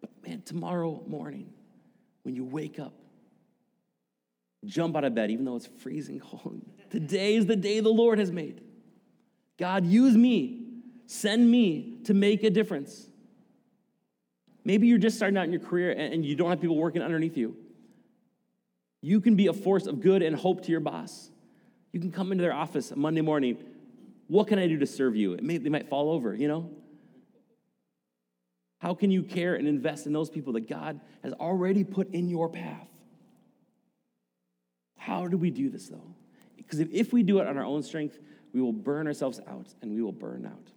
But 0.00 0.10
man, 0.26 0.42
tomorrow 0.42 1.02
morning, 1.06 1.52
when 2.22 2.34
you 2.34 2.44
wake 2.44 2.78
up, 2.78 2.94
jump 4.64 4.96
out 4.96 5.04
of 5.04 5.14
bed, 5.14 5.30
even 5.30 5.44
though 5.44 5.56
it's 5.56 5.68
freezing 5.78 6.20
cold. 6.20 6.62
Today 6.90 7.34
is 7.34 7.46
the 7.46 7.56
day 7.56 7.80
the 7.80 7.90
Lord 7.90 8.18
has 8.18 8.30
made. 8.30 8.62
God, 9.58 9.84
use 9.84 10.16
me, 10.16 10.66
send 11.06 11.50
me 11.50 11.98
to 12.04 12.14
make 12.14 12.42
a 12.42 12.50
difference. 12.50 13.08
Maybe 14.64 14.86
you're 14.86 14.98
just 14.98 15.16
starting 15.16 15.36
out 15.36 15.44
in 15.44 15.52
your 15.52 15.60
career 15.60 15.90
and 15.92 16.24
you 16.24 16.36
don't 16.36 16.48
have 16.50 16.60
people 16.60 16.76
working 16.76 17.02
underneath 17.02 17.36
you. 17.36 17.56
You 19.02 19.20
can 19.20 19.34
be 19.34 19.48
a 19.48 19.52
force 19.52 19.86
of 19.86 20.00
good 20.00 20.22
and 20.22 20.34
hope 20.34 20.62
to 20.62 20.70
your 20.70 20.80
boss. 20.80 21.30
You 21.90 22.00
can 22.00 22.12
come 22.12 22.32
into 22.32 22.42
their 22.42 22.54
office 22.54 22.92
Monday 22.94 23.20
morning. 23.20 23.58
What 24.28 24.46
can 24.46 24.58
I 24.58 24.68
do 24.68 24.78
to 24.78 24.86
serve 24.86 25.16
you? 25.16 25.36
May, 25.42 25.58
they 25.58 25.68
might 25.68 25.88
fall 25.88 26.10
over, 26.10 26.34
you 26.34 26.48
know? 26.48 26.70
How 28.78 28.94
can 28.94 29.10
you 29.10 29.22
care 29.22 29.56
and 29.56 29.68
invest 29.68 30.06
in 30.06 30.12
those 30.12 30.30
people 30.30 30.54
that 30.54 30.68
God 30.68 31.00
has 31.22 31.32
already 31.34 31.84
put 31.84 32.12
in 32.14 32.28
your 32.28 32.48
path? 32.48 32.88
How 34.96 35.26
do 35.26 35.36
we 35.36 35.50
do 35.50 35.68
this, 35.68 35.88
though? 35.88 36.14
Because 36.56 36.78
if, 36.78 36.88
if 36.92 37.12
we 37.12 37.24
do 37.24 37.40
it 37.40 37.46
on 37.48 37.58
our 37.58 37.64
own 37.64 37.82
strength, 37.82 38.18
we 38.54 38.60
will 38.60 38.72
burn 38.72 39.08
ourselves 39.08 39.40
out 39.48 39.66
and 39.82 39.94
we 39.94 40.00
will 40.00 40.12
burn 40.12 40.46
out. 40.46 40.70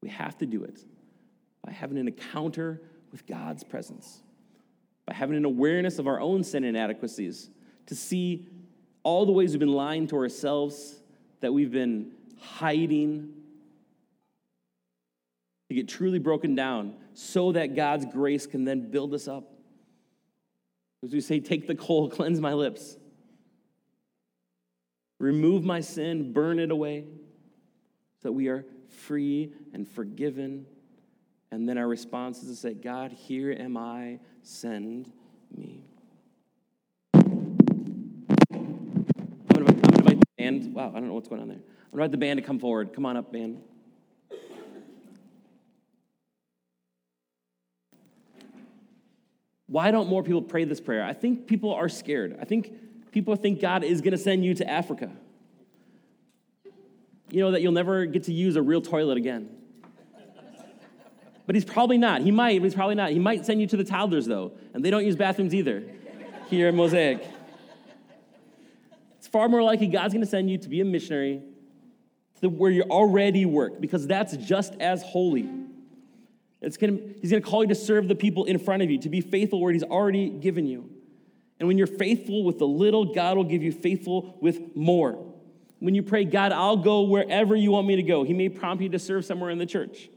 We 0.00 0.08
have 0.10 0.38
to 0.38 0.46
do 0.46 0.62
it 0.62 0.80
by 1.64 1.72
having 1.72 1.98
an 1.98 2.06
encounter 2.06 2.80
with 3.10 3.26
God's 3.26 3.64
presence 3.64 4.22
by 5.06 5.14
having 5.14 5.36
an 5.36 5.44
awareness 5.44 5.98
of 5.98 6.06
our 6.06 6.20
own 6.20 6.44
sin 6.44 6.64
inadequacies, 6.64 7.50
to 7.86 7.94
see 7.94 8.46
all 9.02 9.26
the 9.26 9.32
ways 9.32 9.52
we've 9.52 9.60
been 9.60 9.72
lying 9.72 10.06
to 10.08 10.16
ourselves, 10.16 11.00
that 11.40 11.52
we've 11.52 11.72
been 11.72 12.12
hiding, 12.40 13.32
to 15.68 15.74
get 15.74 15.88
truly 15.88 16.18
broken 16.18 16.54
down 16.54 16.94
so 17.14 17.52
that 17.52 17.76
God's 17.76 18.04
grace 18.04 18.46
can 18.46 18.64
then 18.64 18.90
build 18.90 19.14
us 19.14 19.28
up. 19.28 19.52
As 21.02 21.12
we 21.12 21.20
say, 21.20 21.40
take 21.40 21.66
the 21.66 21.74
coal, 21.74 22.10
cleanse 22.10 22.40
my 22.40 22.52
lips. 22.52 22.96
Remove 25.18 25.64
my 25.64 25.80
sin, 25.80 26.32
burn 26.32 26.58
it 26.58 26.70
away, 26.70 27.04
so 28.22 28.28
that 28.28 28.32
we 28.32 28.48
are 28.48 28.64
free 28.88 29.52
and 29.72 29.86
forgiven. 29.86 30.66
And 31.52 31.68
then 31.68 31.78
our 31.78 31.88
response 31.88 32.42
is 32.42 32.48
to 32.48 32.56
say, 32.56 32.74
God, 32.74 33.10
here 33.12 33.50
am 33.58 33.76
I, 33.76 34.20
send 34.42 35.10
me. 35.56 35.82
I'm 37.12 37.22
going 39.48 39.66
to 39.66 39.72
invite 39.72 40.20
the 40.20 40.26
band. 40.38 40.72
Wow, 40.72 40.90
I 40.90 41.00
don't 41.00 41.08
know 41.08 41.14
what's 41.14 41.28
going 41.28 41.42
on 41.42 41.48
there. 41.48 41.56
I'm 41.56 41.62
going 41.62 41.74
to 41.90 41.96
invite 41.96 42.10
the 42.12 42.18
band 42.18 42.38
to 42.38 42.46
come 42.46 42.60
forward. 42.60 42.92
Come 42.92 43.04
on 43.04 43.16
up, 43.16 43.32
band. 43.32 43.62
Why 49.66 49.90
don't 49.90 50.08
more 50.08 50.22
people 50.22 50.42
pray 50.42 50.64
this 50.64 50.80
prayer? 50.80 51.04
I 51.04 51.12
think 51.12 51.46
people 51.46 51.72
are 51.72 51.88
scared. 51.88 52.36
I 52.40 52.44
think 52.44 52.72
people 53.12 53.34
think 53.36 53.60
God 53.60 53.84
is 53.84 54.00
going 54.00 54.12
to 54.12 54.18
send 54.18 54.44
you 54.44 54.54
to 54.54 54.68
Africa. 54.68 55.10
You 57.30 57.40
know, 57.40 57.52
that 57.52 57.62
you'll 57.62 57.72
never 57.72 58.06
get 58.06 58.24
to 58.24 58.32
use 58.32 58.56
a 58.56 58.62
real 58.62 58.80
toilet 58.80 59.16
again. 59.16 59.48
But 61.50 61.56
he's 61.56 61.64
probably 61.64 61.98
not. 61.98 62.20
He 62.20 62.30
might, 62.30 62.60
but 62.60 62.66
he's 62.66 62.76
probably 62.76 62.94
not. 62.94 63.10
He 63.10 63.18
might 63.18 63.44
send 63.44 63.60
you 63.60 63.66
to 63.66 63.76
the 63.76 63.82
toddlers, 63.82 64.24
though, 64.24 64.52
and 64.72 64.84
they 64.84 64.90
don't 64.90 65.04
use 65.04 65.16
bathrooms 65.16 65.52
either 65.52 65.82
here 66.48 66.68
at 66.68 66.74
Mosaic. 66.74 67.26
It's 69.18 69.26
far 69.26 69.48
more 69.48 69.60
likely 69.60 69.88
God's 69.88 70.14
going 70.14 70.24
to 70.24 70.30
send 70.30 70.48
you 70.48 70.58
to 70.58 70.68
be 70.68 70.80
a 70.80 70.84
missionary 70.84 71.42
to 72.40 72.48
where 72.48 72.70
you 72.70 72.82
already 72.82 73.46
work, 73.46 73.80
because 73.80 74.06
that's 74.06 74.36
just 74.36 74.74
as 74.78 75.02
holy. 75.02 75.50
It's 76.60 76.76
gonna, 76.76 76.98
he's 77.20 77.32
going 77.32 77.42
to 77.42 77.48
call 77.50 77.64
you 77.64 77.68
to 77.70 77.74
serve 77.74 78.06
the 78.06 78.14
people 78.14 78.44
in 78.44 78.56
front 78.60 78.84
of 78.84 78.90
you, 78.92 78.98
to 79.00 79.08
be 79.08 79.20
faithful 79.20 79.60
where 79.60 79.72
he's 79.72 79.82
already 79.82 80.28
given 80.28 80.66
you. 80.66 80.88
And 81.58 81.66
when 81.66 81.76
you're 81.76 81.88
faithful 81.88 82.44
with 82.44 82.60
the 82.60 82.68
little, 82.68 83.12
God 83.12 83.36
will 83.36 83.42
give 83.42 83.64
you 83.64 83.72
faithful 83.72 84.38
with 84.40 84.76
more. 84.76 85.18
When 85.80 85.96
you 85.96 86.04
pray, 86.04 86.26
God, 86.26 86.52
I'll 86.52 86.76
go 86.76 87.02
wherever 87.02 87.56
you 87.56 87.72
want 87.72 87.88
me 87.88 87.96
to 87.96 88.04
go, 88.04 88.22
he 88.22 88.34
may 88.34 88.48
prompt 88.48 88.84
you 88.84 88.90
to 88.90 89.00
serve 89.00 89.24
somewhere 89.24 89.50
in 89.50 89.58
the 89.58 89.66
church. 89.66 90.10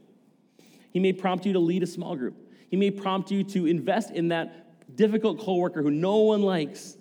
He 0.94 1.00
may 1.00 1.12
prompt 1.12 1.44
you 1.44 1.52
to 1.52 1.58
lead 1.58 1.82
a 1.82 1.86
small 1.86 2.16
group. 2.16 2.36
He 2.70 2.78
may 2.78 2.90
prompt 2.90 3.30
you 3.30 3.44
to 3.44 3.66
invest 3.66 4.10
in 4.10 4.28
that 4.28 4.96
difficult 4.96 5.40
coworker 5.40 5.82
who 5.82 5.90
no 5.90 6.16
one 6.18 6.40
likes. 6.40 6.96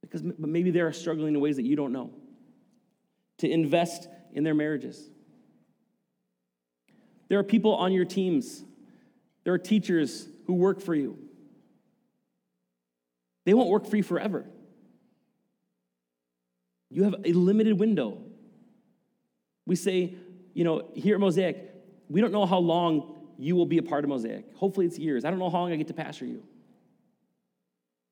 Because 0.00 0.22
maybe 0.38 0.70
they're 0.70 0.92
struggling 0.92 1.34
in 1.34 1.40
ways 1.40 1.56
that 1.56 1.64
you 1.64 1.74
don't 1.74 1.92
know. 1.92 2.12
To 3.38 3.50
invest 3.50 4.06
in 4.32 4.44
their 4.44 4.54
marriages 4.54 5.10
there 7.28 7.38
are 7.38 7.44
people 7.44 7.74
on 7.74 7.92
your 7.92 8.04
teams, 8.04 8.64
there 9.44 9.52
are 9.52 9.58
teachers 9.58 10.28
who 10.46 10.54
work 10.54 10.80
for 10.80 10.94
you. 10.94 11.18
They 13.44 13.54
won't 13.54 13.68
work 13.68 13.86
for 13.86 13.96
you 13.96 14.02
forever. 14.02 14.44
You 16.90 17.04
have 17.04 17.16
a 17.24 17.32
limited 17.32 17.78
window. 17.78 18.22
We 19.66 19.76
say, 19.76 20.14
you 20.54 20.64
know, 20.64 20.88
here 20.94 21.14
at 21.14 21.20
Mosaic, 21.20 21.75
we 22.08 22.20
don't 22.20 22.32
know 22.32 22.46
how 22.46 22.58
long 22.58 23.14
you 23.38 23.56
will 23.56 23.66
be 23.66 23.78
a 23.78 23.82
part 23.82 24.04
of 24.04 24.10
Mosaic. 24.10 24.44
Hopefully, 24.54 24.86
it's 24.86 24.98
years. 24.98 25.24
I 25.24 25.30
don't 25.30 25.38
know 25.38 25.50
how 25.50 25.58
long 25.58 25.72
I 25.72 25.76
get 25.76 25.88
to 25.88 25.94
pastor 25.94 26.24
you. 26.24 26.42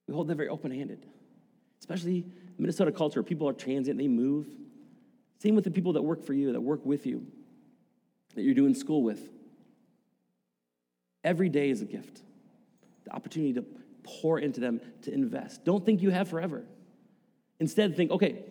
We 0.07 0.15
hold 0.15 0.29
that 0.29 0.35
very 0.35 0.49
open 0.49 0.71
handed, 0.71 1.07
especially 1.81 2.27
Minnesota 2.59 2.93
culture. 2.93 3.23
People 3.23 3.49
are 3.49 3.53
transient, 3.53 3.99
they 3.99 4.09
move. 4.09 4.47
Same 5.39 5.55
with 5.55 5.65
the 5.65 5.71
people 5.71 5.95
that 5.95 6.03
work 6.03 6.25
for 6.25 6.35
you, 6.35 6.53
that 6.53 6.61
work 6.61 6.85
with 6.85 7.07
you 7.07 7.27
that 8.35 8.43
you're 8.43 8.55
doing 8.55 8.75
school 8.75 9.03
with. 9.03 9.21
Every 11.23 11.49
day 11.49 11.71
is 11.71 11.81
a 11.81 11.85
gift. 11.85 12.23
The 13.05 13.15
opportunity 13.15 13.55
to 13.55 13.65
pour 14.03 14.39
into 14.39 14.61
them, 14.61 14.81
to 15.03 15.13
invest. 15.13 15.65
Don't 15.65 15.85
think 15.85 16.03
you 16.03 16.11
have 16.11 16.29
forever. 16.29 16.65
Instead, 17.61 17.97
think, 17.97 18.11
okay, 18.11 18.45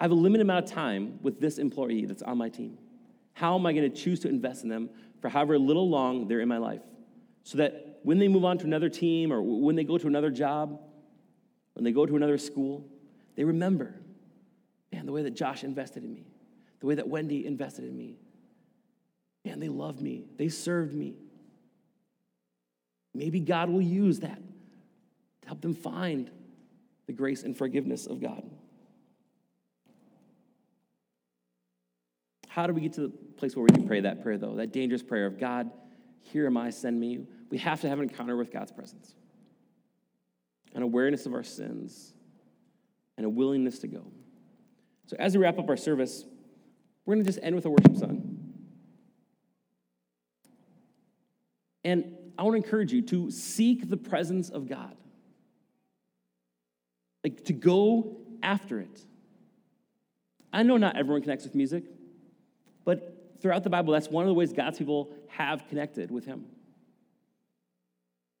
I 0.00 0.04
have 0.04 0.10
a 0.10 0.14
limited 0.14 0.42
amount 0.42 0.64
of 0.64 0.70
time 0.70 1.18
with 1.22 1.40
this 1.40 1.58
employee 1.58 2.04
that's 2.06 2.22
on 2.22 2.38
my 2.38 2.48
team. 2.48 2.78
How 3.34 3.56
am 3.56 3.66
I 3.66 3.72
going 3.72 3.90
to 3.90 3.96
choose 3.96 4.20
to 4.20 4.28
invest 4.28 4.62
in 4.62 4.68
them 4.68 4.90
for 5.20 5.28
however 5.28 5.58
little 5.58 5.88
long 5.88 6.28
they're 6.28 6.40
in 6.40 6.48
my 6.48 6.58
life? 6.58 6.82
So 7.44 7.58
that 7.58 8.00
when 8.02 8.18
they 8.18 8.28
move 8.28 8.44
on 8.44 8.58
to 8.58 8.64
another 8.64 8.88
team 8.88 9.32
or 9.32 9.42
when 9.42 9.74
they 9.74 9.84
go 9.84 9.98
to 9.98 10.06
another 10.06 10.30
job, 10.30 10.80
when 11.74 11.84
they 11.84 11.92
go 11.92 12.06
to 12.06 12.16
another 12.16 12.38
school, 12.38 12.86
they 13.34 13.44
remember, 13.44 13.94
man, 14.92 15.06
the 15.06 15.12
way 15.12 15.22
that 15.22 15.34
Josh 15.34 15.64
invested 15.64 16.04
in 16.04 16.14
me, 16.14 16.26
the 16.80 16.86
way 16.86 16.94
that 16.94 17.08
Wendy 17.08 17.46
invested 17.46 17.84
in 17.84 17.96
me, 17.96 18.18
Man, 19.44 19.58
they 19.58 19.68
loved 19.68 20.00
me, 20.00 20.24
they 20.36 20.48
served 20.48 20.94
me. 20.94 21.16
Maybe 23.14 23.40
God 23.40 23.68
will 23.68 23.82
use 23.82 24.20
that 24.20 24.40
to 25.42 25.48
help 25.48 25.60
them 25.60 25.74
find 25.74 26.30
the 27.06 27.12
grace 27.12 27.42
and 27.42 27.56
forgiveness 27.56 28.06
of 28.06 28.20
God. 28.20 28.48
How 32.48 32.66
do 32.66 32.72
we 32.72 32.80
get 32.82 32.92
to 32.94 33.08
the 33.08 33.12
place 33.32 33.56
where 33.56 33.64
we 33.64 33.74
can 33.74 33.86
pray 33.86 34.00
that 34.00 34.22
prayer, 34.22 34.38
though? 34.38 34.56
That 34.56 34.72
dangerous 34.72 35.02
prayer 35.02 35.26
of 35.26 35.38
God, 35.38 35.70
here 36.20 36.46
am 36.46 36.56
I, 36.56 36.70
send 36.70 36.98
me. 36.98 37.26
We 37.50 37.58
have 37.58 37.80
to 37.82 37.88
have 37.88 37.98
an 37.98 38.08
encounter 38.08 38.36
with 38.36 38.52
God's 38.52 38.72
presence, 38.72 39.14
an 40.74 40.82
awareness 40.82 41.26
of 41.26 41.34
our 41.34 41.42
sins, 41.42 42.14
and 43.16 43.26
a 43.26 43.28
willingness 43.28 43.80
to 43.80 43.88
go. 43.88 44.06
So, 45.06 45.16
as 45.18 45.36
we 45.36 45.42
wrap 45.42 45.58
up 45.58 45.68
our 45.68 45.76
service, 45.76 46.24
we're 47.04 47.14
going 47.14 47.24
to 47.24 47.30
just 47.30 47.42
end 47.42 47.54
with 47.54 47.66
a 47.66 47.70
worship 47.70 47.96
song. 47.96 48.38
And 51.84 52.16
I 52.38 52.44
want 52.44 52.54
to 52.54 52.64
encourage 52.64 52.92
you 52.92 53.02
to 53.02 53.30
seek 53.30 53.88
the 53.90 53.96
presence 53.96 54.48
of 54.48 54.68
God, 54.68 54.96
like 57.24 57.44
to 57.44 57.52
go 57.52 58.18
after 58.42 58.80
it. 58.80 59.04
I 60.52 60.62
know 60.62 60.76
not 60.76 60.96
everyone 60.96 61.22
connects 61.22 61.44
with 61.44 61.54
music, 61.54 61.84
throughout 63.42 63.64
the 63.64 63.70
Bible, 63.70 63.92
that's 63.92 64.08
one 64.08 64.24
of 64.24 64.28
the 64.28 64.34
ways 64.34 64.52
God's 64.52 64.78
people 64.78 65.10
have 65.28 65.68
connected 65.68 66.10
with 66.10 66.24
Him. 66.24 66.46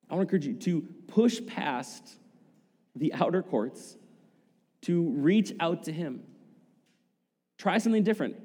I 0.08 0.14
want 0.14 0.28
to 0.28 0.36
encourage 0.36 0.46
you 0.46 0.80
to 0.80 0.88
push 1.08 1.40
past 1.46 2.16
the 2.96 3.12
outer 3.14 3.42
courts 3.42 3.96
to 4.82 5.10
reach 5.10 5.52
out 5.60 5.84
to 5.84 5.92
Him. 5.92 6.22
Try 7.58 7.78
something 7.78 8.02
different. 8.02 8.36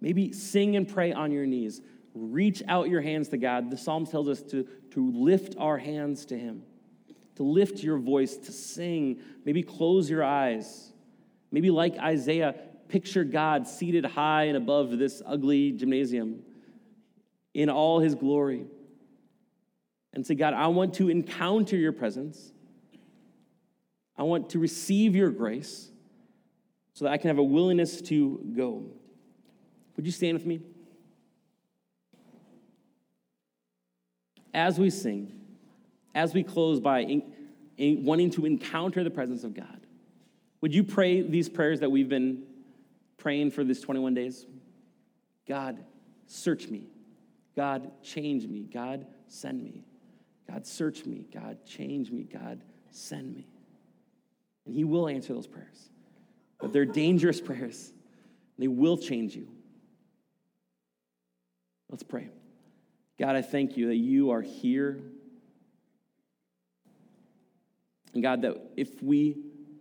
Maybe 0.00 0.32
sing 0.32 0.76
and 0.76 0.88
pray 0.88 1.12
on 1.12 1.30
your 1.32 1.46
knees 1.46 1.80
reach 2.18 2.62
out 2.68 2.88
your 2.88 3.00
hands 3.00 3.28
to 3.28 3.36
God. 3.36 3.70
The 3.70 3.76
psalm 3.76 4.06
tells 4.06 4.28
us 4.28 4.42
to, 4.42 4.66
to 4.92 5.10
lift 5.12 5.54
our 5.58 5.78
hands 5.78 6.26
to 6.26 6.38
Him, 6.38 6.62
to 7.36 7.42
lift 7.42 7.82
your 7.82 7.98
voice, 7.98 8.36
to 8.36 8.52
sing. 8.52 9.20
Maybe 9.44 9.62
close 9.62 10.10
your 10.10 10.24
eyes. 10.24 10.92
Maybe, 11.50 11.70
like 11.70 11.96
Isaiah, 11.98 12.54
picture 12.88 13.24
God 13.24 13.66
seated 13.66 14.04
high 14.04 14.44
and 14.44 14.56
above 14.56 14.98
this 14.98 15.22
ugly 15.24 15.72
gymnasium 15.72 16.42
in 17.54 17.68
all 17.70 18.00
His 18.00 18.14
glory. 18.14 18.66
And 20.14 20.26
say, 20.26 20.34
God, 20.34 20.54
I 20.54 20.68
want 20.68 20.94
to 20.94 21.08
encounter 21.08 21.76
your 21.76 21.92
presence. 21.92 22.52
I 24.16 24.22
want 24.22 24.50
to 24.50 24.58
receive 24.58 25.14
your 25.14 25.30
grace 25.30 25.90
so 26.94 27.04
that 27.04 27.12
I 27.12 27.18
can 27.18 27.28
have 27.28 27.38
a 27.38 27.42
willingness 27.42 28.00
to 28.02 28.40
go. 28.56 28.86
Would 29.96 30.06
you 30.06 30.12
stand 30.12 30.36
with 30.36 30.46
me? 30.46 30.60
as 34.58 34.78
we 34.78 34.90
sing, 34.90 35.32
as 36.14 36.34
we 36.34 36.42
close 36.42 36.80
by 36.80 37.00
in, 37.00 37.22
in 37.76 38.04
wanting 38.04 38.30
to 38.30 38.44
encounter 38.44 39.04
the 39.04 39.10
presence 39.10 39.44
of 39.44 39.54
God, 39.54 39.86
would 40.60 40.74
you 40.74 40.82
pray 40.82 41.22
these 41.22 41.48
prayers 41.48 41.80
that 41.80 41.90
we've 41.90 42.08
been 42.08 42.42
praying 43.18 43.50
for 43.50 43.64
this 43.64 43.80
21 43.80 44.14
days? 44.14 44.46
God, 45.46 45.84
search 46.26 46.68
me. 46.68 46.88
God, 47.56 47.90
change 48.02 48.46
me. 48.46 48.68
God, 48.72 49.06
send 49.26 49.62
me. 49.62 49.84
God, 50.50 50.66
search 50.66 51.04
me. 51.04 51.26
God, 51.32 51.58
change 51.66 52.10
me. 52.10 52.22
God, 52.22 52.60
send 52.90 53.34
me. 53.34 53.46
And 54.64 54.74
He 54.74 54.84
will 54.84 55.08
answer 55.08 55.34
those 55.34 55.46
prayers. 55.46 55.90
But 56.60 56.72
they're 56.72 56.84
dangerous 56.84 57.40
prayers. 57.42 57.92
They 58.58 58.68
will 58.68 58.96
change 58.96 59.34
you. 59.34 59.48
Let's 61.90 62.02
pray. 62.02 62.28
God, 63.18 63.34
I 63.34 63.42
thank 63.42 63.76
you 63.76 63.88
that 63.88 63.96
you 63.96 64.30
are 64.30 64.42
here. 64.42 65.00
And 68.14 68.22
God, 68.22 68.42
that 68.42 68.56
if 68.76 69.02
we 69.02 69.38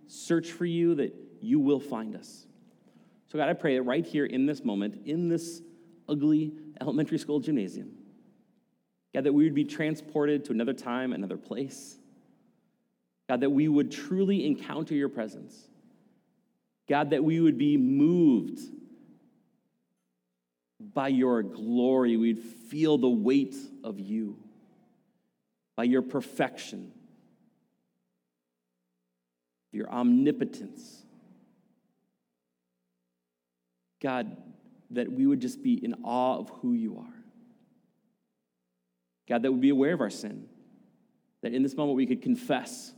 search 0.08 0.52
for 0.52 0.66
you, 0.66 0.96
that 0.96 1.14
you 1.42 1.60
will 1.60 1.80
find 1.80 2.16
us. 2.16 2.46
So, 3.32 3.38
God, 3.38 3.50
I 3.50 3.54
pray 3.54 3.76
that 3.76 3.84
right 3.84 4.06
here 4.06 4.26
in 4.26 4.46
this 4.46 4.64
moment, 4.64 5.06
in 5.06 5.28
this 5.28 5.62
ugly 6.08 6.54
elementary 6.80 7.18
school 7.18 7.40
gymnasium, 7.40 7.92
God, 9.14 9.26
that 9.26 9.34
we 9.34 9.44
would 9.44 9.56
be 9.56 9.66
transported 9.66 10.46
to 10.46 10.52
another 10.52 10.74
time, 10.74 11.12
another 11.12 11.38
place. 11.38 11.98
God, 13.28 13.42
that 13.42 13.50
we 13.50 13.68
would 13.68 13.92
truly 13.92 14.46
encounter 14.46 14.96
your 14.96 15.10
presence. 15.10 15.68
God, 16.88 17.10
that 17.10 17.24
we 17.24 17.42
would 17.42 17.58
be 17.58 17.76
moved 17.76 18.60
by 20.80 21.10
your 21.10 21.44
glory. 21.44 22.16
We'd 22.16 22.40
feel 22.40 22.98
the 22.98 23.10
weight 23.10 23.56
of 23.84 24.00
you, 24.00 24.38
by 25.76 25.84
your 25.84 26.02
perfection, 26.02 26.94
your 29.74 29.90
omnipotence. 29.90 31.04
God, 34.02 34.38
that 34.92 35.12
we 35.12 35.26
would 35.26 35.40
just 35.40 35.62
be 35.62 35.74
in 35.74 35.96
awe 36.04 36.38
of 36.38 36.50
who 36.62 36.74
you 36.74 36.98
are. 36.98 37.14
God, 39.28 39.44
that 39.44 39.52
would 39.52 39.62
be 39.62 39.70
aware 39.70 39.94
of 39.94 40.02
our 40.02 40.10
sin, 40.10 40.48
that 41.42 41.54
in 41.54 41.64
this 41.64 41.76
moment 41.76 41.98
we 41.98 42.06
could 42.06 42.22
confess 42.22 42.94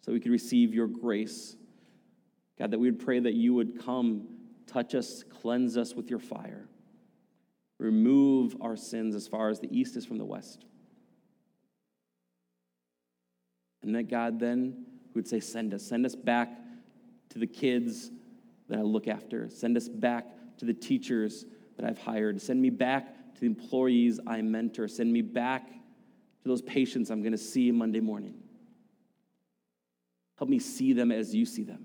so 0.00 0.12
we 0.12 0.20
could 0.20 0.32
receive 0.32 0.74
your 0.74 0.88
grace. 0.88 1.56
God, 2.58 2.72
that 2.72 2.78
we 2.78 2.90
would 2.90 3.04
pray 3.04 3.20
that 3.20 3.34
you 3.34 3.54
would 3.54 3.84
come, 3.84 4.26
touch 4.66 4.94
us, 4.94 5.22
cleanse 5.22 5.76
us 5.76 5.94
with 5.94 6.10
your 6.10 6.18
fire, 6.18 6.68
remove 7.78 8.56
our 8.60 8.76
sins 8.76 9.14
as 9.14 9.28
far 9.28 9.48
as 9.48 9.60
the 9.60 9.68
east 9.76 9.96
is 9.96 10.04
from 10.04 10.18
the 10.18 10.24
west. 10.24 10.64
And 13.82 13.94
that 13.94 14.04
God 14.04 14.38
then 14.38 14.86
would 15.14 15.26
say, 15.26 15.40
Send 15.40 15.74
us, 15.74 15.82
send 15.82 16.06
us 16.06 16.14
back 16.14 16.50
to 17.30 17.38
the 17.38 17.46
kids 17.46 18.10
that 18.72 18.78
I 18.78 18.82
look 18.82 19.06
after, 19.06 19.50
send 19.50 19.76
us 19.76 19.86
back 19.86 20.26
to 20.56 20.64
the 20.64 20.72
teachers 20.72 21.44
that 21.76 21.86
I've 21.86 21.98
hired, 21.98 22.40
send 22.40 22.62
me 22.62 22.70
back 22.70 23.34
to 23.34 23.40
the 23.40 23.46
employees 23.46 24.18
I 24.26 24.40
mentor, 24.40 24.88
send 24.88 25.12
me 25.12 25.20
back 25.20 25.68
to 25.68 26.48
those 26.48 26.62
patients 26.62 27.10
I'm 27.10 27.20
going 27.20 27.32
to 27.32 27.38
see 27.38 27.70
Monday 27.70 28.00
morning. 28.00 28.34
Help 30.38 30.48
me 30.48 30.58
see 30.58 30.94
them 30.94 31.12
as 31.12 31.34
you 31.34 31.44
see 31.44 31.64
them. 31.64 31.84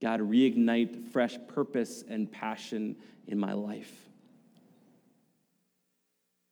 God, 0.00 0.20
reignite 0.20 1.12
fresh 1.12 1.36
purpose 1.48 2.02
and 2.08 2.32
passion 2.32 2.96
in 3.26 3.38
my 3.38 3.52
life. 3.52 3.92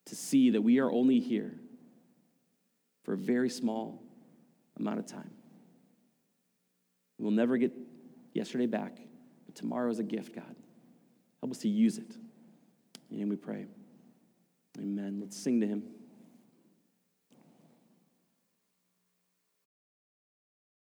To 0.07 0.15
see 0.15 0.51
that 0.51 0.61
we 0.61 0.79
are 0.79 0.93
only 0.93 1.21
here 1.21 1.55
for 3.05 3.15
a 3.15 3.19
very 3.19 3.49
small 3.49 4.03
amount 4.79 4.99
of 4.99 5.07
time. 5.07 5.31
We'll 7.19 7.31
never 7.31 7.57
get 7.57 7.73
yesterday 8.39 8.67
back, 8.67 8.97
but 9.47 9.55
tomorrow 9.55 9.91
is 9.91 9.99
a 9.99 10.05
gift, 10.05 10.35
God. 10.35 10.57
Help 11.43 11.51
us 11.51 11.59
to 11.59 11.69
use 11.69 11.99
it. 11.99 12.17
And 13.11 13.29
we 13.29 13.37
pray. 13.37 13.67
Amen. 14.79 15.19
Let's 15.21 15.37
sing 15.37 15.61
to 15.61 15.67
him. 15.67 15.83